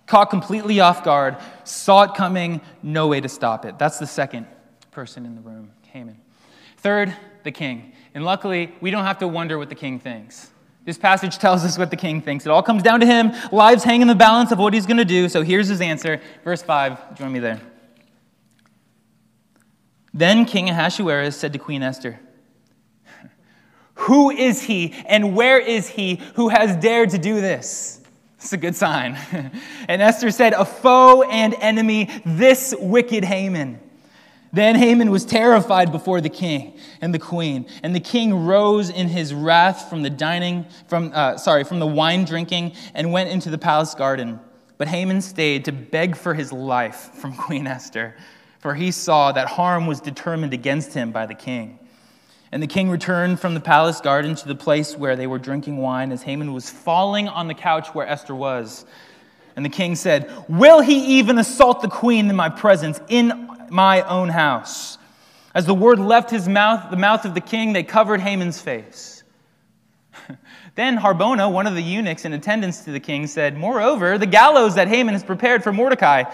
Caught 0.06 0.30
completely 0.30 0.80
off 0.80 1.04
guard, 1.04 1.36
saw 1.64 2.04
it 2.04 2.14
coming, 2.14 2.60
no 2.82 3.06
way 3.06 3.20
to 3.20 3.28
stop 3.28 3.64
it. 3.64 3.78
That's 3.78 3.98
the 3.98 4.06
second 4.06 4.46
person 4.96 5.26
in 5.26 5.34
the 5.34 5.42
room, 5.42 5.72
Haman. 5.92 6.16
Third, 6.78 7.14
the 7.42 7.52
king. 7.52 7.92
And 8.14 8.24
luckily, 8.24 8.74
we 8.80 8.90
don't 8.90 9.04
have 9.04 9.18
to 9.18 9.28
wonder 9.28 9.58
what 9.58 9.68
the 9.68 9.74
king 9.74 10.00
thinks. 10.00 10.48
This 10.86 10.96
passage 10.96 11.36
tells 11.36 11.66
us 11.66 11.76
what 11.76 11.90
the 11.90 11.98
king 11.98 12.22
thinks. 12.22 12.46
It 12.46 12.48
all 12.48 12.62
comes 12.62 12.82
down 12.82 13.00
to 13.00 13.06
him. 13.06 13.32
Lives 13.52 13.84
hang 13.84 14.00
in 14.00 14.08
the 14.08 14.14
balance 14.14 14.52
of 14.52 14.58
what 14.58 14.72
he's 14.72 14.86
going 14.86 14.96
to 14.96 15.04
do. 15.04 15.28
So 15.28 15.42
here's 15.42 15.68
his 15.68 15.82
answer. 15.82 16.18
Verse 16.44 16.62
5. 16.62 17.18
Join 17.18 17.30
me 17.30 17.40
there. 17.40 17.60
Then 20.14 20.46
King 20.46 20.70
Ahasuerus 20.70 21.36
said 21.36 21.52
to 21.52 21.58
Queen 21.58 21.82
Esther, 21.82 22.18
who 23.96 24.30
is 24.30 24.62
he 24.62 24.94
and 25.06 25.36
where 25.36 25.58
is 25.58 25.88
he 25.88 26.22
who 26.36 26.48
has 26.48 26.74
dared 26.76 27.10
to 27.10 27.18
do 27.18 27.42
this? 27.42 28.00
It's 28.38 28.54
a 28.54 28.56
good 28.56 28.76
sign. 28.76 29.18
and 29.88 30.00
Esther 30.00 30.30
said, 30.30 30.54
A 30.54 30.64
foe 30.64 31.22
and 31.22 31.54
enemy, 31.60 32.08
this 32.24 32.74
wicked 32.78 33.24
Haman. 33.24 33.80
Then 34.52 34.76
Haman 34.76 35.10
was 35.10 35.24
terrified 35.24 35.92
before 35.92 36.20
the 36.20 36.28
king 36.28 36.78
and 37.00 37.12
the 37.12 37.18
queen, 37.18 37.66
and 37.82 37.94
the 37.94 38.00
king 38.00 38.46
rose 38.46 38.90
in 38.90 39.08
his 39.08 39.34
wrath 39.34 39.90
from 39.90 40.02
the 40.02 40.10
dining, 40.10 40.66
from 40.88 41.10
uh, 41.14 41.36
sorry, 41.36 41.64
from 41.64 41.78
the 41.78 41.86
wine 41.86 42.24
drinking, 42.24 42.72
and 42.94 43.12
went 43.12 43.30
into 43.30 43.50
the 43.50 43.58
palace 43.58 43.94
garden. 43.94 44.40
But 44.78 44.88
Haman 44.88 45.20
stayed 45.22 45.64
to 45.66 45.72
beg 45.72 46.16
for 46.16 46.34
his 46.34 46.52
life 46.52 47.10
from 47.14 47.36
Queen 47.36 47.66
Esther, 47.66 48.14
for 48.60 48.74
he 48.74 48.90
saw 48.90 49.32
that 49.32 49.48
harm 49.48 49.86
was 49.86 50.00
determined 50.00 50.54
against 50.54 50.94
him 50.94 51.12
by 51.12 51.26
the 51.26 51.34
king. 51.34 51.78
And 52.52 52.62
the 52.62 52.66
king 52.66 52.88
returned 52.88 53.40
from 53.40 53.54
the 53.54 53.60
palace 53.60 54.00
garden 54.00 54.34
to 54.36 54.48
the 54.48 54.54
place 54.54 54.96
where 54.96 55.16
they 55.16 55.26
were 55.26 55.38
drinking 55.38 55.78
wine 55.78 56.12
as 56.12 56.22
Haman 56.22 56.52
was 56.52 56.70
falling 56.70 57.28
on 57.28 57.48
the 57.48 57.54
couch 57.54 57.88
where 57.88 58.06
Esther 58.06 58.34
was. 58.34 58.86
And 59.56 59.64
the 59.64 59.70
king 59.70 59.96
said, 59.96 60.30
Will 60.48 60.80
he 60.80 61.18
even 61.18 61.38
assault 61.38 61.80
the 61.80 61.88
queen 61.88 62.30
in 62.30 62.36
my 62.36 62.48
presence, 62.48 63.00
in 63.08 63.45
my 63.70 64.02
own 64.02 64.28
house? 64.28 64.98
As 65.54 65.64
the 65.64 65.74
word 65.74 65.98
left 65.98 66.30
his 66.30 66.48
mouth, 66.48 66.90
the 66.90 66.96
mouth 66.96 67.24
of 67.24 67.34
the 67.34 67.40
king, 67.40 67.72
they 67.72 67.82
covered 67.82 68.20
Haman's 68.20 68.60
face. 68.60 69.22
then 70.74 70.98
Harbona, 70.98 71.50
one 71.50 71.66
of 71.66 71.74
the 71.74 71.82
eunuchs 71.82 72.24
in 72.24 72.32
attendance 72.32 72.84
to 72.84 72.92
the 72.92 73.00
king, 73.00 73.26
said, 73.26 73.56
Moreover, 73.56 74.18
the 74.18 74.26
gallows 74.26 74.74
that 74.74 74.88
Haman 74.88 75.14
has 75.14 75.24
prepared 75.24 75.62
for 75.62 75.72
Mordecai, 75.72 76.24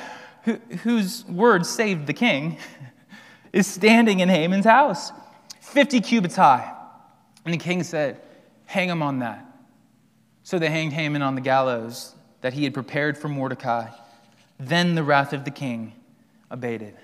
whose 0.83 1.25
word 1.27 1.65
saved 1.65 2.07
the 2.07 2.13
king, 2.13 2.59
is 3.53 3.67
standing 3.67 4.21
in 4.21 4.29
Haman's 4.29 4.65
house. 4.65 5.13
50 5.61 6.01
cubits 6.01 6.37
high. 6.37 6.75
And 7.45 7.55
the 7.55 7.59
king 7.59 7.83
said, 7.83 8.21
Hang 8.67 8.89
him 8.89 9.03
on 9.03 9.21
that. 9.21 9.47
So 10.43 10.59
they 10.59 10.71
hanged 10.71 10.93
Haman 10.93 11.23
on 11.23 11.35
the 11.35 11.41
gallows 11.41 12.15
that 12.41 12.53
he 12.55 12.65
had 12.65 12.75
prepared 12.75 13.17
for 13.17 13.29
Mordecai. 13.29 13.89
Then 14.59 14.95
the 14.95 15.05
wrath 15.05 15.33
of 15.33 15.45
the 15.45 15.51
king 15.51 15.93
abated. 16.51 16.97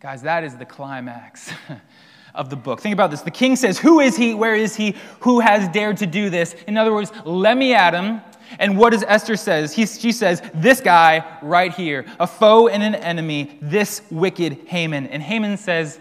Guys, 0.00 0.22
that 0.22 0.44
is 0.44 0.56
the 0.56 0.64
climax 0.64 1.52
of 2.34 2.50
the 2.50 2.56
book. 2.56 2.80
Think 2.80 2.92
about 2.92 3.10
this. 3.10 3.22
The 3.22 3.32
king 3.32 3.56
says, 3.56 3.80
Who 3.80 3.98
is 3.98 4.16
he? 4.16 4.32
Where 4.32 4.54
is 4.54 4.76
he? 4.76 4.94
Who 5.20 5.40
has 5.40 5.68
dared 5.70 5.96
to 5.96 6.06
do 6.06 6.30
this? 6.30 6.54
In 6.68 6.76
other 6.76 6.92
words, 6.92 7.10
let 7.24 7.56
me 7.56 7.74
at 7.74 7.94
him. 7.94 8.20
And 8.60 8.78
what 8.78 8.90
does 8.90 9.02
Esther 9.02 9.34
says? 9.34 9.74
He, 9.74 9.86
she 9.86 10.12
says, 10.12 10.40
This 10.54 10.80
guy 10.80 11.38
right 11.42 11.74
here, 11.74 12.06
a 12.20 12.28
foe 12.28 12.68
and 12.68 12.80
an 12.80 12.94
enemy, 12.94 13.58
this 13.60 14.02
wicked 14.08 14.52
Haman. 14.66 15.08
And 15.08 15.20
Haman 15.20 15.56
says, 15.56 16.00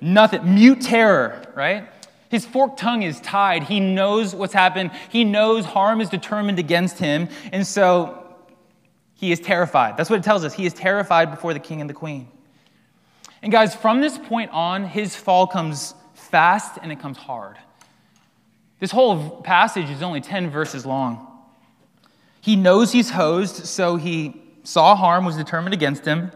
Nothing. 0.00 0.54
Mute 0.54 0.80
terror, 0.80 1.42
right? 1.54 1.86
His 2.30 2.46
forked 2.46 2.78
tongue 2.78 3.02
is 3.02 3.20
tied. 3.20 3.64
He 3.64 3.78
knows 3.78 4.34
what's 4.34 4.54
happened. 4.54 4.90
He 5.10 5.22
knows 5.22 5.66
harm 5.66 6.00
is 6.00 6.08
determined 6.08 6.58
against 6.58 6.98
him. 6.98 7.28
And 7.52 7.66
so 7.66 8.25
he 9.16 9.32
is 9.32 9.40
terrified. 9.40 9.96
That's 9.96 10.10
what 10.10 10.18
it 10.18 10.24
tells 10.24 10.44
us. 10.44 10.54
He 10.54 10.66
is 10.66 10.74
terrified 10.74 11.30
before 11.30 11.54
the 11.54 11.60
king 11.60 11.80
and 11.80 11.88
the 11.88 11.94
queen. 11.94 12.28
And 13.42 13.50
guys, 13.50 13.74
from 13.74 14.00
this 14.00 14.18
point 14.18 14.50
on, 14.52 14.84
his 14.84 15.16
fall 15.16 15.46
comes 15.46 15.94
fast 16.14 16.78
and 16.82 16.92
it 16.92 17.00
comes 17.00 17.16
hard. 17.16 17.56
This 18.78 18.90
whole 18.90 19.40
passage 19.42 19.88
is 19.88 20.02
only 20.02 20.20
10 20.20 20.50
verses 20.50 20.84
long. 20.84 21.26
He 22.42 22.56
knows 22.56 22.92
he's 22.92 23.10
hosed, 23.10 23.66
so 23.66 23.96
he 23.96 24.40
saw 24.62 24.94
harm 24.94 25.24
was 25.24 25.36
determined 25.36 25.74
against 25.74 26.04
him. 26.04 26.30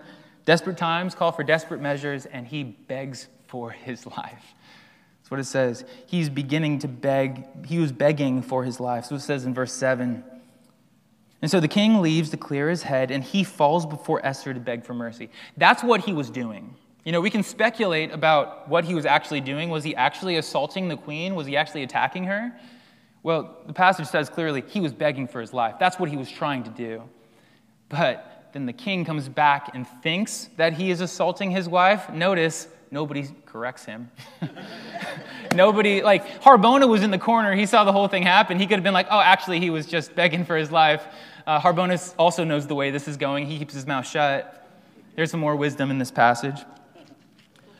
Desperate 0.46 0.78
times 0.78 1.14
call 1.14 1.32
for 1.32 1.44
desperate 1.44 1.80
measures, 1.80 2.26
and 2.26 2.46
he 2.46 2.64
begs 2.64 3.28
for 3.46 3.70
his 3.70 4.06
life. 4.18 4.54
That's 5.18 5.30
what 5.30 5.40
it 5.40 5.44
says. 5.44 5.84
He's 6.06 6.30
beginning 6.30 6.78
to 6.80 6.88
beg, 6.88 7.66
he 7.66 7.78
was 7.78 7.92
begging 7.92 8.42
for 8.42 8.64
his 8.64 8.80
life. 8.80 9.04
So 9.04 9.16
it 9.16 9.20
says 9.20 9.44
in 9.44 9.52
verse 9.52 9.72
7. 9.72 10.24
And 11.42 11.50
so 11.50 11.58
the 11.60 11.68
king 11.68 12.02
leaves 12.02 12.30
to 12.30 12.36
clear 12.36 12.68
his 12.68 12.82
head, 12.82 13.10
and 13.10 13.24
he 13.24 13.44
falls 13.44 13.86
before 13.86 14.24
Esther 14.24 14.52
to 14.52 14.60
beg 14.60 14.84
for 14.84 14.94
mercy. 14.94 15.30
That's 15.56 15.82
what 15.82 16.02
he 16.02 16.12
was 16.12 16.28
doing. 16.28 16.74
You 17.04 17.12
know, 17.12 17.20
we 17.20 17.30
can 17.30 17.42
speculate 17.42 18.12
about 18.12 18.68
what 18.68 18.84
he 18.84 18.94
was 18.94 19.06
actually 19.06 19.40
doing. 19.40 19.70
Was 19.70 19.82
he 19.82 19.96
actually 19.96 20.36
assaulting 20.36 20.88
the 20.88 20.96
queen? 20.96 21.34
Was 21.34 21.46
he 21.46 21.56
actually 21.56 21.82
attacking 21.82 22.24
her? 22.24 22.52
Well, 23.22 23.56
the 23.66 23.72
passage 23.72 24.06
says 24.06 24.28
clearly 24.28 24.62
he 24.66 24.80
was 24.80 24.92
begging 24.92 25.26
for 25.26 25.40
his 25.40 25.52
life. 25.52 25.76
That's 25.78 25.98
what 25.98 26.10
he 26.10 26.16
was 26.16 26.30
trying 26.30 26.64
to 26.64 26.70
do. 26.70 27.02
But 27.88 28.50
then 28.52 28.66
the 28.66 28.72
king 28.72 29.04
comes 29.04 29.28
back 29.28 29.74
and 29.74 29.86
thinks 30.02 30.50
that 30.56 30.74
he 30.74 30.90
is 30.90 31.00
assaulting 31.00 31.50
his 31.50 31.68
wife. 31.68 32.10
Notice 32.10 32.68
nobody 32.90 33.28
corrects 33.46 33.84
him. 33.84 34.10
nobody, 35.54 36.02
like, 36.02 36.42
Harbona 36.42 36.88
was 36.88 37.02
in 37.02 37.10
the 37.10 37.18
corner. 37.18 37.54
He 37.54 37.66
saw 37.66 37.84
the 37.84 37.92
whole 37.92 38.08
thing 38.08 38.22
happen. 38.22 38.58
He 38.58 38.66
could 38.66 38.76
have 38.76 38.84
been 38.84 38.94
like, 38.94 39.06
oh, 39.10 39.20
actually, 39.20 39.60
he 39.60 39.70
was 39.70 39.86
just 39.86 40.14
begging 40.14 40.44
for 40.44 40.56
his 40.56 40.70
life. 40.70 41.06
Uh, 41.46 41.60
Harbona 41.60 42.14
also 42.18 42.44
knows 42.44 42.66
the 42.66 42.74
way 42.74 42.90
this 42.90 43.08
is 43.08 43.16
going. 43.16 43.46
He 43.46 43.58
keeps 43.58 43.74
his 43.74 43.86
mouth 43.86 44.06
shut. 44.06 44.68
There's 45.16 45.30
some 45.30 45.40
more 45.40 45.56
wisdom 45.56 45.90
in 45.90 45.98
this 45.98 46.10
passage. 46.10 46.56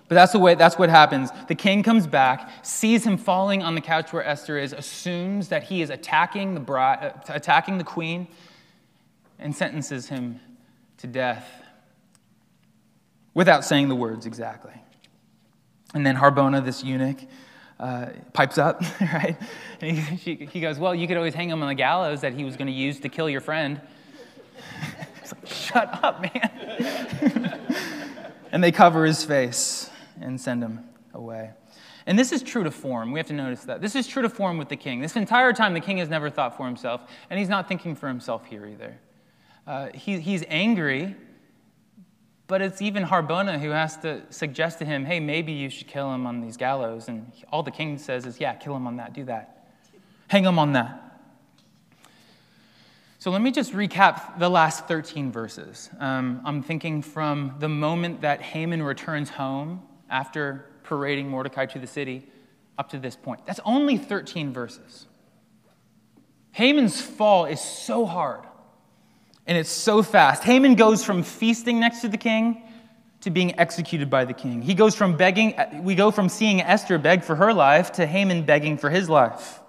But 0.08 0.16
that's, 0.16 0.32
the 0.32 0.40
way, 0.40 0.56
that's 0.56 0.76
what 0.76 0.90
happens. 0.90 1.30
The 1.46 1.54
king 1.54 1.84
comes 1.84 2.08
back, 2.08 2.50
sees 2.64 3.06
him 3.06 3.16
falling 3.16 3.62
on 3.62 3.76
the 3.76 3.80
couch 3.80 4.12
where 4.12 4.24
Esther 4.24 4.58
is, 4.58 4.72
assumes 4.72 5.48
that 5.48 5.62
he 5.62 5.82
is 5.82 5.90
attacking 5.90 6.54
the, 6.54 6.60
bride, 6.60 7.14
uh, 7.28 7.32
attacking 7.32 7.78
the 7.78 7.84
queen, 7.84 8.26
and 9.38 9.54
sentences 9.54 10.08
him 10.08 10.40
to 10.98 11.06
death 11.06 11.62
without 13.34 13.64
saying 13.64 13.88
the 13.88 13.94
words 13.94 14.26
exactly. 14.26 14.74
And 15.94 16.04
then 16.04 16.16
Harbona, 16.16 16.64
this 16.64 16.82
eunuch, 16.82 17.20
uh, 17.80 18.10
pipes 18.34 18.58
up, 18.58 18.82
right? 19.00 19.36
And 19.80 19.98
he, 19.98 20.16
she, 20.16 20.34
he 20.46 20.60
goes, 20.60 20.78
Well, 20.78 20.94
you 20.94 21.08
could 21.08 21.16
always 21.16 21.34
hang 21.34 21.48
him 21.48 21.62
on 21.62 21.68
the 21.68 21.74
gallows 21.74 22.20
that 22.20 22.34
he 22.34 22.44
was 22.44 22.56
going 22.56 22.66
to 22.66 22.72
use 22.72 23.00
to 23.00 23.08
kill 23.08 23.28
your 23.28 23.40
friend. 23.40 23.80
like, 25.32 25.46
Shut 25.46 26.04
up, 26.04 26.20
man. 26.20 27.60
and 28.52 28.62
they 28.62 28.70
cover 28.70 29.04
his 29.04 29.24
face 29.24 29.88
and 30.20 30.38
send 30.38 30.62
him 30.62 30.84
away. 31.14 31.50
And 32.06 32.18
this 32.18 32.32
is 32.32 32.42
true 32.42 32.64
to 32.64 32.70
form. 32.70 33.12
We 33.12 33.18
have 33.18 33.28
to 33.28 33.32
notice 33.32 33.64
that. 33.64 33.80
This 33.80 33.96
is 33.96 34.06
true 34.06 34.22
to 34.22 34.28
form 34.28 34.58
with 34.58 34.68
the 34.68 34.76
king. 34.76 35.00
This 35.00 35.16
entire 35.16 35.52
time, 35.52 35.72
the 35.72 35.80
king 35.80 35.98
has 35.98 36.08
never 36.08 36.28
thought 36.28 36.56
for 36.56 36.66
himself, 36.66 37.02
and 37.30 37.38
he's 37.38 37.48
not 37.48 37.66
thinking 37.66 37.94
for 37.94 38.08
himself 38.08 38.44
here 38.46 38.66
either. 38.66 38.98
Uh, 39.66 39.88
he, 39.94 40.18
he's 40.18 40.44
angry, 40.48 41.14
but 42.50 42.60
it's 42.60 42.82
even 42.82 43.04
Harbona 43.04 43.60
who 43.60 43.70
has 43.70 43.96
to 43.98 44.22
suggest 44.30 44.80
to 44.80 44.84
him, 44.84 45.04
hey, 45.04 45.20
maybe 45.20 45.52
you 45.52 45.70
should 45.70 45.86
kill 45.86 46.12
him 46.12 46.26
on 46.26 46.40
these 46.40 46.56
gallows. 46.56 47.06
And 47.06 47.30
all 47.52 47.62
the 47.62 47.70
king 47.70 47.96
says 47.96 48.26
is, 48.26 48.40
yeah, 48.40 48.54
kill 48.54 48.74
him 48.74 48.88
on 48.88 48.96
that, 48.96 49.12
do 49.12 49.22
that. 49.26 49.68
Hang 50.26 50.44
him 50.44 50.58
on 50.58 50.72
that. 50.72 51.20
So 53.20 53.30
let 53.30 53.40
me 53.40 53.52
just 53.52 53.72
recap 53.72 54.40
the 54.40 54.48
last 54.48 54.88
13 54.88 55.30
verses. 55.30 55.90
Um, 56.00 56.42
I'm 56.44 56.60
thinking 56.60 57.02
from 57.02 57.54
the 57.60 57.68
moment 57.68 58.22
that 58.22 58.42
Haman 58.42 58.82
returns 58.82 59.30
home 59.30 59.82
after 60.10 60.66
parading 60.82 61.28
Mordecai 61.28 61.66
to 61.66 61.78
the 61.78 61.86
city 61.86 62.26
up 62.76 62.88
to 62.88 62.98
this 62.98 63.14
point. 63.14 63.46
That's 63.46 63.60
only 63.64 63.96
13 63.96 64.52
verses. 64.52 65.06
Haman's 66.50 67.00
fall 67.00 67.44
is 67.44 67.60
so 67.60 68.06
hard 68.06 68.44
and 69.46 69.58
it's 69.58 69.70
so 69.70 70.02
fast. 70.02 70.44
Haman 70.44 70.74
goes 70.74 71.04
from 71.04 71.22
feasting 71.22 71.80
next 71.80 72.00
to 72.00 72.08
the 72.08 72.18
king 72.18 72.62
to 73.22 73.30
being 73.30 73.58
executed 73.58 74.08
by 74.08 74.24
the 74.24 74.32
king. 74.32 74.62
He 74.62 74.74
goes 74.74 74.94
from 74.94 75.16
begging, 75.16 75.54
we 75.82 75.94
go 75.94 76.10
from 76.10 76.28
seeing 76.28 76.60
Esther 76.60 76.98
beg 76.98 77.22
for 77.22 77.36
her 77.36 77.52
life 77.52 77.92
to 77.92 78.06
Haman 78.06 78.44
begging 78.44 78.78
for 78.78 78.90
his 78.90 79.08
life. 79.08 79.60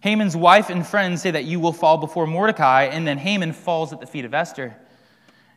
Haman's 0.00 0.36
wife 0.36 0.70
and 0.70 0.86
friends 0.86 1.22
say 1.22 1.30
that 1.30 1.44
you 1.44 1.60
will 1.60 1.72
fall 1.72 1.98
before 1.98 2.26
Mordecai, 2.26 2.84
and 2.84 3.06
then 3.06 3.18
Haman 3.18 3.52
falls 3.52 3.92
at 3.92 4.00
the 4.00 4.06
feet 4.06 4.24
of 4.24 4.32
Esther. 4.32 4.74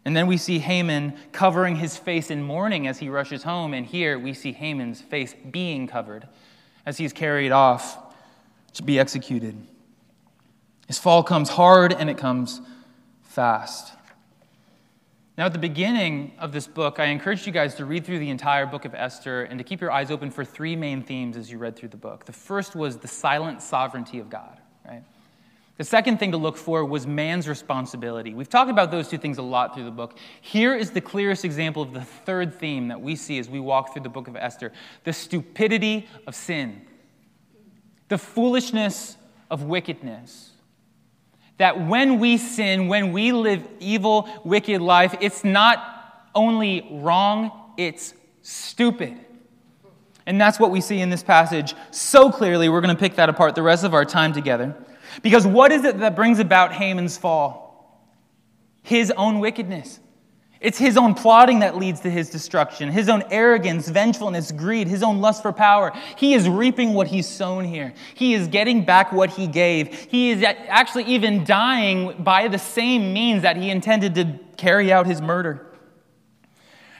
And 0.05 0.15
then 0.15 0.27
we 0.27 0.37
see 0.37 0.59
Haman 0.59 1.13
covering 1.31 1.77
his 1.77 1.97
face 1.97 2.29
in 2.29 2.43
mourning 2.43 2.87
as 2.87 2.99
he 2.99 3.07
rushes 3.07 3.43
home. 3.43 3.73
And 3.73 3.85
here 3.85 4.19
we 4.19 4.33
see 4.33 4.51
Haman's 4.51 4.99
face 4.99 5.33
being 5.49 5.87
covered 5.87 6.27
as 6.85 6.97
he's 6.97 7.13
carried 7.13 7.53
off 7.53 7.97
to 8.73 8.83
be 8.83 8.99
executed. 8.99 9.55
His 10.87 10.99
fall 10.99 11.23
comes 11.23 11.49
hard 11.49 11.93
and 11.93 12.09
it 12.09 12.17
comes 12.17 12.59
fast. 13.33 13.93
Now, 15.35 15.47
at 15.47 15.53
the 15.53 15.59
beginning 15.59 16.33
of 16.37 16.51
this 16.51 16.67
book, 16.67 16.99
I 16.99 17.05
encouraged 17.05 17.47
you 17.47 17.51
guys 17.51 17.73
to 17.75 17.85
read 17.85 18.05
through 18.05 18.19
the 18.19 18.29
entire 18.29 18.67
book 18.67 18.85
of 18.85 18.93
Esther 18.93 19.43
and 19.43 19.57
to 19.57 19.63
keep 19.63 19.81
your 19.81 19.91
eyes 19.91 20.11
open 20.11 20.29
for 20.29 20.45
three 20.45 20.75
main 20.75 21.01
themes 21.01 21.35
as 21.35 21.49
you 21.49 21.57
read 21.57 21.75
through 21.75 21.89
the 21.89 21.97
book. 21.97 22.25
The 22.25 22.33
first 22.33 22.75
was 22.75 22.97
the 22.97 23.07
silent 23.07 23.63
sovereignty 23.63 24.19
of 24.19 24.29
God, 24.29 24.59
right? 24.87 25.03
The 25.77 25.83
second 25.83 26.19
thing 26.19 26.31
to 26.33 26.37
look 26.37 26.55
for 26.55 26.85
was 26.85 27.07
man's 27.07 27.47
responsibility. 27.47 28.35
We've 28.35 28.47
talked 28.47 28.69
about 28.69 28.91
those 28.91 29.07
two 29.07 29.17
things 29.17 29.39
a 29.39 29.41
lot 29.41 29.73
through 29.73 29.85
the 29.85 29.91
book. 29.91 30.15
Here 30.41 30.75
is 30.75 30.91
the 30.91 31.01
clearest 31.01 31.43
example 31.43 31.81
of 31.81 31.93
the 31.93 32.01
third 32.01 32.53
theme 32.53 32.89
that 32.89 33.01
we 33.01 33.15
see 33.15 33.39
as 33.39 33.49
we 33.49 33.59
walk 33.59 33.93
through 33.93 34.03
the 34.03 34.09
book 34.09 34.27
of 34.27 34.35
Esther 34.35 34.71
the 35.03 35.13
stupidity 35.13 36.07
of 36.27 36.35
sin, 36.35 36.85
the 38.09 38.19
foolishness 38.19 39.17
of 39.49 39.63
wickedness. 39.63 40.52
That 41.57 41.87
when 41.87 42.19
we 42.19 42.37
sin, 42.37 42.87
when 42.87 43.11
we 43.11 43.31
live 43.31 43.67
evil, 43.79 44.27
wicked 44.43 44.81
life, 44.81 45.15
it's 45.21 45.43
not 45.43 46.29
only 46.33 46.87
wrong, 46.91 47.73
it's 47.77 48.13
stupid. 48.41 49.17
And 50.25 50.39
that's 50.39 50.59
what 50.59 50.71
we 50.71 50.81
see 50.81 50.99
in 50.99 51.09
this 51.09 51.23
passage 51.23 51.75
so 51.91 52.31
clearly. 52.31 52.69
We're 52.69 52.81
going 52.81 52.95
to 52.95 52.99
pick 52.99 53.15
that 53.15 53.29
apart 53.29 53.55
the 53.55 53.61
rest 53.61 53.83
of 53.83 53.93
our 53.93 54.05
time 54.05 54.33
together. 54.33 54.75
Because 55.21 55.45
what 55.45 55.71
is 55.71 55.83
it 55.83 55.99
that 55.99 56.15
brings 56.15 56.39
about 56.39 56.73
Haman's 56.73 57.17
fall? 57.17 58.01
His 58.81 59.11
own 59.11 59.39
wickedness. 59.39 59.99
It's 60.63 60.77
his 60.77 60.95
own 60.95 61.13
plotting 61.13 61.59
that 61.59 61.75
leads 61.75 61.99
to 61.99 62.09
his 62.09 62.29
destruction, 62.29 62.89
his 62.89 63.09
own 63.09 63.21
arrogance, 63.29 63.89
vengefulness, 63.89 64.53
greed, 64.53 64.87
his 64.87 65.03
own 65.03 65.19
lust 65.19 65.41
for 65.41 65.51
power. 65.51 65.91
He 66.15 66.33
is 66.33 66.47
reaping 66.47 66.93
what 66.93 67.07
he's 67.07 67.27
sown 67.27 67.65
here. 67.65 67.93
He 68.15 68.33
is 68.33 68.47
getting 68.47 68.85
back 68.85 69.11
what 69.11 69.31
he 69.31 69.45
gave. 69.45 69.93
He 69.93 70.31
is 70.31 70.41
actually 70.41 71.03
even 71.03 71.43
dying 71.43 72.15
by 72.23 72.47
the 72.47 72.57
same 72.57 73.11
means 73.11 73.41
that 73.41 73.57
he 73.57 73.71
intended 73.71 74.15
to 74.15 74.39
carry 74.55 74.89
out 74.89 75.05
his 75.05 75.21
murder. 75.21 75.67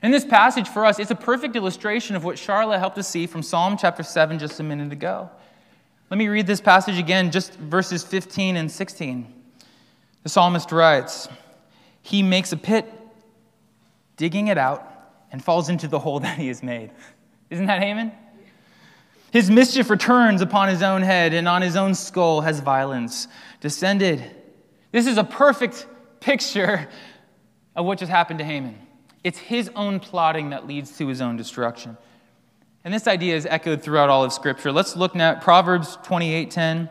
In 0.03 0.11
this 0.11 0.25
passage 0.25 0.67
for 0.67 0.85
us, 0.85 0.99
it's 0.99 1.11
a 1.11 1.15
perfect 1.15 1.55
illustration 1.55 2.17
of 2.17 2.25
what 2.25 2.37
Charlotte 2.37 2.79
helped 2.79 2.97
us 2.97 3.07
see 3.07 3.27
from 3.27 3.41
Psalm 3.41 3.77
chapter 3.77 4.03
7 4.03 4.39
just 4.39 4.59
a 4.59 4.63
minute 4.63 4.91
ago. 4.91 5.29
Let 6.11 6.17
me 6.17 6.27
read 6.27 6.47
this 6.47 6.59
passage 6.59 6.99
again, 6.99 7.31
just 7.31 7.53
verses 7.53 8.03
15 8.03 8.57
and 8.57 8.69
16. 8.69 9.33
The 10.23 10.29
psalmist 10.29 10.73
writes, 10.73 11.29
He 12.01 12.21
makes 12.21 12.51
a 12.51 12.57
pit, 12.57 12.93
digging 14.17 14.47
it 14.47 14.57
out, 14.57 14.89
and 15.31 15.43
falls 15.43 15.69
into 15.69 15.87
the 15.87 15.99
hole 15.99 16.19
that 16.21 16.37
he 16.37 16.47
has 16.47 16.63
made. 16.63 16.91
Isn't 17.49 17.65
that 17.67 17.81
Haman? 17.81 18.11
His 19.31 19.49
mischief 19.49 19.89
returns 19.89 20.41
upon 20.41 20.69
his 20.69 20.83
own 20.83 21.01
head, 21.01 21.33
and 21.33 21.47
on 21.47 21.61
his 21.61 21.75
own 21.75 21.95
skull 21.95 22.41
has 22.41 22.59
violence 22.59 23.27
descended. 23.61 24.23
This 24.91 25.07
is 25.07 25.17
a 25.17 25.23
perfect 25.23 25.87
picture 26.19 26.87
of 27.75 27.85
what 27.85 27.97
just 27.97 28.11
happened 28.11 28.39
to 28.39 28.45
Haman. 28.45 28.77
It's 29.23 29.39
his 29.39 29.71
own 29.75 29.99
plotting 29.99 30.51
that 30.51 30.67
leads 30.67 30.97
to 30.97 31.07
his 31.07 31.21
own 31.21 31.37
destruction. 31.37 31.97
And 32.83 32.93
this 32.93 33.07
idea 33.07 33.35
is 33.35 33.45
echoed 33.45 33.81
throughout 33.81 34.09
all 34.09 34.23
of 34.23 34.33
Scripture. 34.33 34.71
Let's 34.71 34.95
look 34.95 35.15
now 35.15 35.31
at 35.31 35.41
Proverbs 35.41 35.97
28:10. 36.03 36.89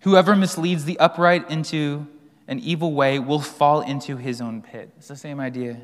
Whoever 0.00 0.34
misleads 0.34 0.84
the 0.84 0.98
upright 0.98 1.48
into 1.50 2.06
an 2.52 2.60
evil 2.60 2.92
way 2.92 3.18
will 3.18 3.40
fall 3.40 3.80
into 3.80 4.18
his 4.18 4.42
own 4.42 4.60
pit. 4.60 4.90
It's 4.98 5.08
the 5.08 5.16
same 5.16 5.40
idea. 5.40 5.80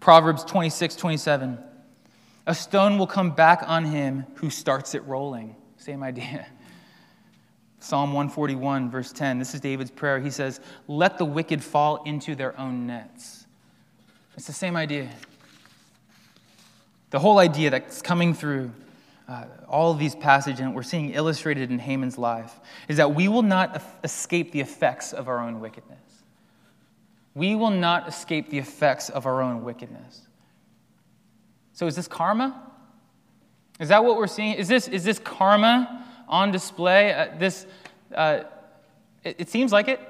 Proverbs 0.00 0.42
26:27. 0.44 1.58
A 2.46 2.54
stone 2.54 2.96
will 2.96 3.06
come 3.06 3.32
back 3.32 3.62
on 3.66 3.84
him 3.84 4.24
who 4.36 4.48
starts 4.48 4.94
it 4.94 5.04
rolling. 5.04 5.54
Same 5.76 6.02
idea. 6.02 6.46
Psalm 7.80 8.14
141, 8.14 8.90
verse 8.90 9.12
10. 9.12 9.38
This 9.38 9.54
is 9.54 9.60
David's 9.60 9.90
prayer. 9.90 10.18
He 10.18 10.30
says, 10.30 10.60
Let 10.86 11.18
the 11.18 11.26
wicked 11.26 11.62
fall 11.62 12.02
into 12.04 12.34
their 12.34 12.58
own 12.58 12.86
nets. 12.86 13.46
It's 14.34 14.46
the 14.46 14.54
same 14.54 14.76
idea. 14.76 15.10
The 17.10 17.18
whole 17.18 17.38
idea 17.38 17.68
that's 17.68 18.00
coming 18.00 18.32
through 18.32 18.72
uh, 19.28 19.44
all 19.68 19.92
of 19.92 19.98
these 19.98 20.14
passages 20.14 20.60
and 20.60 20.74
we're 20.74 20.82
seeing 20.82 21.10
illustrated 21.10 21.70
in 21.70 21.78
Haman's 21.78 22.16
life 22.16 22.60
is 22.88 22.96
that 22.96 23.14
we 23.14 23.28
will 23.28 23.42
not 23.42 23.82
escape 24.02 24.52
the 24.52 24.60
effects 24.60 25.12
of 25.12 25.28
our 25.28 25.40
own 25.40 25.60
wickedness. 25.60 25.98
We 27.34 27.54
will 27.54 27.70
not 27.70 28.08
escape 28.08 28.48
the 28.48 28.58
effects 28.58 29.10
of 29.10 29.26
our 29.26 29.42
own 29.42 29.62
wickedness. 29.62 30.22
So, 31.74 31.86
is 31.86 31.94
this 31.94 32.08
karma? 32.08 32.60
Is 33.78 33.90
that 33.90 34.02
what 34.02 34.16
we're 34.16 34.26
seeing? 34.26 34.54
Is 34.54 34.66
this, 34.66 34.88
is 34.88 35.04
this 35.04 35.18
karma 35.18 36.04
on 36.26 36.50
display? 36.50 37.12
Uh, 37.12 37.28
this, 37.38 37.66
uh, 38.14 38.40
it, 39.22 39.36
it 39.38 39.48
seems 39.50 39.70
like 39.70 39.88
it. 39.88 40.00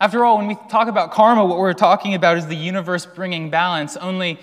After 0.00 0.24
all, 0.24 0.38
when 0.38 0.48
we 0.48 0.56
talk 0.70 0.88
about 0.88 1.12
karma, 1.12 1.44
what 1.44 1.58
we're 1.58 1.74
talking 1.74 2.14
about 2.14 2.38
is 2.38 2.46
the 2.46 2.56
universe 2.56 3.04
bringing 3.04 3.50
balance. 3.50 3.96
Only 3.98 4.40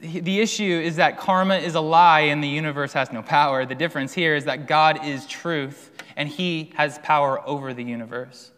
the 0.00 0.40
issue 0.40 0.80
is 0.82 0.96
that 0.96 1.18
karma 1.18 1.56
is 1.56 1.74
a 1.74 1.80
lie 1.80 2.20
and 2.20 2.42
the 2.42 2.48
universe 2.48 2.92
has 2.94 3.12
no 3.12 3.22
power. 3.22 3.66
The 3.66 3.74
difference 3.74 4.12
here 4.12 4.34
is 4.34 4.46
that 4.46 4.66
God 4.66 5.04
is 5.04 5.26
truth 5.26 5.90
and 6.16 6.28
he 6.28 6.72
has 6.76 6.98
power 6.98 7.46
over 7.46 7.74
the 7.74 7.84
universe. 7.84 8.50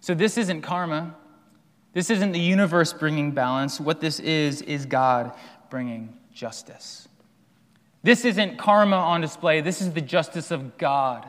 So 0.00 0.14
this 0.14 0.38
isn't 0.38 0.62
karma. 0.62 1.14
This 1.92 2.10
isn't 2.10 2.32
the 2.32 2.40
universe 2.40 2.92
bringing 2.92 3.32
balance. 3.32 3.80
What 3.80 4.00
this 4.00 4.20
is, 4.20 4.62
is 4.62 4.86
God 4.86 5.32
bringing 5.68 6.16
justice. 6.32 7.08
This 8.02 8.24
isn't 8.24 8.56
karma 8.56 8.96
on 8.96 9.20
display. 9.20 9.60
This 9.60 9.80
is 9.80 9.92
the 9.92 10.00
justice 10.00 10.50
of 10.50 10.78
God 10.78 11.28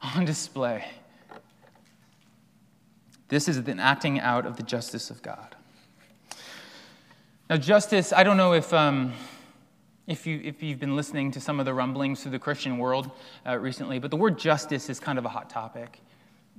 on 0.00 0.24
display. 0.24 0.84
This 3.28 3.48
is 3.48 3.56
an 3.56 3.80
acting 3.80 4.20
out 4.20 4.46
of 4.46 4.56
the 4.56 4.62
justice 4.62 5.10
of 5.10 5.22
God. 5.22 5.56
Now, 7.54 7.60
justice, 7.60 8.12
I 8.12 8.24
don't 8.24 8.36
know 8.36 8.52
if, 8.52 8.72
um, 8.72 9.12
if, 10.08 10.26
you, 10.26 10.40
if 10.42 10.60
you've 10.60 10.80
been 10.80 10.96
listening 10.96 11.30
to 11.30 11.40
some 11.40 11.60
of 11.60 11.66
the 11.66 11.72
rumblings 11.72 12.20
through 12.20 12.32
the 12.32 12.40
Christian 12.40 12.78
world 12.78 13.08
uh, 13.46 13.56
recently, 13.56 14.00
but 14.00 14.10
the 14.10 14.16
word 14.16 14.40
justice 14.40 14.90
is 14.90 14.98
kind 14.98 15.20
of 15.20 15.24
a 15.24 15.28
hot 15.28 15.50
topic. 15.50 16.00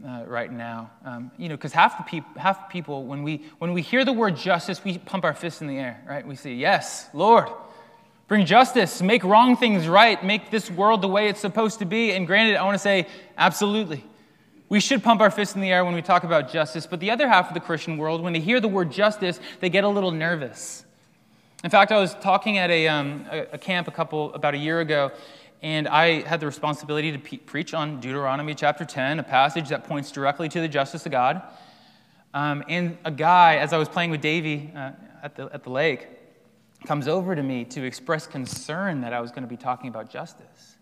Uh, 0.08 0.24
right 0.26 0.54
now, 0.54 0.90
um, 1.04 1.32
you 1.38 1.50
know, 1.50 1.58
because 1.58 1.74
half 1.74 1.98
the 1.98 2.04
people, 2.06 2.30
half 2.40 2.70
people, 2.70 3.04
when 3.04 3.24
we 3.24 3.46
when 3.60 3.74
we 3.74 3.82
hear 3.82 4.06
the 4.06 4.14
word 4.14 4.38
justice, 4.38 4.86
we 4.86 4.98
pump 4.98 5.26
our 5.26 5.34
fists 5.34 5.60
in 5.60 5.68
the 5.68 5.78
air, 5.78 6.02
right? 6.08 6.26
We 6.26 6.38
say, 6.38 6.54
"Yes, 6.54 7.10
Lord, 7.14 7.50
bring 8.30 8.46
justice, 8.46 9.02
make 9.02 9.26
wrong 9.26 9.58
things 9.58 9.90
right, 9.90 10.24
make 10.24 10.50
this 10.50 10.72
world 10.72 11.02
the 11.02 11.10
way 11.10 11.28
it's 11.28 11.42
supposed 11.42 11.80
to 11.80 11.86
be." 11.86 12.14
And 12.14 12.26
granted, 12.26 12.56
I 12.56 12.64
want 12.64 12.76
to 12.76 12.80
say, 12.80 13.08
absolutely, 13.38 14.06
we 14.70 14.80
should 14.80 15.04
pump 15.04 15.20
our 15.20 15.32
fists 15.32 15.56
in 15.56 15.62
the 15.62 15.72
air 15.72 15.84
when 15.84 15.94
we 15.94 16.02
talk 16.02 16.24
about 16.24 16.52
justice, 16.52 16.88
but 16.88 17.00
the 17.02 17.12
other 17.12 17.28
half 17.28 17.50
of 17.50 17.54
the 17.54 17.60
Christian 17.60 17.98
world, 17.98 18.22
when 18.22 18.32
they 18.32 18.40
hear 18.40 18.62
the 18.62 18.70
word 18.70 18.92
justice, 18.92 19.42
they 19.60 19.70
get 19.70 19.84
a 19.84 19.90
little 19.90 20.12
nervous. 20.12 20.85
In 21.65 21.71
fact, 21.71 21.91
I 21.91 21.97
was 21.97 22.13
talking 22.21 22.60
at 22.60 22.69
a, 22.69 22.88
um, 22.88 23.25
a, 23.32 23.58
camp 23.58 23.88
a 23.88 23.91
couple, 23.91 24.32
about 24.36 24.54
a 24.54 24.58
year 24.58 24.82
ago, 24.82 25.12
and 25.63 25.88
I 25.88 26.21
had 26.21 26.39
the 26.39 26.45
responsibility 26.45 27.12
to 27.12 27.17
pe- 27.17 27.38
preach 27.38 27.73
on 27.73 27.99
Deuteronomy 27.99 28.54
chapter 28.54 28.86
10, 28.86 29.17
a 29.17 29.23
passage 29.23 29.69
that 29.69 29.84
points 29.84 30.12
directly 30.12 30.47
to 30.47 30.62
the 30.62 30.67
justice 30.67 31.08
of 31.08 31.12
God. 31.12 31.41
Um, 32.36 32.63
and 32.69 32.99
a 33.04 33.10
guy, 33.10 33.56
as 33.56 33.73
I 33.73 33.80
was 33.80 33.89
playing 33.89 34.12
with 34.12 34.21
Davy 34.21 34.71
uh, 34.75 34.91
at, 35.23 35.36
the, 35.36 35.49
at 35.51 35.63
the 35.63 35.71
lake, 35.71 36.08
comes 36.86 37.08
over 37.08 37.36
to 37.36 37.41
me 37.41 37.65
to 37.65 37.84
express 37.84 38.28
concern 38.28 39.01
that 39.01 39.12
I 39.12 39.19
was 39.19 39.32
going 39.32 39.41
to 39.41 39.49
be 39.49 39.58
talking 39.58 39.88
about 39.88 40.08
justice. 40.08 40.78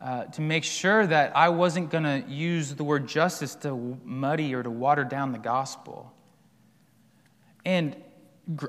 Uh, 0.00 0.26
to 0.26 0.40
make 0.40 0.62
sure 0.62 1.08
that 1.08 1.36
I 1.36 1.48
wasn't 1.48 1.90
going 1.90 2.04
to 2.04 2.22
use 2.30 2.72
the 2.72 2.84
word 2.84 3.08
justice 3.08 3.56
to 3.56 3.98
muddy 4.04 4.54
or 4.54 4.62
to 4.62 4.70
water 4.70 5.02
down 5.02 5.32
the 5.32 5.40
gospel. 5.40 6.12
And 7.64 7.96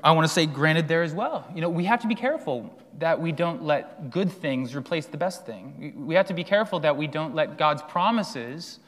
I 0.04 0.12
want 0.12 0.26
to 0.26 0.32
say, 0.32 0.44
granted, 0.44 0.88
there 0.88 1.02
as 1.02 1.14
well. 1.14 1.50
You 1.54 1.62
know, 1.62 1.70
we 1.70 1.84
have 1.84 2.00
to 2.02 2.06
be 2.06 2.14
careful 2.14 2.78
that 2.98 3.20
we 3.20 3.32
don't 3.32 3.62
let 3.62 4.10
good 4.10 4.30
things 4.30 4.74
replace 4.74 5.06
the 5.06 5.16
best 5.16 5.46
thing. 5.46 6.04
We 6.06 6.16
have 6.16 6.26
to 6.26 6.34
be 6.34 6.44
careful 6.44 6.80
that 6.80 6.96
we 6.98 7.06
don't 7.06 7.34
let 7.34 7.56
God's 7.56 7.82
promises 7.82 8.78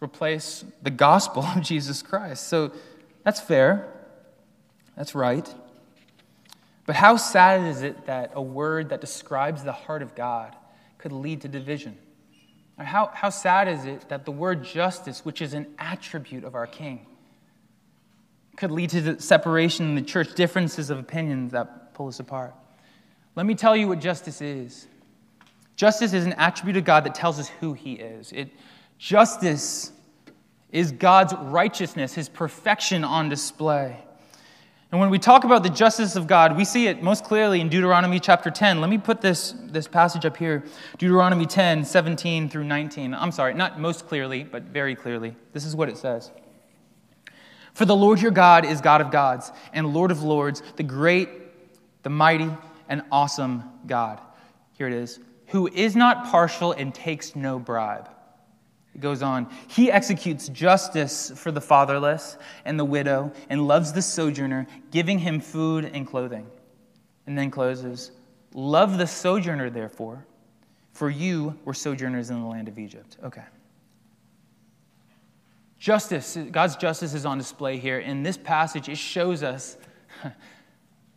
replace 0.00 0.64
the 0.82 0.90
gospel 0.90 1.44
of 1.44 1.62
Jesus 1.62 2.02
Christ. 2.02 2.48
So 2.48 2.72
that's 3.22 3.40
fair. 3.40 3.92
That's 4.96 5.14
right. 5.14 5.52
But 6.86 6.96
how 6.96 7.16
sad 7.16 7.68
is 7.68 7.82
it 7.82 8.06
that 8.06 8.32
a 8.34 8.42
word 8.42 8.88
that 8.88 9.00
describes 9.00 9.62
the 9.62 9.72
heart 9.72 10.02
of 10.02 10.16
God 10.16 10.56
could 10.98 11.12
lead 11.12 11.42
to 11.42 11.48
division? 11.48 11.96
How, 12.78 13.10
how 13.14 13.30
sad 13.30 13.68
is 13.68 13.84
it 13.84 14.08
that 14.08 14.24
the 14.24 14.32
word 14.32 14.64
justice, 14.64 15.24
which 15.24 15.40
is 15.40 15.54
an 15.54 15.66
attribute 15.78 16.42
of 16.42 16.54
our 16.54 16.66
King, 16.66 17.06
could 18.60 18.70
lead 18.70 18.90
to 18.90 19.18
separation 19.18 19.86
in 19.86 19.94
the 19.94 20.02
church, 20.02 20.34
differences 20.34 20.90
of 20.90 20.98
opinions 20.98 21.52
that 21.52 21.94
pull 21.94 22.08
us 22.08 22.20
apart? 22.20 22.54
Let 23.34 23.46
me 23.46 23.54
tell 23.54 23.74
you 23.74 23.88
what 23.88 24.00
justice 24.00 24.42
is. 24.42 24.86
Justice 25.76 26.12
is 26.12 26.26
an 26.26 26.34
attribute 26.34 26.76
of 26.76 26.84
God 26.84 27.04
that 27.04 27.14
tells 27.14 27.38
us 27.40 27.48
who 27.48 27.72
He 27.72 27.94
is. 27.94 28.32
It, 28.32 28.50
justice 28.98 29.92
is 30.70 30.92
God's 30.92 31.32
righteousness, 31.32 32.12
His 32.12 32.28
perfection 32.28 33.02
on 33.02 33.30
display. 33.30 33.96
And 34.92 35.00
when 35.00 35.08
we 35.08 35.18
talk 35.18 35.44
about 35.44 35.62
the 35.62 35.70
justice 35.70 36.14
of 36.14 36.26
God, 36.26 36.54
we 36.54 36.66
see 36.66 36.86
it 36.86 37.02
most 37.02 37.24
clearly 37.24 37.62
in 37.62 37.70
Deuteronomy 37.70 38.20
chapter 38.20 38.50
10. 38.50 38.82
Let 38.82 38.90
me 38.90 38.98
put 38.98 39.22
this, 39.22 39.54
this 39.68 39.88
passage 39.88 40.26
up 40.26 40.36
here 40.36 40.64
Deuteronomy 40.98 41.46
10, 41.46 41.86
17 41.86 42.50
through 42.50 42.64
19. 42.64 43.14
I'm 43.14 43.32
sorry, 43.32 43.54
not 43.54 43.80
most 43.80 44.06
clearly, 44.06 44.44
but 44.44 44.64
very 44.64 44.94
clearly. 44.94 45.34
This 45.54 45.64
is 45.64 45.74
what 45.74 45.88
it 45.88 45.96
says 45.96 46.30
For 47.74 47.84
the 47.84 47.96
Lord 47.96 48.20
your 48.20 48.30
God 48.30 48.64
is 48.64 48.80
God 48.80 49.00
of 49.00 49.10
gods 49.10 49.50
and 49.72 49.94
Lord 49.94 50.10
of 50.10 50.22
lords, 50.22 50.62
the 50.76 50.82
great, 50.82 51.28
the 52.02 52.10
mighty, 52.10 52.50
and 52.88 53.02
awesome 53.10 53.64
God. 53.86 54.20
Here 54.72 54.86
it 54.86 54.92
is 54.94 55.20
who 55.48 55.66
is 55.66 55.96
not 55.96 56.26
partial 56.26 56.72
and 56.72 56.94
takes 56.94 57.34
no 57.34 57.58
bribe. 57.58 58.08
It 58.94 59.00
goes 59.00 59.22
on. 59.22 59.48
He 59.68 59.90
executes 59.90 60.48
justice 60.48 61.32
for 61.34 61.50
the 61.50 61.60
fatherless 61.60 62.36
and 62.64 62.78
the 62.78 62.84
widow 62.84 63.32
and 63.48 63.66
loves 63.66 63.92
the 63.92 64.02
sojourner, 64.02 64.66
giving 64.90 65.18
him 65.18 65.40
food 65.40 65.84
and 65.92 66.06
clothing. 66.06 66.46
And 67.26 67.36
then 67.36 67.50
closes 67.50 68.12
Love 68.52 68.98
the 68.98 69.06
sojourner, 69.06 69.70
therefore, 69.70 70.26
for 70.92 71.08
you 71.08 71.56
were 71.64 71.74
sojourners 71.74 72.30
in 72.30 72.40
the 72.40 72.46
land 72.46 72.66
of 72.66 72.78
Egypt. 72.78 73.16
Okay. 73.22 73.44
Justice, 75.80 76.36
God's 76.52 76.76
justice 76.76 77.14
is 77.14 77.24
on 77.24 77.38
display 77.38 77.78
here. 77.78 77.98
In 77.98 78.22
this 78.22 78.36
passage, 78.36 78.90
it 78.90 78.98
shows 78.98 79.42
us 79.42 79.78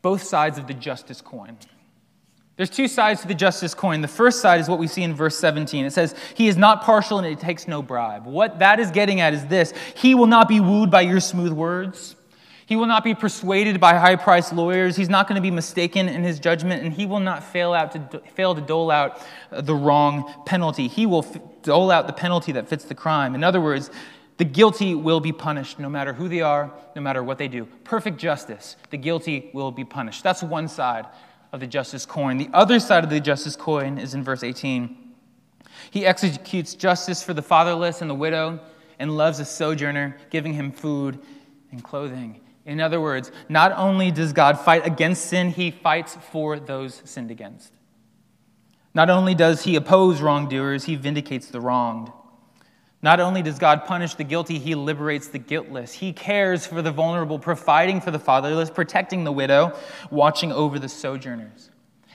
both 0.01 0.23
sides 0.23 0.57
of 0.57 0.67
the 0.67 0.73
justice 0.73 1.19
coin. 1.19 1.57
There's 2.55 2.69
two 2.69 2.87
sides 2.87 3.21
to 3.21 3.27
the 3.27 3.33
justice 3.33 3.73
coin. 3.73 3.99
The 4.01 4.07
first 4.07 4.39
side 4.39 4.61
is 4.61 4.69
what 4.69 4.79
we 4.79 4.87
see 4.87 5.03
in 5.03 5.15
verse 5.15 5.37
17. 5.37 5.85
It 5.85 5.91
says, 5.91 6.15
He 6.33 6.47
is 6.47 6.55
not 6.55 6.83
partial 6.83 7.17
and 7.17 7.27
it 7.27 7.39
takes 7.39 7.67
no 7.67 7.81
bribe. 7.81 8.25
What 8.25 8.59
that 8.59 8.79
is 8.79 8.89
getting 8.89 9.19
at 9.19 9.33
is 9.33 9.45
this 9.47 9.73
He 9.95 10.15
will 10.15 10.27
not 10.27 10.47
be 10.47 10.61
wooed 10.61 10.89
by 10.89 11.01
your 11.01 11.19
smooth 11.19 11.51
words. 11.51 12.15
He 12.65 12.77
will 12.77 12.85
not 12.85 13.03
be 13.03 13.13
persuaded 13.13 13.81
by 13.81 13.95
high 13.95 14.15
priced 14.15 14.53
lawyers. 14.53 14.95
He's 14.95 15.09
not 15.09 15.27
going 15.27 15.35
to 15.35 15.41
be 15.41 15.51
mistaken 15.51 16.07
in 16.07 16.23
his 16.23 16.39
judgment, 16.39 16.81
and 16.83 16.93
he 16.93 17.05
will 17.05 17.19
not 17.19 17.43
fail, 17.43 17.73
out 17.73 17.91
to, 17.91 18.21
fail 18.35 18.55
to 18.55 18.61
dole 18.61 18.89
out 18.89 19.21
uh, 19.51 19.59
the 19.59 19.75
wrong 19.75 20.33
penalty. 20.45 20.87
He 20.87 21.05
will 21.05 21.25
f- 21.25 21.41
dole 21.61 21.91
out 21.91 22.07
the 22.07 22.13
penalty 22.13 22.53
that 22.53 22.69
fits 22.69 22.85
the 22.85 22.95
crime. 22.95 23.35
In 23.35 23.43
other 23.43 23.59
words, 23.59 23.91
the 24.37 24.45
guilty 24.45 24.95
will 24.95 25.19
be 25.19 25.31
punished 25.31 25.79
no 25.79 25.89
matter 25.89 26.13
who 26.13 26.27
they 26.27 26.41
are, 26.41 26.71
no 26.95 27.01
matter 27.01 27.23
what 27.23 27.37
they 27.37 27.47
do. 27.47 27.65
Perfect 27.83 28.17
justice. 28.17 28.75
The 28.89 28.97
guilty 28.97 29.51
will 29.53 29.71
be 29.71 29.85
punished. 29.85 30.23
That's 30.23 30.41
one 30.41 30.67
side 30.67 31.05
of 31.51 31.59
the 31.59 31.67
justice 31.67 32.05
coin. 32.05 32.37
The 32.37 32.49
other 32.53 32.79
side 32.79 33.03
of 33.03 33.09
the 33.09 33.19
justice 33.19 33.55
coin 33.55 33.99
is 33.99 34.13
in 34.13 34.23
verse 34.23 34.43
18. 34.43 34.97
He 35.91 36.05
executes 36.05 36.73
justice 36.73 37.23
for 37.23 37.33
the 37.33 37.41
fatherless 37.41 38.01
and 38.01 38.09
the 38.09 38.15
widow 38.15 38.59
and 38.97 39.15
loves 39.15 39.39
a 39.39 39.45
sojourner, 39.45 40.17
giving 40.29 40.53
him 40.53 40.71
food 40.71 41.19
and 41.71 41.83
clothing. 41.83 42.41
In 42.65 42.79
other 42.79 43.01
words, 43.01 43.31
not 43.49 43.73
only 43.73 44.09
does 44.09 44.33
God 44.33 44.59
fight 44.59 44.85
against 44.85 45.25
sin, 45.25 45.49
he 45.49 45.69
fights 45.69 46.17
for 46.31 46.59
those 46.59 47.01
sinned 47.05 47.29
against. 47.29 47.73
Not 48.93 49.09
only 49.09 49.35
does 49.35 49.63
he 49.63 49.75
oppose 49.75 50.21
wrongdoers, 50.21 50.85
he 50.85 50.95
vindicates 50.95 51.47
the 51.47 51.59
wronged. 51.59 52.11
Not 53.03 53.19
only 53.19 53.41
does 53.41 53.59
God 53.59 53.83
punish 53.83 54.15
the 54.15 54.23
guilty, 54.23 54.57
he 54.57 54.75
liberates 54.75 55.27
the 55.27 55.37
guiltless. 55.37 55.91
He 55.91 56.13
cares 56.13 56.65
for 56.65 56.81
the 56.81 56.91
vulnerable, 56.91 57.37
providing 57.37 57.99
for 57.99 58.11
the 58.11 58.19
fatherless, 58.19 58.69
protecting 58.69 59.25
the 59.25 59.31
widow, 59.31 59.77
watching 60.09 60.53
over 60.53 60.79
the 60.79 60.87
sojourners. 60.87 61.69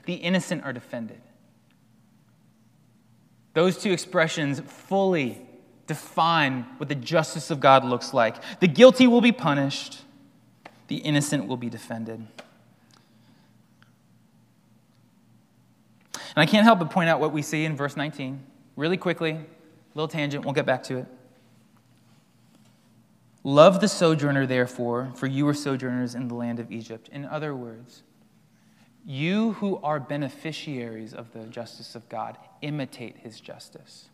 The 0.06 0.14
innocent 0.14 0.64
are 0.64 0.72
defended. 0.72 1.20
Those 3.52 3.76
two 3.76 3.92
expressions 3.92 4.60
fully 4.60 5.42
define 5.86 6.62
what 6.78 6.88
the 6.88 6.94
justice 6.94 7.50
of 7.50 7.60
God 7.60 7.84
looks 7.84 8.14
like. 8.14 8.36
The 8.60 8.68
guilty 8.68 9.06
will 9.06 9.20
be 9.20 9.32
punished, 9.32 10.00
the 10.86 10.96
innocent 10.96 11.46
will 11.46 11.58
be 11.58 11.68
defended. 11.68 12.26
And 16.14 16.36
I 16.36 16.46
can't 16.46 16.64
help 16.64 16.78
but 16.78 16.90
point 16.90 17.10
out 17.10 17.20
what 17.20 17.32
we 17.32 17.42
see 17.42 17.66
in 17.66 17.76
verse 17.76 17.94
19 17.94 18.42
really 18.74 18.96
quickly. 18.96 19.40
Little 19.98 20.06
tangent, 20.06 20.44
we'll 20.44 20.54
get 20.54 20.64
back 20.64 20.84
to 20.84 20.98
it. 20.98 21.06
Love 23.42 23.80
the 23.80 23.88
sojourner, 23.88 24.46
therefore, 24.46 25.10
for 25.16 25.26
you 25.26 25.48
are 25.48 25.54
sojourners 25.54 26.14
in 26.14 26.28
the 26.28 26.36
land 26.36 26.60
of 26.60 26.70
Egypt. 26.70 27.08
In 27.10 27.24
other 27.24 27.52
words, 27.56 28.04
you 29.04 29.54
who 29.54 29.78
are 29.78 29.98
beneficiaries 29.98 31.12
of 31.12 31.32
the 31.32 31.46
justice 31.46 31.96
of 31.96 32.08
God, 32.08 32.38
imitate 32.62 33.16
his 33.16 33.40
justice. 33.40 34.08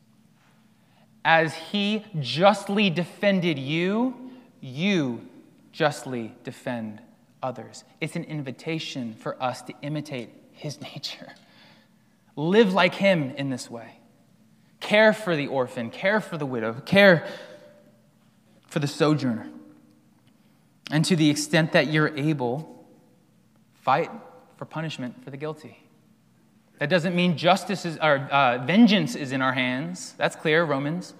As 1.22 1.52
he 1.52 2.02
justly 2.18 2.88
defended 2.88 3.58
you, 3.58 4.30
you 4.62 5.28
justly 5.70 6.34
defend 6.44 7.02
others. 7.42 7.84
It's 8.00 8.16
an 8.16 8.24
invitation 8.24 9.12
for 9.20 9.36
us 9.42 9.60
to 9.60 9.74
imitate 9.82 10.30
his 10.52 10.80
nature. 10.94 11.34
Live 12.36 12.72
like 12.72 12.94
him 12.94 13.34
in 13.36 13.50
this 13.50 13.68
way. 13.70 13.98
Care 14.84 15.14
for 15.14 15.34
the 15.34 15.46
orphan, 15.46 15.88
care 15.88 16.20
for 16.20 16.36
the 16.36 16.44
widow, 16.44 16.74
care 16.84 17.26
for 18.66 18.80
the 18.80 18.86
sojourner. 18.86 19.48
And 20.90 21.06
to 21.06 21.16
the 21.16 21.30
extent 21.30 21.72
that 21.72 21.86
you're 21.86 22.14
able, 22.18 22.86
fight 23.80 24.10
for 24.58 24.66
punishment 24.66 25.24
for 25.24 25.30
the 25.30 25.38
guilty. 25.38 25.78
That 26.80 26.90
doesn't 26.90 27.16
mean 27.16 27.38
justice 27.38 27.86
is, 27.86 27.96
or 27.96 28.28
uh, 28.30 28.58
vengeance 28.66 29.14
is 29.14 29.32
in 29.32 29.40
our 29.40 29.54
hands. 29.54 30.12
That's 30.18 30.36
clear, 30.36 30.64
Romans. 30.64 31.14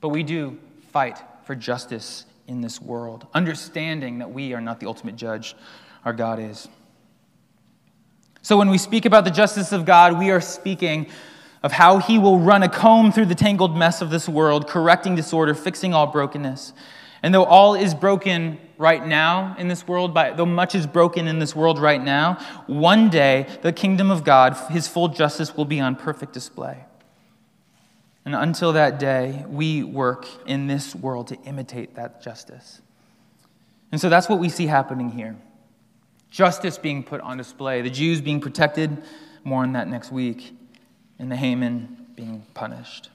But 0.00 0.10
we 0.10 0.22
do 0.22 0.56
fight 0.92 1.18
for 1.42 1.56
justice 1.56 2.24
in 2.46 2.60
this 2.60 2.80
world, 2.80 3.26
understanding 3.34 4.18
that 4.18 4.30
we 4.30 4.54
are 4.54 4.60
not 4.60 4.78
the 4.78 4.86
ultimate 4.86 5.16
judge, 5.16 5.56
our 6.04 6.12
God 6.12 6.38
is. 6.38 6.68
So 8.42 8.56
when 8.56 8.70
we 8.70 8.78
speak 8.78 9.06
about 9.06 9.24
the 9.24 9.32
justice 9.32 9.72
of 9.72 9.84
God, 9.84 10.20
we 10.20 10.30
are 10.30 10.40
speaking 10.40 11.08
of 11.64 11.72
how 11.72 11.96
he 11.96 12.18
will 12.18 12.38
run 12.38 12.62
a 12.62 12.68
comb 12.68 13.10
through 13.10 13.24
the 13.24 13.34
tangled 13.34 13.74
mess 13.74 14.02
of 14.02 14.10
this 14.10 14.28
world, 14.28 14.68
correcting 14.68 15.14
disorder, 15.16 15.54
fixing 15.54 15.94
all 15.94 16.06
brokenness. 16.06 16.74
And 17.22 17.32
though 17.32 17.44
all 17.44 17.74
is 17.74 17.94
broken 17.94 18.60
right 18.76 19.04
now 19.04 19.56
in 19.58 19.68
this 19.68 19.88
world, 19.88 20.12
by, 20.12 20.32
though 20.32 20.44
much 20.44 20.74
is 20.74 20.86
broken 20.86 21.26
in 21.26 21.38
this 21.38 21.56
world 21.56 21.78
right 21.78 22.04
now, 22.04 22.34
one 22.66 23.08
day 23.08 23.46
the 23.62 23.72
kingdom 23.72 24.10
of 24.10 24.24
God, 24.24 24.54
his 24.70 24.86
full 24.86 25.08
justice, 25.08 25.56
will 25.56 25.64
be 25.64 25.80
on 25.80 25.96
perfect 25.96 26.34
display. 26.34 26.84
And 28.26 28.34
until 28.34 28.74
that 28.74 28.98
day, 28.98 29.46
we 29.48 29.82
work 29.82 30.26
in 30.46 30.66
this 30.66 30.94
world 30.94 31.28
to 31.28 31.36
imitate 31.44 31.94
that 31.94 32.20
justice. 32.20 32.82
And 33.90 33.98
so 33.98 34.10
that's 34.10 34.28
what 34.28 34.38
we 34.38 34.50
see 34.50 34.66
happening 34.66 35.12
here 35.12 35.34
justice 36.30 36.76
being 36.76 37.02
put 37.02 37.22
on 37.22 37.38
display, 37.38 37.80
the 37.80 37.88
Jews 37.88 38.20
being 38.20 38.40
protected. 38.40 39.02
More 39.44 39.62
on 39.62 39.72
that 39.72 39.88
next 39.88 40.10
week 40.10 40.54
and 41.24 41.32
the 41.32 41.36
Haman 41.36 41.96
being 42.16 42.44
punished. 42.52 43.08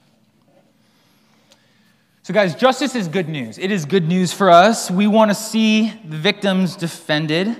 So, 2.24 2.34
guys, 2.34 2.56
justice 2.56 2.96
is 2.96 3.06
good 3.06 3.28
news. 3.28 3.56
It 3.56 3.70
is 3.70 3.84
good 3.84 4.08
news 4.08 4.32
for 4.32 4.50
us. 4.50 4.90
We 4.90 5.06
want 5.06 5.30
to 5.30 5.34
see 5.36 5.90
the 6.04 6.16
victims 6.16 6.74
defended, 6.74 7.56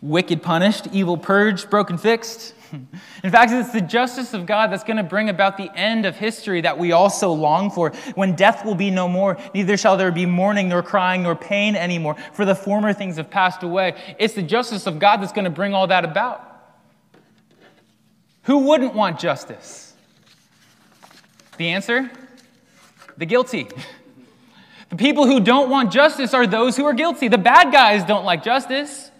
wicked 0.00 0.42
punished, 0.42 0.86
evil 0.92 1.18
purged, 1.18 1.68
broken 1.68 1.98
fixed. 1.98 2.54
In 3.22 3.30
fact, 3.30 3.52
it's 3.52 3.74
the 3.74 3.82
justice 3.82 4.32
of 4.32 4.46
God 4.46 4.72
that's 4.72 4.82
going 4.82 4.96
to 4.96 5.02
bring 5.02 5.28
about 5.28 5.58
the 5.58 5.70
end 5.74 6.06
of 6.06 6.16
history 6.16 6.62
that 6.62 6.78
we 6.78 6.92
also 6.92 7.30
long 7.30 7.70
for, 7.70 7.90
when 8.14 8.34
death 8.34 8.64
will 8.64 8.76
be 8.76 8.90
no 8.90 9.06
more, 9.06 9.36
neither 9.52 9.76
shall 9.76 9.98
there 9.98 10.10
be 10.10 10.24
mourning, 10.24 10.70
nor 10.70 10.82
crying, 10.82 11.22
nor 11.22 11.36
pain 11.36 11.76
anymore, 11.76 12.16
for 12.32 12.46
the 12.46 12.54
former 12.54 12.94
things 12.94 13.18
have 13.18 13.28
passed 13.28 13.62
away. 13.62 13.94
It's 14.18 14.32
the 14.32 14.42
justice 14.42 14.86
of 14.86 14.98
God 14.98 15.18
that's 15.18 15.32
going 15.32 15.44
to 15.44 15.50
bring 15.50 15.74
all 15.74 15.86
that 15.88 16.06
about. 16.06 16.55
Who 18.46 18.58
wouldn't 18.58 18.94
want 18.94 19.18
justice? 19.18 19.92
The 21.56 21.68
answer? 21.68 22.10
The 23.16 23.26
guilty. 23.26 23.68
The 24.88 24.94
people 24.94 25.26
who 25.26 25.40
don't 25.40 25.68
want 25.68 25.90
justice 25.90 26.32
are 26.32 26.46
those 26.46 26.76
who 26.76 26.84
are 26.84 26.92
guilty. 26.92 27.26
The 27.26 27.38
bad 27.38 27.72
guys 27.72 28.04
don't 28.04 28.24
like 28.24 28.44
justice. 28.44 29.10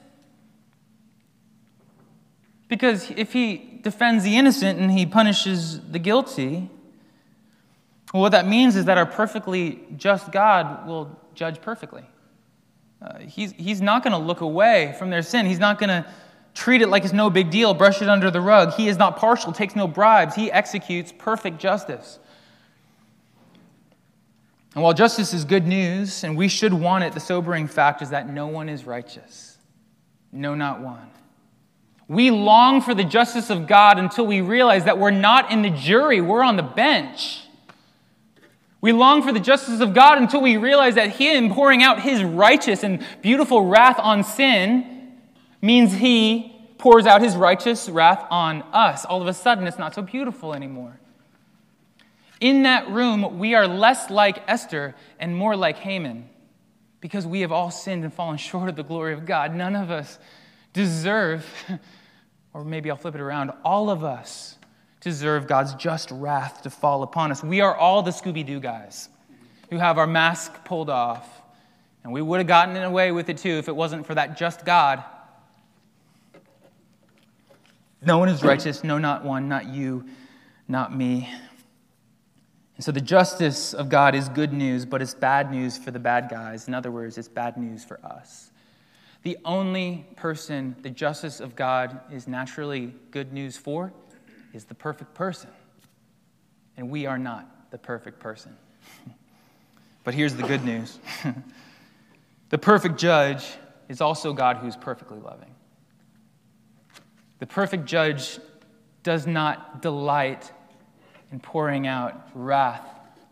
Because 2.69 3.11
if 3.11 3.33
he 3.33 3.81
defends 3.83 4.23
the 4.23 4.37
innocent 4.37 4.79
and 4.79 4.93
he 4.93 5.07
punishes 5.07 5.81
the 5.81 5.99
guilty, 5.99 6.71
well, 8.15 8.23
what 8.23 8.31
that 8.31 8.47
means 8.47 8.77
is 8.77 8.85
that 8.85 8.97
our 8.97 9.07
perfectly 9.07 9.83
just 9.97 10.31
God 10.31 10.87
will 10.87 11.21
judge 11.35 11.61
perfectly. 11.61 12.05
Uh, 13.03 13.19
he's, 13.19 13.51
he's 13.53 13.81
not 13.81 14.05
going 14.05 14.13
to 14.13 14.25
look 14.25 14.43
away 14.43 14.95
from 15.01 15.11
their 15.11 15.23
sin. 15.23 15.47
He's 15.47 15.59
not 15.59 15.81
going 15.81 15.89
to 15.89 16.07
treat 16.57 16.81
it 16.81 16.89
like 16.89 17.05
it's 17.05 17.13
no 17.13 17.29
big 17.29 17.51
deal, 17.51 17.75
brush 17.75 18.01
it 18.01 18.09
under 18.09 18.31
the 18.31 18.41
rug. 18.41 18.73
He 18.73 18.89
is 18.89 18.97
not 18.97 19.19
partial, 19.19 19.53
takes 19.53 19.77
no 19.77 19.87
bribes. 19.87 20.35
He 20.35 20.51
executes 20.51 21.13
perfect 21.13 21.59
justice. 21.59 22.19
And 24.75 24.83
while 24.83 24.95
justice 24.95 25.33
is 25.35 25.45
good 25.45 25.67
news, 25.67 26.25
and 26.25 26.37
we 26.37 26.49
should 26.49 26.73
want 26.73 27.05
it, 27.05 27.13
the 27.13 27.21
sobering 27.21 27.67
fact 27.69 28.01
is 28.03 28.11
that 28.11 28.29
no 28.29 28.47
one 28.47 28.69
is 28.69 28.87
righteous. 28.87 29.59
No, 30.33 30.55
not 30.55 30.81
one. 30.81 31.11
We 32.09 32.31
long 32.31 32.81
for 32.81 32.95
the 32.95 33.05
justice 33.05 33.51
of 33.51 33.67
God 33.67 33.99
until 33.99 34.27
we 34.27 34.41
realize 34.41 34.85
that 34.85 34.99
we're 34.99 35.11
not 35.11 35.51
in 35.51 35.61
the 35.63 35.71
jury, 35.71 36.21
we're 36.21 36.43
on 36.43 36.57
the 36.57 36.63
bench. 36.63 37.43
We 38.81 38.93
long 38.93 39.23
for 39.23 39.33
the 39.33 39.41
justice 39.41 39.81
of 39.81 39.93
God 39.93 40.19
until 40.19 40.41
we 40.41 40.57
realize 40.57 40.95
that 40.95 41.17
Him 41.17 41.53
pouring 41.53 41.83
out 41.83 42.01
His 42.01 42.23
righteous 42.23 42.83
and 42.83 43.05
beautiful 43.21 43.67
wrath 43.67 43.99
on 43.99 44.25
sin 44.25 44.96
means 45.61 45.93
He 45.93 46.55
pours 46.79 47.07
out 47.07 47.23
His 47.23 47.37
righteous 47.37 47.89
wrath 47.89 48.27
on 48.31 48.63
us. 48.73 49.05
All 49.05 49.21
of 49.21 49.29
a 49.29 49.35
sudden, 49.35 49.67
it's 49.67 49.79
not 49.79 49.95
so 49.95 50.03
beautiful 50.03 50.55
anymore. 50.55 50.99
In 52.41 52.65
that 52.65 52.89
room, 52.91 53.39
we 53.39 53.55
are 53.55 53.67
less 53.67 54.11
like 54.11 54.43
Esther 54.47 54.95
and 55.19 55.35
more 55.35 55.57
like 55.57 55.79
Haman 55.79 56.29
because 57.01 57.27
we 57.27 57.41
have 57.41 57.53
all 57.53 57.71
sinned 57.71 58.05
and 58.05 58.13
fallen 58.13 58.37
short 58.37 58.69
of 58.69 58.77
the 58.77 58.83
glory 58.83 59.15
of 59.15 59.25
God. 59.25 59.55
None 59.55 59.75
of 59.75 59.91
us 59.91 60.19
deserve 60.73 61.47
or 62.57 62.65
maybe 62.65 62.91
I'll 62.91 62.97
flip 62.97 63.15
it 63.15 63.21
around, 63.21 63.53
all 63.67 63.91
of 63.91 64.03
us 64.03 64.57
deserve 65.03 65.47
God's 65.47 65.75
just 65.75 66.11
wrath 66.11 66.63
to 66.63 66.71
fall 66.71 67.03
upon 67.03 67.31
us. 67.31 67.45
We 67.45 67.61
are 67.61 67.77
all 67.77 68.03
the 68.03 68.13
Scooby 68.13 68.47
Doo 68.47 68.61
guys 68.61 69.11
who 69.69 69.77
have 69.77 69.99
our 69.99 70.07
mask 70.07 70.65
pulled 70.65 70.89
off. 70.89 71.29
And 72.03 72.15
we 72.15 72.23
would 72.23 72.39
have 72.39 72.47
gotten 72.47 72.75
away 72.79 73.13
with 73.13 73.29
it 73.29 73.37
too 73.37 73.51
if 73.51 73.69
it 73.69 73.77
wasn't 73.77 74.07
for 74.07 74.15
that 74.15 74.39
just 74.39 74.65
God. 74.65 75.05
No 78.07 78.19
one 78.19 78.29
is 78.29 78.45
righteous, 78.45 78.85
no, 78.85 78.99
not 78.99 79.25
one, 79.25 79.49
not 79.49 79.67
you, 79.67 80.07
not 80.69 80.97
me. 80.97 81.29
And 82.77 82.85
so 82.85 82.93
the 82.93 83.01
justice 83.01 83.75
of 83.75 83.89
God 83.89 84.15
is 84.15 84.29
good 84.29 84.53
news, 84.53 84.87
but 84.87 85.03
it's 85.03 85.13
bad 85.13 85.51
news 85.51 85.77
for 85.77 85.91
the 85.91 85.99
bad 85.99 86.29
guys. 86.31 86.69
In 86.69 86.75
other 86.75 86.93
words, 86.93 87.19
it's 87.19 87.27
bad 87.27 87.57
news 87.57 87.85
for 87.85 87.99
us. 88.05 88.53
The 89.25 89.37
only 89.45 90.07
person 90.15 90.77
the 90.83 90.91
justice 90.91 91.41
of 91.41 91.57
God 91.57 91.99
is 92.13 92.29
naturally 92.29 92.95
good 93.11 93.33
news 93.33 93.57
for 93.57 93.93
is 94.53 94.67
the 94.67 94.75
perfect 94.75 95.15
person. 95.15 95.51
And 96.77 96.91
we 96.91 97.07
are 97.07 97.19
not 97.19 97.73
the 97.73 97.79
perfect 97.79 98.21
person. 98.21 98.57
but 100.05 100.15
here's 100.15 100.37
the 100.37 100.45
good 100.45 100.65
news 100.65 101.01
the 102.51 102.59
perfect 102.59 102.99
judge 102.99 103.45
is 103.89 104.01
also 104.01 104.33
God 104.33 104.59
who's 104.59 104.77
perfectly 104.77 105.19
loving. 105.19 105.56
The 107.39 107.47
perfect 107.47 107.87
judge 107.87 108.39
does 109.03 109.27
not 109.27 109.83
delight 109.83 110.53
in 111.31 111.41
pouring 111.41 111.87
out 111.87 112.29
wrath 112.35 112.87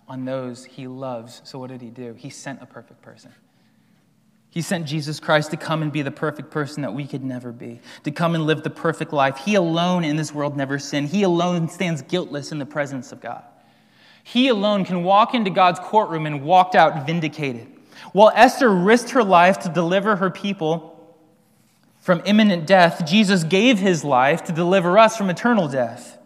on 0.09 0.25
those 0.25 0.65
he 0.65 0.87
loves. 0.87 1.41
So, 1.45 1.59
what 1.59 1.71
did 1.71 1.81
he 1.81 1.91
do? 1.91 2.15
He 2.15 2.31
sent 2.31 2.63
a 2.63 2.67
perfect 2.67 3.03
person. 3.03 3.33
He 4.51 4.63
sent 4.63 4.87
Jesus 4.87 5.19
Christ 5.19 5.51
to 5.51 5.57
come 5.57 5.83
and 5.83 5.91
be 5.91 6.03
the 6.03 6.13
perfect 6.13 6.53
person 6.53 6.83
that 6.83 6.95
we 6.95 7.09
could 7.09 7.25
never 7.25 7.51
be, 7.51 7.81
to 8.05 8.13
come 8.13 8.37
and 8.37 8.47
live 8.47 8.63
the 8.63 8.71
perfect 8.71 9.13
life. 9.13 9.39
He 9.39 9.57
alone 9.57 10.05
in 10.05 10.15
this 10.15 10.33
world 10.33 10.57
never 10.57 10.79
sinned. 10.79 11.09
He 11.09 11.25
alone 11.25 11.69
stands 11.69 12.03
guiltless 12.03 12.53
in 12.53 12.61
the 12.61 12.67
presence 12.67 13.11
of 13.11 13.21
God. 13.21 13.43
He 14.23 14.49
alone 14.49 14.85
can 14.85 15.03
walk 15.03 15.35
into 15.35 15.51
God's 15.51 15.81
courtroom 15.81 16.25
and 16.25 16.45
walked 16.45 16.77
out 16.77 17.05
vindicated. 17.05 17.67
While 18.13 18.31
Esther 18.35 18.73
risked 18.73 19.11
her 19.11 19.25
life 19.25 19.59
to 19.61 19.69
deliver 19.69 20.15
her 20.15 20.31
people 20.31 20.94
from 22.05 22.21
imminent 22.27 22.67
death, 22.67 23.07
Jesus 23.07 23.45
gave 23.45 23.79
his 23.79 24.05
life 24.05 24.45
to 24.45 24.53
deliver 24.53 24.99
us 24.99 25.17
from 25.17 25.31
eternal 25.31 25.69
death. 25.69 26.19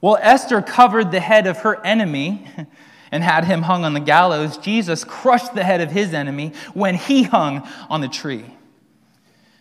While 0.00 0.18
Esther 0.20 0.60
covered 0.60 1.10
the 1.10 1.20
head 1.20 1.46
of 1.46 1.60
her 1.60 1.82
enemy, 1.86 2.46
and 3.10 3.24
had 3.24 3.46
him 3.46 3.62
hung 3.62 3.86
on 3.86 3.94
the 3.94 4.00
gallows, 4.00 4.58
Jesus 4.58 5.02
crushed 5.04 5.54
the 5.54 5.64
head 5.64 5.80
of 5.80 5.90
his 5.90 6.12
enemy 6.12 6.52
when 6.74 6.96
he 6.96 7.22
hung 7.22 7.66
on 7.88 8.02
the 8.02 8.08
tree. 8.08 8.44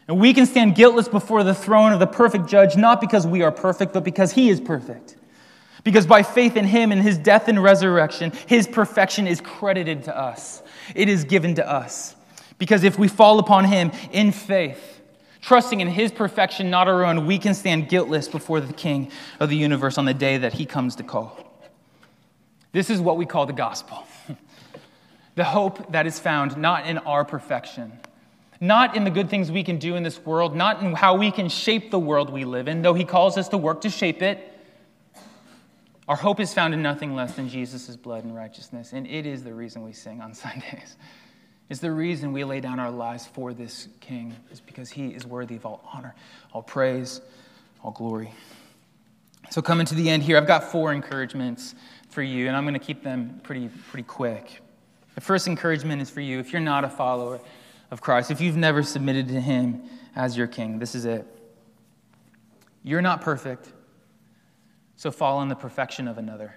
And 0.09 0.19
we 0.19 0.33
can 0.33 0.45
stand 0.45 0.75
guiltless 0.75 1.07
before 1.07 1.45
the 1.45 1.53
throne 1.53 1.93
of 1.93 2.01
the 2.01 2.07
perfect 2.07 2.47
judge, 2.47 2.75
not 2.75 2.99
because 2.99 3.25
we 3.25 3.43
are 3.43 3.51
perfect, 3.51 3.93
but 3.93 4.03
because 4.03 4.33
he 4.33 4.49
is 4.49 4.59
perfect. 4.59 5.15
Because 5.85 6.05
by 6.05 6.23
faith 6.23 6.57
in 6.57 6.65
him 6.65 6.91
and 6.91 7.01
his 7.01 7.17
death 7.17 7.47
and 7.47 7.63
resurrection, 7.63 8.33
his 8.45 8.67
perfection 8.67 9.25
is 9.25 9.39
credited 9.39 10.03
to 10.03 10.17
us. 10.17 10.61
It 10.93 11.07
is 11.07 11.23
given 11.23 11.55
to 11.55 11.65
us. 11.65 12.13
Because 12.57 12.83
if 12.83 12.99
we 12.99 13.07
fall 13.07 13.39
upon 13.39 13.63
him 13.63 13.91
in 14.11 14.33
faith, 14.33 14.92
trusting 15.43 15.81
in 15.81 15.89
his 15.89 16.11
perfection, 16.11 16.69
not 16.69 16.87
our 16.87 17.03
own, 17.05 17.27
we 17.27 17.37
can 17.37 17.53
stand 17.53 17.89
guiltless 17.89 18.27
before 18.27 18.61
the 18.61 18.73
king 18.73 19.11
of 19.39 19.49
the 19.49 19.57
universe 19.57 19.97
on 19.97 20.05
the 20.05 20.13
day 20.13 20.37
that 20.37 20.53
he 20.53 20.65
comes 20.65 20.95
to 20.95 21.03
call. 21.03 21.37
This 22.71 22.89
is 22.89 22.99
what 22.99 23.17
we 23.17 23.25
call 23.25 23.45
the 23.45 23.53
gospel 23.53 24.07
the 25.35 25.43
hope 25.43 25.91
that 25.91 26.07
is 26.07 26.19
found 26.19 26.57
not 26.57 26.87
in 26.87 26.97
our 26.99 27.25
perfection, 27.25 27.91
not 28.59 28.95
in 28.95 29.03
the 29.03 29.09
good 29.11 29.29
things 29.29 29.51
we 29.51 29.63
can 29.63 29.77
do 29.77 29.95
in 29.95 30.03
this 30.03 30.23
world, 30.25 30.55
not 30.55 30.81
in 30.81 30.93
how 30.93 31.15
we 31.15 31.29
can 31.29 31.49
shape 31.49 31.91
the 31.91 31.99
world 31.99 32.29
we 32.31 32.45
live 32.45 32.67
in, 32.67 32.81
though 32.81 32.93
He 32.93 33.03
calls 33.03 33.37
us 33.37 33.49
to 33.49 33.57
work 33.57 33.81
to 33.81 33.89
shape 33.89 34.21
it. 34.21 34.49
Our 36.07 36.15
hope 36.15 36.39
is 36.39 36.53
found 36.53 36.73
in 36.73 36.81
nothing 36.81 37.15
less 37.15 37.35
than 37.35 37.49
Jesus' 37.49 37.95
blood 37.95 38.23
and 38.23 38.35
righteousness, 38.35 38.93
and 38.93 39.07
it 39.07 39.25
is 39.25 39.43
the 39.43 39.53
reason 39.53 39.83
we 39.83 39.93
sing 39.93 40.21
on 40.21 40.33
Sundays. 40.33 40.97
It's 41.69 41.79
the 41.79 41.91
reason 41.91 42.33
we 42.33 42.43
lay 42.43 42.59
down 42.59 42.79
our 42.79 42.91
lives 42.91 43.25
for 43.25 43.53
this 43.53 43.87
King, 43.99 44.35
is 44.51 44.59
because 44.59 44.91
He 44.91 45.07
is 45.07 45.25
worthy 45.25 45.55
of 45.55 45.65
all 45.65 45.87
honor, 45.93 46.13
all 46.51 46.61
praise, 46.61 47.21
all 47.83 47.91
glory. 47.91 48.33
So, 49.49 49.61
coming 49.61 49.85
to 49.87 49.95
the 49.95 50.09
end 50.09 50.23
here, 50.23 50.37
I've 50.37 50.47
got 50.47 50.71
four 50.71 50.91
encouragements 50.93 51.75
for 52.09 52.21
you, 52.21 52.47
and 52.47 52.55
I'm 52.55 52.63
going 52.63 52.73
to 52.73 52.79
keep 52.79 53.03
them 53.03 53.39
pretty, 53.43 53.69
pretty 53.89 54.03
quick. 54.03 54.61
The 55.15 55.21
first 55.21 55.47
encouragement 55.47 56.01
is 56.01 56.09
for 56.09 56.21
you 56.21 56.39
if 56.39 56.51
you're 56.51 56.61
not 56.61 56.83
a 56.83 56.89
follower 56.89 57.39
of 57.91 58.01
Christ, 58.01 58.31
if 58.31 58.41
you've 58.41 58.57
never 58.57 58.83
submitted 58.83 59.27
to 59.29 59.39
Him 59.39 59.83
as 60.15 60.37
your 60.37 60.47
King, 60.47 60.79
this 60.79 60.95
is 60.95 61.05
it. 61.05 61.25
You're 62.83 63.01
not 63.01 63.21
perfect, 63.21 63.71
so 64.95 65.11
fall 65.11 65.41
in 65.41 65.49
the 65.49 65.55
perfection 65.55 66.07
of 66.07 66.17
another. 66.17 66.55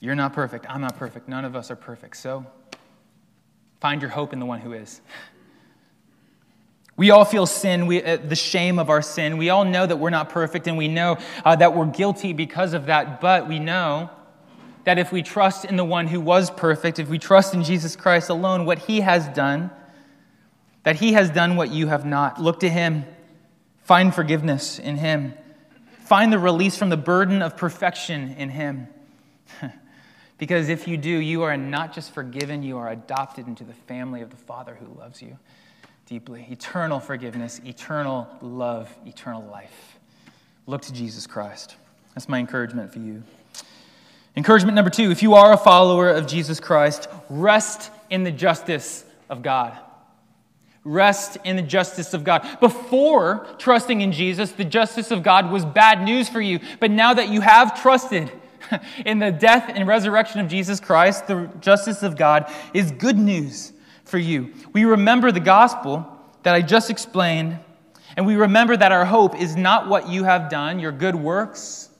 You're 0.00 0.14
not 0.14 0.32
perfect. 0.32 0.66
I'm 0.68 0.80
not 0.80 0.96
perfect. 0.96 1.28
None 1.28 1.44
of 1.44 1.56
us 1.56 1.70
are 1.70 1.76
perfect. 1.76 2.16
So 2.16 2.46
find 3.80 4.00
your 4.00 4.10
hope 4.10 4.32
in 4.32 4.40
the 4.40 4.46
one 4.46 4.60
who 4.60 4.72
is. 4.72 5.00
We 6.96 7.10
all 7.10 7.26
feel 7.26 7.44
sin, 7.44 7.86
we, 7.86 8.02
uh, 8.02 8.16
the 8.16 8.36
shame 8.36 8.78
of 8.78 8.88
our 8.88 9.02
sin. 9.02 9.36
We 9.36 9.50
all 9.50 9.64
know 9.64 9.86
that 9.86 9.96
we're 9.96 10.10
not 10.10 10.30
perfect 10.30 10.66
and 10.66 10.78
we 10.78 10.88
know 10.88 11.18
uh, 11.44 11.56
that 11.56 11.74
we're 11.76 11.86
guilty 11.86 12.32
because 12.32 12.72
of 12.72 12.86
that, 12.86 13.20
but 13.20 13.46
we 13.46 13.58
know 13.58 14.10
that 14.84 14.98
if 14.98 15.12
we 15.12 15.22
trust 15.22 15.64
in 15.66 15.76
the 15.76 15.84
one 15.84 16.06
who 16.06 16.20
was 16.20 16.50
perfect, 16.50 16.98
if 16.98 17.08
we 17.08 17.18
trust 17.18 17.52
in 17.52 17.64
Jesus 17.64 17.96
Christ 17.96 18.30
alone, 18.30 18.64
what 18.64 18.78
he 18.78 19.00
has 19.00 19.28
done, 19.28 19.70
that 20.84 20.96
he 20.96 21.12
has 21.12 21.28
done 21.28 21.56
what 21.56 21.70
you 21.70 21.88
have 21.88 22.06
not. 22.06 22.40
Look 22.40 22.60
to 22.60 22.68
him, 22.70 23.04
find 23.82 24.14
forgiveness 24.14 24.78
in 24.78 24.96
him, 24.96 25.34
find 26.04 26.32
the 26.32 26.38
release 26.38 26.78
from 26.78 26.88
the 26.88 26.96
burden 26.96 27.42
of 27.42 27.56
perfection 27.56 28.36
in 28.38 28.48
him. 28.48 28.88
because 30.38 30.68
if 30.68 30.86
you 30.86 30.96
do, 30.96 31.10
you 31.10 31.42
are 31.42 31.56
not 31.56 31.94
just 31.94 32.12
forgiven, 32.12 32.62
you 32.62 32.76
are 32.78 32.90
adopted 32.90 33.46
into 33.46 33.64
the 33.64 33.72
family 33.72 34.20
of 34.20 34.30
the 34.30 34.36
Father 34.36 34.74
who 34.74 34.86
loves 34.98 35.22
you 35.22 35.38
deeply 36.06 36.46
eternal 36.50 37.00
forgiveness, 37.00 37.60
eternal 37.64 38.28
love, 38.40 38.94
eternal 39.04 39.42
life. 39.42 39.98
Look 40.66 40.82
to 40.82 40.92
Jesus 40.92 41.26
Christ. 41.26 41.74
That's 42.14 42.28
my 42.28 42.38
encouragement 42.38 42.92
for 42.92 43.00
you. 43.00 43.24
Encouragement 44.36 44.74
number 44.74 44.90
two 44.90 45.10
if 45.10 45.22
you 45.22 45.34
are 45.34 45.52
a 45.52 45.56
follower 45.56 46.10
of 46.10 46.26
Jesus 46.26 46.60
Christ, 46.60 47.08
rest 47.28 47.90
in 48.10 48.22
the 48.22 48.30
justice 48.30 49.04
of 49.28 49.42
God. 49.42 49.76
Rest 50.84 51.38
in 51.42 51.56
the 51.56 51.62
justice 51.62 52.14
of 52.14 52.22
God. 52.22 52.46
Before 52.60 53.44
trusting 53.58 54.02
in 54.02 54.12
Jesus, 54.12 54.52
the 54.52 54.64
justice 54.64 55.10
of 55.10 55.24
God 55.24 55.50
was 55.50 55.64
bad 55.64 56.00
news 56.02 56.28
for 56.28 56.40
you. 56.40 56.60
But 56.78 56.92
now 56.92 57.12
that 57.14 57.28
you 57.28 57.40
have 57.40 57.82
trusted 57.82 58.30
in 59.06 59.18
the 59.18 59.30
death 59.30 59.70
and 59.74 59.86
resurrection 59.86 60.40
of 60.40 60.48
Jesus 60.48 60.80
Christ, 60.80 61.26
the 61.26 61.50
justice 61.60 62.02
of 62.02 62.16
God 62.16 62.50
is 62.74 62.90
good 62.90 63.18
news 63.18 63.72
for 64.04 64.18
you. 64.18 64.52
We 64.72 64.84
remember 64.84 65.32
the 65.32 65.40
gospel 65.40 66.06
that 66.42 66.54
I 66.54 66.62
just 66.62 66.90
explained, 66.90 67.58
and 68.16 68.26
we 68.26 68.36
remember 68.36 68.76
that 68.76 68.92
our 68.92 69.04
hope 69.04 69.34
is 69.40 69.56
not 69.56 69.88
what 69.88 70.08
you 70.08 70.24
have 70.24 70.48
done, 70.48 70.78
your 70.78 70.92
good 70.92 71.16
works, 71.16 71.90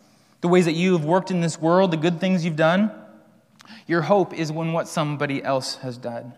the 0.41 0.49
ways 0.49 0.67
that 0.67 0.75
you 0.75 0.93
have 0.93 1.05
worked 1.05 1.31
in 1.31 1.41
this 1.41 1.61
world, 1.61 1.91
the 1.91 1.97
good 1.97 2.21
things 2.21 2.45
you've 2.45 2.57
done. 2.57 2.93
Your 3.87 4.03
hope 4.03 4.33
is 4.35 4.51
in 4.51 4.73
what 4.73 4.89
somebody 4.89 5.43
else 5.43 5.77
has 5.77 5.99
done. 5.99 6.33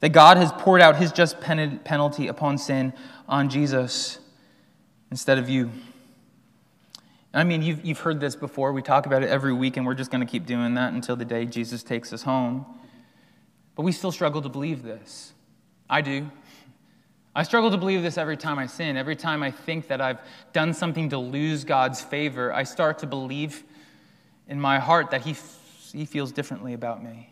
That 0.00 0.10
God 0.10 0.36
has 0.36 0.52
poured 0.52 0.82
out 0.82 0.96
his 0.96 1.12
just 1.12 1.40
penalty 1.40 2.26
upon 2.28 2.58
sin 2.58 2.92
on 3.28 3.48
Jesus 3.48 4.18
instead 5.10 5.38
of 5.38 5.48
you. 5.48 5.70
I 7.36 7.44
mean, 7.44 7.60
you've, 7.60 7.84
you've 7.84 8.00
heard 8.00 8.18
this 8.18 8.34
before. 8.34 8.72
We 8.72 8.80
talk 8.80 9.04
about 9.04 9.22
it 9.22 9.28
every 9.28 9.52
week, 9.52 9.76
and 9.76 9.84
we're 9.84 9.94
just 9.94 10.10
going 10.10 10.26
to 10.26 10.30
keep 10.30 10.46
doing 10.46 10.72
that 10.74 10.94
until 10.94 11.16
the 11.16 11.24
day 11.26 11.44
Jesus 11.44 11.82
takes 11.82 12.10
us 12.14 12.22
home. 12.22 12.64
But 13.74 13.82
we 13.82 13.92
still 13.92 14.10
struggle 14.10 14.40
to 14.40 14.48
believe 14.48 14.82
this. 14.82 15.34
I 15.88 16.00
do. 16.00 16.30
I 17.34 17.42
struggle 17.42 17.70
to 17.70 17.76
believe 17.76 18.02
this 18.02 18.16
every 18.16 18.38
time 18.38 18.58
I 18.58 18.66
sin. 18.66 18.96
Every 18.96 19.16
time 19.16 19.42
I 19.42 19.50
think 19.50 19.88
that 19.88 20.00
I've 20.00 20.20
done 20.54 20.72
something 20.72 21.10
to 21.10 21.18
lose 21.18 21.64
God's 21.64 22.00
favor, 22.00 22.54
I 22.54 22.62
start 22.62 23.00
to 23.00 23.06
believe 23.06 23.64
in 24.48 24.58
my 24.58 24.78
heart 24.78 25.10
that 25.10 25.20
He, 25.20 25.36
he 25.92 26.06
feels 26.06 26.32
differently 26.32 26.72
about 26.72 27.04
me. 27.04 27.28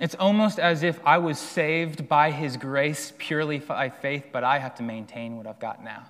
It's 0.00 0.14
almost 0.14 0.58
as 0.58 0.82
if 0.82 0.98
I 1.04 1.18
was 1.18 1.38
saved 1.38 2.08
by 2.08 2.30
His 2.30 2.56
grace 2.56 3.12
purely 3.18 3.58
by 3.58 3.90
faith, 3.90 4.28
but 4.32 4.42
I 4.42 4.58
have 4.58 4.74
to 4.76 4.82
maintain 4.82 5.36
what 5.36 5.46
I've 5.46 5.60
got 5.60 5.84
now. 5.84 6.06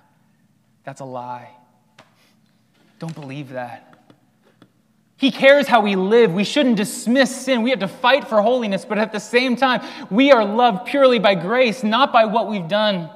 That's 0.85 1.01
a 1.01 1.05
lie. 1.05 1.49
Don't 2.99 3.13
believe 3.13 3.49
that. 3.49 3.87
He 5.17 5.31
cares 5.31 5.67
how 5.67 5.81
we 5.81 5.95
live. 5.95 6.31
We 6.31 6.43
shouldn't 6.43 6.75
dismiss 6.75 7.35
sin. 7.35 7.63
We 7.63 7.71
have 7.71 7.79
to 7.79 7.87
fight 7.87 8.27
for 8.27 8.41
holiness, 8.41 8.85
but 8.85 8.99
at 8.99 9.11
the 9.11 9.19
same 9.19 9.55
time, 9.55 9.81
we 10.11 10.31
are 10.31 10.45
loved 10.45 10.85
purely 10.85 11.17
by 11.17 11.33
grace, 11.33 11.83
not 11.83 12.13
by 12.13 12.25
what 12.25 12.47
we've 12.47 12.67
done. 12.67 13.09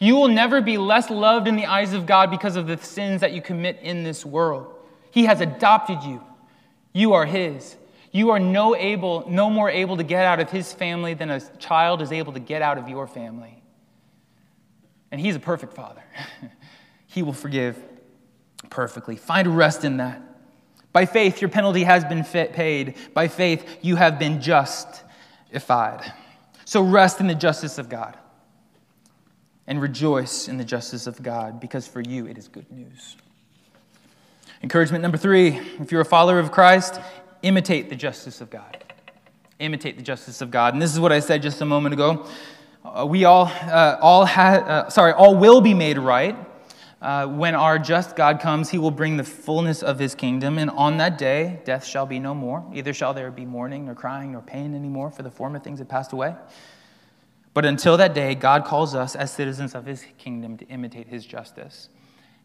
You 0.00 0.16
will 0.16 0.28
never 0.28 0.62
be 0.62 0.78
less 0.78 1.10
loved 1.10 1.46
in 1.46 1.56
the 1.56 1.66
eyes 1.66 1.92
of 1.92 2.06
God 2.06 2.30
because 2.30 2.56
of 2.56 2.66
the 2.66 2.78
sins 2.78 3.20
that 3.20 3.32
you 3.32 3.42
commit 3.42 3.80
in 3.82 4.02
this 4.02 4.24
world. 4.24 4.74
He 5.10 5.26
has 5.26 5.42
adopted 5.42 6.02
you. 6.02 6.22
You 6.94 7.12
are 7.12 7.26
His. 7.26 7.76
You 8.12 8.30
are 8.30 8.40
no, 8.40 8.74
able, 8.74 9.24
no 9.28 9.50
more 9.50 9.68
able 9.68 9.98
to 9.98 10.02
get 10.04 10.24
out 10.24 10.40
of 10.40 10.50
His 10.50 10.72
family 10.72 11.12
than 11.12 11.30
a 11.30 11.40
child 11.58 12.00
is 12.00 12.12
able 12.12 12.32
to 12.32 12.40
get 12.40 12.62
out 12.62 12.78
of 12.78 12.88
your 12.88 13.06
family. 13.06 13.62
And 15.10 15.20
He's 15.20 15.36
a 15.36 15.40
perfect 15.40 15.74
Father. 15.74 16.02
he 17.06 17.22
will 17.22 17.34
forgive 17.34 17.76
perfectly. 18.70 19.16
Find 19.16 19.56
rest 19.56 19.84
in 19.84 19.98
that. 19.98 20.22
By 20.92 21.06
faith, 21.06 21.40
your 21.40 21.48
penalty 21.48 21.84
has 21.84 22.04
been 22.04 22.22
paid. 22.24 22.94
By 23.14 23.28
faith, 23.28 23.78
you 23.80 23.96
have 23.96 24.18
been 24.18 24.40
justified. 24.40 26.12
So 26.64 26.82
rest 26.82 27.20
in 27.20 27.26
the 27.26 27.34
justice 27.34 27.78
of 27.78 27.88
God 27.88 28.16
and 29.66 29.80
rejoice 29.80 30.48
in 30.48 30.58
the 30.58 30.64
justice 30.64 31.06
of 31.06 31.22
God 31.22 31.60
because 31.60 31.86
for 31.86 32.00
you 32.00 32.26
it 32.26 32.36
is 32.36 32.48
good 32.48 32.70
news. 32.70 33.16
Encouragement 34.62 35.02
number 35.02 35.16
three 35.16 35.60
if 35.80 35.90
you're 35.90 36.02
a 36.02 36.04
follower 36.04 36.38
of 36.38 36.52
Christ, 36.52 37.00
imitate 37.42 37.88
the 37.88 37.96
justice 37.96 38.40
of 38.40 38.50
God. 38.50 38.84
Imitate 39.58 39.96
the 39.96 40.02
justice 40.02 40.40
of 40.40 40.50
God. 40.50 40.74
And 40.74 40.82
this 40.82 40.92
is 40.92 41.00
what 41.00 41.12
I 41.12 41.20
said 41.20 41.40
just 41.40 41.60
a 41.60 41.64
moment 41.64 41.94
ago. 41.94 42.26
Uh, 42.84 43.06
we 43.06 43.24
all, 43.24 43.46
uh, 43.46 43.96
all 44.00 44.26
ha- 44.26 44.64
uh, 44.66 44.90
sorry, 44.90 45.12
all 45.12 45.36
will 45.36 45.60
be 45.60 45.72
made 45.72 45.98
right 45.98 46.36
uh, 47.02 47.26
when 47.26 47.56
our 47.56 47.80
just 47.80 48.14
God 48.14 48.38
comes, 48.38 48.70
he 48.70 48.78
will 48.78 48.92
bring 48.92 49.16
the 49.16 49.24
fullness 49.24 49.82
of 49.82 49.98
his 49.98 50.14
kingdom, 50.14 50.56
and 50.56 50.70
on 50.70 50.98
that 50.98 51.18
day, 51.18 51.60
death 51.64 51.84
shall 51.84 52.06
be 52.06 52.20
no 52.20 52.32
more. 52.32 52.64
Either 52.72 52.92
shall 52.92 53.12
there 53.12 53.28
be 53.32 53.44
mourning, 53.44 53.86
nor 53.86 53.96
crying, 53.96 54.30
nor 54.32 54.40
pain 54.40 54.72
anymore, 54.72 55.10
for 55.10 55.24
the 55.24 55.30
former 55.30 55.58
things 55.58 55.80
have 55.80 55.88
passed 55.88 56.12
away. 56.12 56.36
But 57.54 57.64
until 57.64 57.96
that 57.96 58.14
day, 58.14 58.36
God 58.36 58.64
calls 58.64 58.94
us 58.94 59.16
as 59.16 59.32
citizens 59.32 59.74
of 59.74 59.84
his 59.84 60.04
kingdom 60.16 60.56
to 60.58 60.64
imitate 60.66 61.08
his 61.08 61.26
justice, 61.26 61.88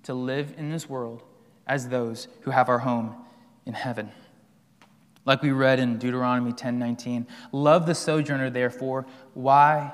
to 0.01 0.15
live 0.15 0.55
in 0.57 0.71
this 0.71 0.89
world 0.89 1.21
as 1.67 1.89
those 1.89 2.27
who 2.41 2.49
have 2.49 2.67
our 2.67 2.79
home 2.79 3.15
in 3.67 3.75
heaven. 3.75 4.11
Like 5.23 5.43
we 5.43 5.51
read 5.51 5.79
in 5.79 5.99
Deuteronomy 5.99 6.51
10:19, 6.51 7.27
love 7.51 7.85
the 7.85 7.93
sojourner 7.93 8.49
therefore, 8.49 9.05
why? 9.35 9.93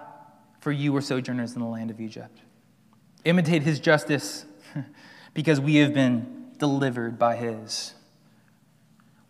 For 0.61 0.71
you 0.71 0.93
were 0.93 1.01
sojourners 1.01 1.53
in 1.53 1.59
the 1.59 1.67
land 1.67 1.91
of 1.91 1.99
Egypt. 1.99 2.39
Imitate 3.25 3.63
his 3.63 3.81
justice 3.81 4.45
because 5.33 5.59
we 5.59 5.75
have 5.77 5.93
been 5.93 6.51
delivered 6.57 7.17
by 7.19 7.35
His. 7.35 7.93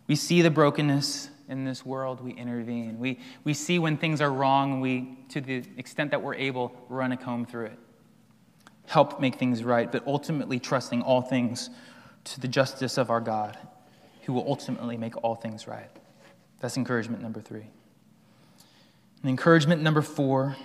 We 0.08 0.16
see 0.16 0.42
the 0.42 0.52
brokenness 0.52 1.30
in 1.50 1.66
this 1.66 1.86
world, 1.86 2.22
we 2.22 2.32
intervene. 2.32 3.00
We, 3.00 3.20
we 3.44 3.54
see 3.54 3.80
when 3.80 3.98
things 3.98 4.22
are 4.22 4.32
wrong, 4.32 4.82
we, 4.82 5.18
to 5.30 5.42
the 5.42 5.64
extent 5.78 6.12
that 6.12 6.22
we're 6.22 6.36
able, 6.36 6.76
run 6.90 7.12
a 7.12 7.18
comb 7.18 7.46
through 7.46 7.66
it. 7.66 7.80
Help 8.86 9.20
make 9.20 9.36
things 9.36 9.64
right, 9.64 9.92
but 9.92 10.06
ultimately 10.08 10.60
trusting 10.60 11.02
all 11.02 11.22
things 11.22 11.70
to 12.26 12.40
the 12.40 12.48
justice 12.48 12.98
of 12.98 13.10
our 13.10 13.22
God, 13.22 13.58
who 14.24 14.34
will 14.34 14.46
ultimately 14.48 14.98
make 14.98 15.22
all 15.24 15.36
things 15.36 15.68
right. 15.68 15.90
That's 16.60 16.78
encouragement 16.78 17.22
number 17.22 17.42
three. 17.42 17.68
And 19.22 19.30
encouragement 19.30 19.82
number 19.82 20.02
four 20.02 20.56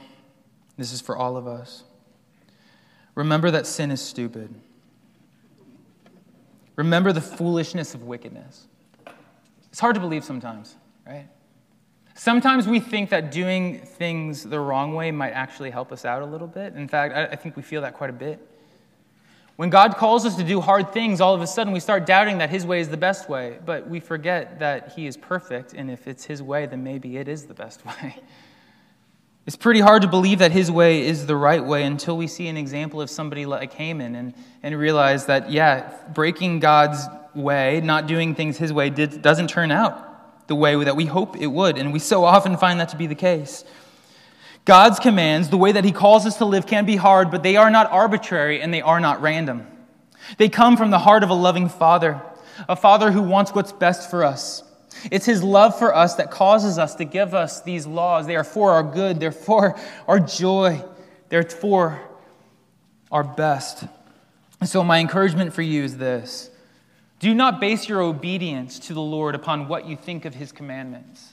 this 0.79 0.93
is 0.93 1.01
for 1.01 1.17
all 1.17 1.37
of 1.37 1.47
us. 1.47 1.83
Remember 3.17 3.51
that 3.51 3.67
sin 3.67 3.91
is 3.91 4.01
stupid. 4.01 4.55
Remember 6.79 7.13
the 7.13 7.21
foolishness 7.21 7.93
of 7.95 8.05
wickedness. 8.05 8.69
It's 9.69 9.81
hard 9.81 9.97
to 9.97 10.01
believe 10.01 10.23
sometimes, 10.23 10.77
right? 11.05 11.27
Sometimes 12.15 12.69
we 12.69 12.79
think 12.79 13.11
that 13.11 13.33
doing 13.33 13.81
things 13.81 14.45
the 14.45 14.61
wrong 14.61 14.95
way 14.95 15.11
might 15.11 15.33
actually 15.33 15.71
help 15.71 15.91
us 15.91 16.05
out 16.05 16.23
a 16.23 16.25
little 16.25 16.47
bit. 16.47 16.75
In 16.75 16.87
fact, 16.87 17.33
I 17.33 17.35
think 17.35 17.57
we 17.57 17.63
feel 17.63 17.83
that 17.83 17.95
quite 17.95 18.11
a 18.11 18.13
bit. 18.13 18.41
When 19.57 19.71
God 19.71 19.97
calls 19.97 20.25
us 20.25 20.37
to 20.37 20.45
do 20.45 20.61
hard 20.61 20.93
things, 20.93 21.21
all 21.21 21.35
of 21.35 21.43
a 21.43 21.49
sudden 21.49 21.73
we 21.73 21.81
start 21.81 22.07
doubting 22.07 22.39
that 22.39 22.49
His 22.49 22.65
way 22.65 22.79
is 22.79 22.89
the 22.89 22.97
best 22.97 23.29
way. 23.29 23.59
But 23.67 23.89
we 23.89 23.99
forget 23.99 24.61
that 24.61 24.93
He 24.93 25.09
is 25.09 25.17
perfect, 25.17 25.73
and 25.73 25.91
if 25.91 26.07
it's 26.07 26.27
His 26.27 26.45
way, 26.45 26.67
then 26.67 26.85
maybe 26.85 27.17
it 27.17 27.27
is 27.27 27.47
the 27.47 27.55
best 27.55 27.85
way. 28.03 28.15
It's 29.49 29.57
pretty 29.57 29.81
hard 29.81 30.03
to 30.03 30.09
believe 30.09 30.41
that 30.41 30.53
his 30.53 30.71
way 30.71 31.07
is 31.07 31.25
the 31.25 31.35
right 31.35 31.65
way 31.65 31.85
until 31.85 32.19
we 32.19 32.27
see 32.27 32.49
an 32.49 32.59
example 32.59 33.01
of 33.01 33.09
somebody 33.09 33.47
like 33.47 33.73
Haman 33.73 34.15
and, 34.15 34.35
and 34.63 34.79
realize 34.79 35.25
that, 35.25 35.51
yeah, 35.51 35.91
breaking 36.13 36.61
God's 36.61 36.99
way, 37.35 37.81
not 37.81 38.07
doing 38.07 38.35
things 38.35 38.59
his 38.59 38.75
way, 38.75 38.91
did, 38.91 39.23
doesn't 39.23 39.49
turn 39.49 39.71
out 39.71 40.47
the 40.49 40.55
way 40.55 40.77
that 40.85 40.97
we 40.97 41.07
hope 41.07 41.35
it 41.39 41.47
would. 41.47 41.79
And 41.79 41.95
we 41.95 41.99
so 41.99 42.27
often 42.27 42.59
find 42.59 42.79
that 42.79 42.91
to 42.91 42.97
be 42.99 43.07
the 43.07 43.15
case. 43.15 43.65
God's 44.67 44.99
commands, 44.99 45.49
the 45.49 45.57
way 45.57 45.73
that 45.73 45.83
he 45.83 45.93
calls 45.93 46.27
us 46.27 46.37
to 46.37 46.45
live, 46.45 46.67
can 46.67 46.85
be 46.85 46.97
hard, 46.97 47.31
but 47.31 47.43
they 47.43 47.57
are 47.57 47.71
not 47.71 47.91
arbitrary 47.91 48.61
and 48.61 48.75
they 48.75 48.83
are 48.83 49.01
not 49.01 49.23
random. 49.23 49.67
They 50.37 50.51
come 50.51 50.77
from 50.77 50.91
the 50.91 50.99
heart 50.99 51.23
of 51.23 51.31
a 51.31 51.35
loving 51.35 51.71
father, 51.71 52.21
a 52.69 52.77
father 52.77 53.13
who 53.13 53.23
wants 53.23 53.55
what's 53.55 53.73
best 53.73 54.11
for 54.11 54.25
us. 54.25 54.63
It's 55.11 55.27
His 55.27 55.43
love 55.43 55.79
for 55.79 55.95
us 55.95 56.15
that 56.17 56.31
causes 56.31 56.79
us 56.79 56.95
to 56.97 57.05
give 57.05 57.35
us 57.35 57.63
these 57.63 57.87
laws. 57.87 58.27
They 58.27 58.37
are 58.37 58.45
for 58.45 58.73
our 58.73 58.83
good, 58.83 59.21
they're 59.21 59.33
for 59.33 59.79
our 60.07 60.21
joy, 60.21 60.85
they're 61.29 61.43
for 61.43 62.01
our 63.11 63.25
best. 63.25 63.85
And 64.61 64.69
so, 64.69 64.83
my 64.83 64.99
encouragement 64.99 65.53
for 65.53 65.63
you 65.63 65.85
is 65.85 65.97
this 65.97 66.51
do 67.21 67.35
not 67.35 67.61
base 67.61 67.89
your 67.89 68.01
obedience 68.01 68.79
to 68.81 68.95
the 68.95 69.03
Lord 69.03 69.35
upon 69.35 69.69
what 69.69 69.87
you 69.87 69.97
think 69.97 70.25
of 70.25 70.35
His 70.35 70.53
commandments. 70.53 71.33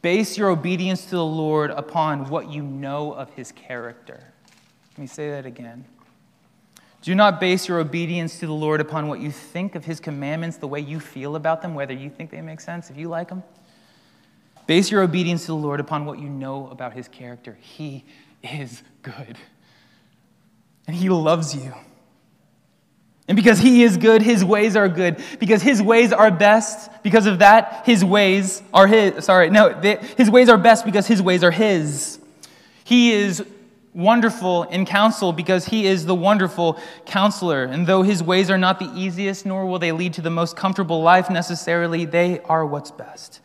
Base 0.00 0.36
your 0.36 0.50
obedience 0.50 1.04
to 1.04 1.10
the 1.10 1.24
Lord 1.24 1.70
upon 1.70 2.28
what 2.28 2.50
you 2.50 2.62
know 2.62 3.12
of 3.12 3.30
His 3.30 3.52
character. 3.52 4.32
Let 4.92 4.98
me 4.98 5.06
say 5.06 5.30
that 5.30 5.46
again. 5.46 5.84
Do 7.02 7.16
not 7.16 7.40
base 7.40 7.66
your 7.66 7.80
obedience 7.80 8.38
to 8.38 8.46
the 8.46 8.52
Lord 8.52 8.80
upon 8.80 9.08
what 9.08 9.18
you 9.18 9.32
think 9.32 9.74
of 9.74 9.84
his 9.84 9.98
commandments, 9.98 10.56
the 10.58 10.68
way 10.68 10.78
you 10.78 11.00
feel 11.00 11.34
about 11.34 11.60
them, 11.60 11.74
whether 11.74 11.92
you 11.92 12.08
think 12.08 12.30
they 12.30 12.40
make 12.40 12.60
sense, 12.60 12.90
if 12.90 12.96
you 12.96 13.08
like 13.08 13.28
them. 13.28 13.42
Base 14.68 14.90
your 14.90 15.02
obedience 15.02 15.42
to 15.42 15.48
the 15.48 15.56
Lord 15.56 15.80
upon 15.80 16.04
what 16.04 16.20
you 16.20 16.28
know 16.28 16.68
about 16.68 16.92
his 16.92 17.08
character. 17.08 17.58
He 17.60 18.04
is 18.42 18.82
good, 19.02 19.36
and 20.86 20.94
he 20.94 21.08
loves 21.08 21.56
you. 21.56 21.74
And 23.26 23.36
because 23.36 23.58
he 23.58 23.82
is 23.82 23.96
good, 23.96 24.22
his 24.22 24.44
ways 24.44 24.76
are 24.76 24.88
good. 24.88 25.22
Because 25.38 25.62
his 25.62 25.80
ways 25.80 26.12
are 26.12 26.30
best, 26.30 26.90
because 27.02 27.26
of 27.26 27.40
that, 27.40 27.82
his 27.84 28.04
ways 28.04 28.62
are 28.72 28.86
his. 28.86 29.24
Sorry, 29.24 29.50
no, 29.50 29.74
his 30.16 30.30
ways 30.30 30.48
are 30.48 30.58
best 30.58 30.84
because 30.84 31.06
his 31.06 31.20
ways 31.22 31.42
are 31.42 31.50
his. 31.50 32.20
He 32.84 33.12
is 33.12 33.44
wonderful 33.94 34.62
in 34.64 34.86
counsel 34.86 35.32
because 35.32 35.66
he 35.66 35.86
is 35.86 36.06
the 36.06 36.14
wonderful 36.14 36.80
counselor. 37.04 37.64
And 37.64 37.86
though 37.86 38.02
his 38.02 38.22
ways 38.22 38.50
are 38.50 38.58
not 38.58 38.78
the 38.78 38.90
easiest, 38.94 39.44
nor 39.44 39.66
will 39.66 39.78
they 39.78 39.92
lead 39.92 40.14
to 40.14 40.22
the 40.22 40.30
most 40.30 40.56
comfortable 40.56 41.02
life 41.02 41.28
necessarily, 41.28 42.04
they 42.04 42.40
are 42.40 42.64
what's 42.64 42.90
best. 42.90 43.40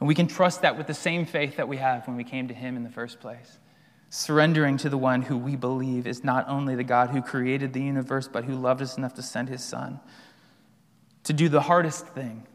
And 0.00 0.08
we 0.08 0.14
can 0.14 0.26
trust 0.26 0.62
that 0.62 0.78
with 0.78 0.86
the 0.86 0.94
same 0.94 1.26
faith 1.26 1.56
that 1.56 1.68
we 1.68 1.76
have 1.76 2.06
when 2.06 2.16
we 2.16 2.24
came 2.24 2.48
to 2.48 2.54
him 2.54 2.76
in 2.76 2.82
the 2.82 2.90
first 2.90 3.20
place. 3.20 3.58
surrendering 4.14 4.76
to 4.76 4.90
the 4.90 4.98
one 4.98 5.22
who 5.22 5.38
we 5.38 5.56
believe 5.56 6.06
is 6.06 6.22
not 6.22 6.46
only 6.46 6.74
the 6.74 6.84
God 6.84 7.08
who 7.08 7.22
created 7.22 7.72
the 7.72 7.80
universe, 7.80 8.28
but 8.28 8.44
who 8.44 8.54
loved 8.54 8.82
us 8.82 8.98
enough 8.98 9.14
to 9.14 9.22
send 9.22 9.48
his 9.48 9.64
son 9.64 9.98
to 11.24 11.32
do 11.32 11.48
the 11.48 11.62
hardest 11.62 12.06
thing, 12.08 12.46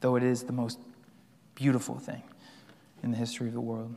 though 0.00 0.16
it 0.16 0.22
is 0.22 0.44
the 0.44 0.52
most 0.52 0.78
beautiful 1.54 1.98
thing 1.98 2.22
in 3.02 3.10
the 3.10 3.18
history 3.18 3.48
of 3.48 3.52
the 3.52 3.60
world. 3.60 3.94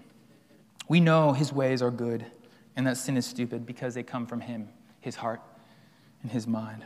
We 0.90 1.00
know 1.00 1.32
his 1.32 1.54
ways 1.54 1.82
are 1.82 1.92
good 1.92 2.26
and 2.78 2.86
that 2.86 2.96
sin 2.96 3.18
is 3.18 3.26
stupid 3.26 3.66
because 3.66 3.96
they 3.96 4.04
come 4.04 4.26
from 4.26 4.40
him, 4.40 4.70
his 5.02 5.16
heart, 5.16 5.42
and 6.22 6.32
his 6.32 6.48
mind. 6.48 6.86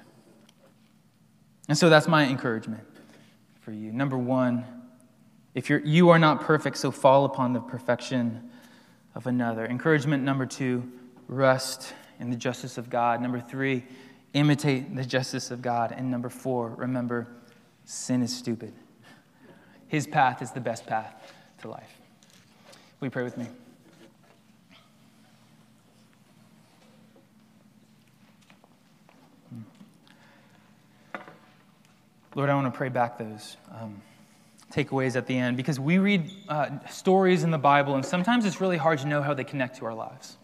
And 1.67 1.77
so 1.77 1.89
that's 1.89 2.07
my 2.07 2.25
encouragement 2.25 2.83
for 3.59 3.71
you. 3.71 3.91
Number 3.91 4.17
one, 4.17 4.65
if 5.53 5.69
you're, 5.69 5.81
you 5.81 6.09
are 6.09 6.17
not 6.17 6.41
perfect, 6.41 6.77
so 6.77 6.91
fall 6.91 7.25
upon 7.25 7.51
the 7.51 7.59
perfection 7.59 8.49
of 9.15 9.27
another. 9.27 9.65
Encouragement 9.65 10.23
number 10.23 10.45
two, 10.45 10.89
rest 11.27 11.93
in 12.19 12.29
the 12.29 12.37
justice 12.37 12.77
of 12.77 12.89
God. 12.89 13.21
Number 13.21 13.41
three, 13.41 13.83
imitate 14.33 14.95
the 14.95 15.03
justice 15.03 15.51
of 15.51 15.61
God. 15.61 15.93
And 15.95 16.09
number 16.09 16.29
four, 16.29 16.69
remember, 16.69 17.27
sin 17.83 18.23
is 18.23 18.35
stupid. 18.35 18.73
His 19.89 20.07
path 20.07 20.41
is 20.41 20.51
the 20.51 20.61
best 20.61 20.87
path 20.87 21.33
to 21.61 21.69
life. 21.69 21.99
You 23.01 23.09
pray 23.09 23.23
with 23.23 23.37
me? 23.37 23.47
Lord, 32.33 32.49
I 32.49 32.55
want 32.55 32.73
to 32.73 32.77
pray 32.77 32.87
back 32.87 33.17
those 33.17 33.57
um, 33.77 34.01
takeaways 34.71 35.17
at 35.17 35.27
the 35.27 35.37
end 35.37 35.57
because 35.57 35.79
we 35.79 35.97
read 35.97 36.31
uh, 36.47 36.69
stories 36.89 37.43
in 37.43 37.51
the 37.51 37.57
Bible, 37.57 37.95
and 37.95 38.05
sometimes 38.05 38.45
it's 38.45 38.61
really 38.61 38.77
hard 38.77 38.99
to 38.99 39.07
know 39.07 39.21
how 39.21 39.33
they 39.33 39.43
connect 39.43 39.77
to 39.79 39.85
our 39.85 39.93
lives. 39.93 40.37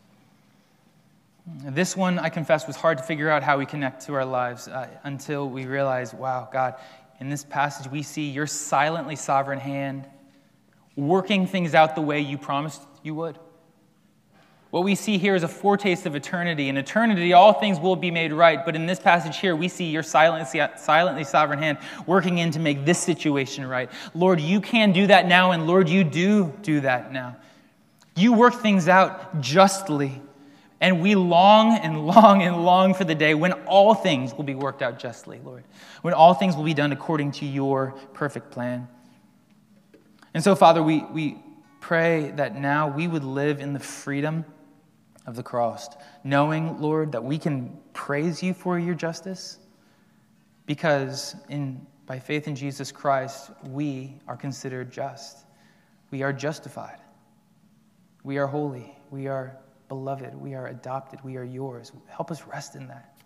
This 1.46 1.96
one, 1.96 2.20
I 2.20 2.28
confess, 2.28 2.68
was 2.68 2.76
hard 2.76 2.98
to 2.98 3.06
figure 3.06 3.30
out 3.30 3.42
how 3.42 3.58
we 3.58 3.66
connect 3.66 4.06
to 4.08 4.16
our 4.16 4.26
lives 4.26 4.68
uh, 4.68 4.90
until 5.04 5.50
we 5.50 5.66
realize, 5.66 6.14
wow, 6.14 6.50
God, 6.52 6.76
in 7.22 7.30
this 7.30 7.46
passage, 7.46 7.90
we 7.90 8.04
see 8.04 8.32
your 8.32 8.48
silently 8.48 9.16
sovereign 9.16 9.60
hand 9.60 10.10
working 10.98 11.48
things 11.48 11.74
out 11.74 11.96
the 11.96 12.02
way 12.02 12.20
you 12.20 12.38
promised 12.38 12.82
you 13.02 13.16
would. 13.16 13.40
What 14.78 14.84
we 14.84 14.94
see 14.94 15.18
here 15.18 15.34
is 15.34 15.42
a 15.42 15.48
foretaste 15.48 16.06
of 16.06 16.16
eternity. 16.16 16.70
In 16.70 16.78
eternity, 16.78 17.34
all 17.34 17.52
things 17.52 17.80
will 17.80 17.96
be 17.96 18.12
made 18.12 18.32
right. 18.32 18.64
But 18.64 18.76
in 18.76 18.86
this 18.86 19.00
passage 19.00 19.40
here, 19.40 19.56
we 19.56 19.70
see 19.70 19.86
your 19.86 20.04
silently, 20.04 20.62
silently 20.76 21.24
sovereign 21.24 21.58
hand 21.58 21.80
working 22.06 22.38
in 22.38 22.52
to 22.52 22.60
make 22.60 22.86
this 22.86 23.00
situation 23.00 23.66
right. 23.66 23.90
Lord, 24.14 24.40
you 24.40 24.62
can 24.62 24.92
do 24.92 25.08
that 25.08 25.28
now, 25.28 25.50
and 25.50 25.66
Lord, 25.66 25.90
you 25.90 26.04
do 26.04 26.54
do 26.62 26.82
that 26.82 27.12
now. 27.12 27.38
You 28.16 28.34
work 28.34 28.54
things 28.54 28.88
out 28.88 29.42
justly. 29.42 30.22
And 30.80 31.02
we 31.02 31.16
long 31.16 31.76
and 31.76 32.06
long 32.06 32.44
and 32.44 32.64
long 32.64 32.94
for 32.94 33.04
the 33.04 33.16
day 33.16 33.34
when 33.34 33.54
all 33.54 33.96
things 33.96 34.36
will 34.36 34.44
be 34.44 34.54
worked 34.54 34.84
out 34.84 35.00
justly, 35.00 35.42
Lord. 35.44 35.64
When 36.04 36.14
all 36.14 36.36
things 36.36 36.56
will 36.56 36.66
be 36.66 36.76
done 36.76 36.92
according 36.92 37.32
to 37.32 37.48
your 37.48 37.96
perfect 38.14 38.52
plan. 38.52 38.88
And 40.36 40.44
so, 40.44 40.54
Father, 40.54 40.84
we, 40.84 41.00
we 41.06 41.40
pray 41.82 42.30
that 42.36 42.56
now 42.56 42.90
we 42.90 43.08
would 43.08 43.24
live 43.24 43.60
in 43.60 43.74
the 43.74 43.80
freedom 43.80 44.46
of 45.28 45.36
the 45.36 45.44
cross, 45.44 45.90
knowing, 46.24 46.82
Lord, 46.82 47.12
that 47.12 47.24
we 47.24 47.38
can 47.38 47.78
praise 47.94 48.42
you 48.42 48.54
for 48.54 48.80
your 48.80 48.96
justice 48.96 49.60
because 50.66 51.36
in, 51.50 51.86
by 52.06 52.18
faith 52.18 52.48
in 52.48 52.56
Jesus 52.56 52.92
Christ, 52.92 53.52
we 53.70 54.16
are 54.28 54.38
considered 54.38 54.92
just. 54.92 55.46
We 56.12 56.24
are 56.24 56.32
justified. 56.32 57.00
We 58.24 58.38
are 58.38 58.48
holy. 58.48 58.98
We 59.12 59.28
are 59.28 59.58
beloved. 59.90 60.34
We 60.36 60.54
are 60.54 60.68
adopted. 60.68 61.20
We 61.24 61.36
are 61.36 61.44
yours. 61.44 61.92
Help 62.08 62.32
us 62.32 62.44
rest 62.44 62.76
in 62.76 62.88
that. 62.88 63.17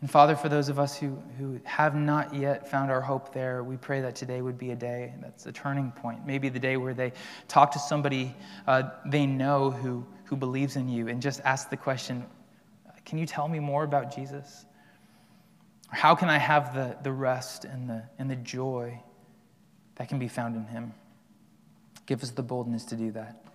And 0.00 0.08
Father, 0.08 0.36
for 0.36 0.48
those 0.48 0.68
of 0.68 0.78
us 0.78 0.96
who, 0.96 1.20
who 1.38 1.58
have 1.64 1.96
not 1.96 2.32
yet 2.32 2.70
found 2.70 2.90
our 2.90 3.00
hope 3.00 3.32
there, 3.32 3.64
we 3.64 3.76
pray 3.76 4.00
that 4.02 4.14
today 4.14 4.40
would 4.40 4.56
be 4.56 4.70
a 4.70 4.76
day 4.76 5.12
that's 5.20 5.46
a 5.46 5.52
turning 5.52 5.90
point. 5.90 6.24
Maybe 6.24 6.48
the 6.48 6.60
day 6.60 6.76
where 6.76 6.94
they 6.94 7.12
talk 7.48 7.72
to 7.72 7.80
somebody 7.80 8.34
uh, 8.66 8.90
they 9.06 9.26
know 9.26 9.70
who, 9.70 10.06
who 10.24 10.36
believes 10.36 10.76
in 10.76 10.88
you 10.88 11.08
and 11.08 11.20
just 11.20 11.40
ask 11.44 11.68
the 11.68 11.76
question 11.76 12.24
Can 13.04 13.18
you 13.18 13.26
tell 13.26 13.48
me 13.48 13.58
more 13.58 13.82
about 13.82 14.14
Jesus? 14.14 14.66
How 15.90 16.14
can 16.14 16.28
I 16.28 16.38
have 16.38 16.74
the, 16.74 16.96
the 17.02 17.12
rest 17.12 17.64
and 17.64 17.88
the, 17.88 18.04
and 18.18 18.30
the 18.30 18.36
joy 18.36 19.00
that 19.96 20.08
can 20.08 20.18
be 20.18 20.28
found 20.28 20.54
in 20.54 20.66
Him? 20.66 20.94
Give 22.06 22.22
us 22.22 22.30
the 22.30 22.42
boldness 22.42 22.84
to 22.86 22.96
do 22.96 23.10
that. 23.12 23.47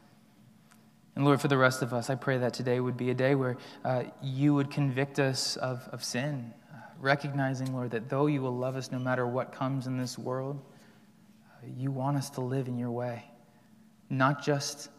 And 1.16 1.26
Lord, 1.26 1.40
for 1.40 1.48
the 1.48 1.58
rest 1.58 1.82
of 1.82 1.94
us, 1.94 2.10
I 2.10 2.16
pray 2.16 2.40
that 2.40 2.54
today 2.54 2.80
would 2.80 2.98
be 2.98 3.12
a 3.12 3.14
day 3.14 3.36
where 3.36 3.58
uh, 3.86 4.04
you 4.22 4.54
would 4.56 4.72
convict 4.72 5.20
us 5.20 5.58
of, 5.58 5.88
of 5.92 6.04
sin, 6.04 6.52
uh, 6.74 6.78
recognizing, 7.00 7.72
Lord, 7.74 7.92
that 7.92 8.10
though 8.10 8.26
you 8.26 8.42
will 8.42 8.56
love 8.56 8.76
us 8.76 8.92
no 8.92 8.98
matter 8.98 9.28
what 9.28 9.52
comes 9.52 9.86
in 9.86 9.98
this 9.98 10.18
world, 10.18 10.60
uh, 11.46 11.68
you 11.78 11.92
want 11.92 12.18
us 12.18 12.32
to 12.32 12.42
live 12.42 12.68
in 12.68 12.78
your 12.80 12.90
way, 12.90 13.26
not 14.10 14.44
just 14.44 14.90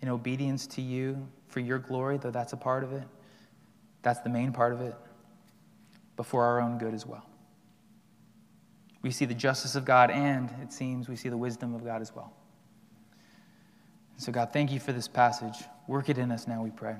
in 0.00 0.08
obedience 0.08 0.66
to 0.68 0.82
you 0.82 1.28
for 1.48 1.58
your 1.58 1.78
glory, 1.78 2.18
though 2.18 2.30
that's 2.30 2.52
a 2.52 2.56
part 2.56 2.84
of 2.84 2.92
it, 2.92 3.04
that's 4.02 4.20
the 4.20 4.30
main 4.30 4.52
part 4.52 4.72
of 4.72 4.80
it, 4.80 4.94
but 6.14 6.24
for 6.24 6.44
our 6.44 6.60
own 6.60 6.78
good 6.78 6.94
as 6.94 7.04
well. 7.04 7.26
We 9.02 9.10
see 9.10 9.24
the 9.24 9.34
justice 9.34 9.74
of 9.74 9.84
God, 9.84 10.12
and 10.12 10.54
it 10.62 10.72
seems 10.72 11.08
we 11.08 11.16
see 11.16 11.28
the 11.28 11.36
wisdom 11.36 11.74
of 11.74 11.84
God 11.84 12.00
as 12.00 12.14
well. 12.14 12.32
So, 14.22 14.30
God, 14.30 14.52
thank 14.52 14.70
you 14.70 14.78
for 14.78 14.92
this 14.92 15.08
passage. 15.08 15.64
Work 15.88 16.08
it 16.08 16.16
in 16.16 16.30
us 16.30 16.46
now, 16.46 16.62
we 16.62 16.70
pray. 16.70 16.94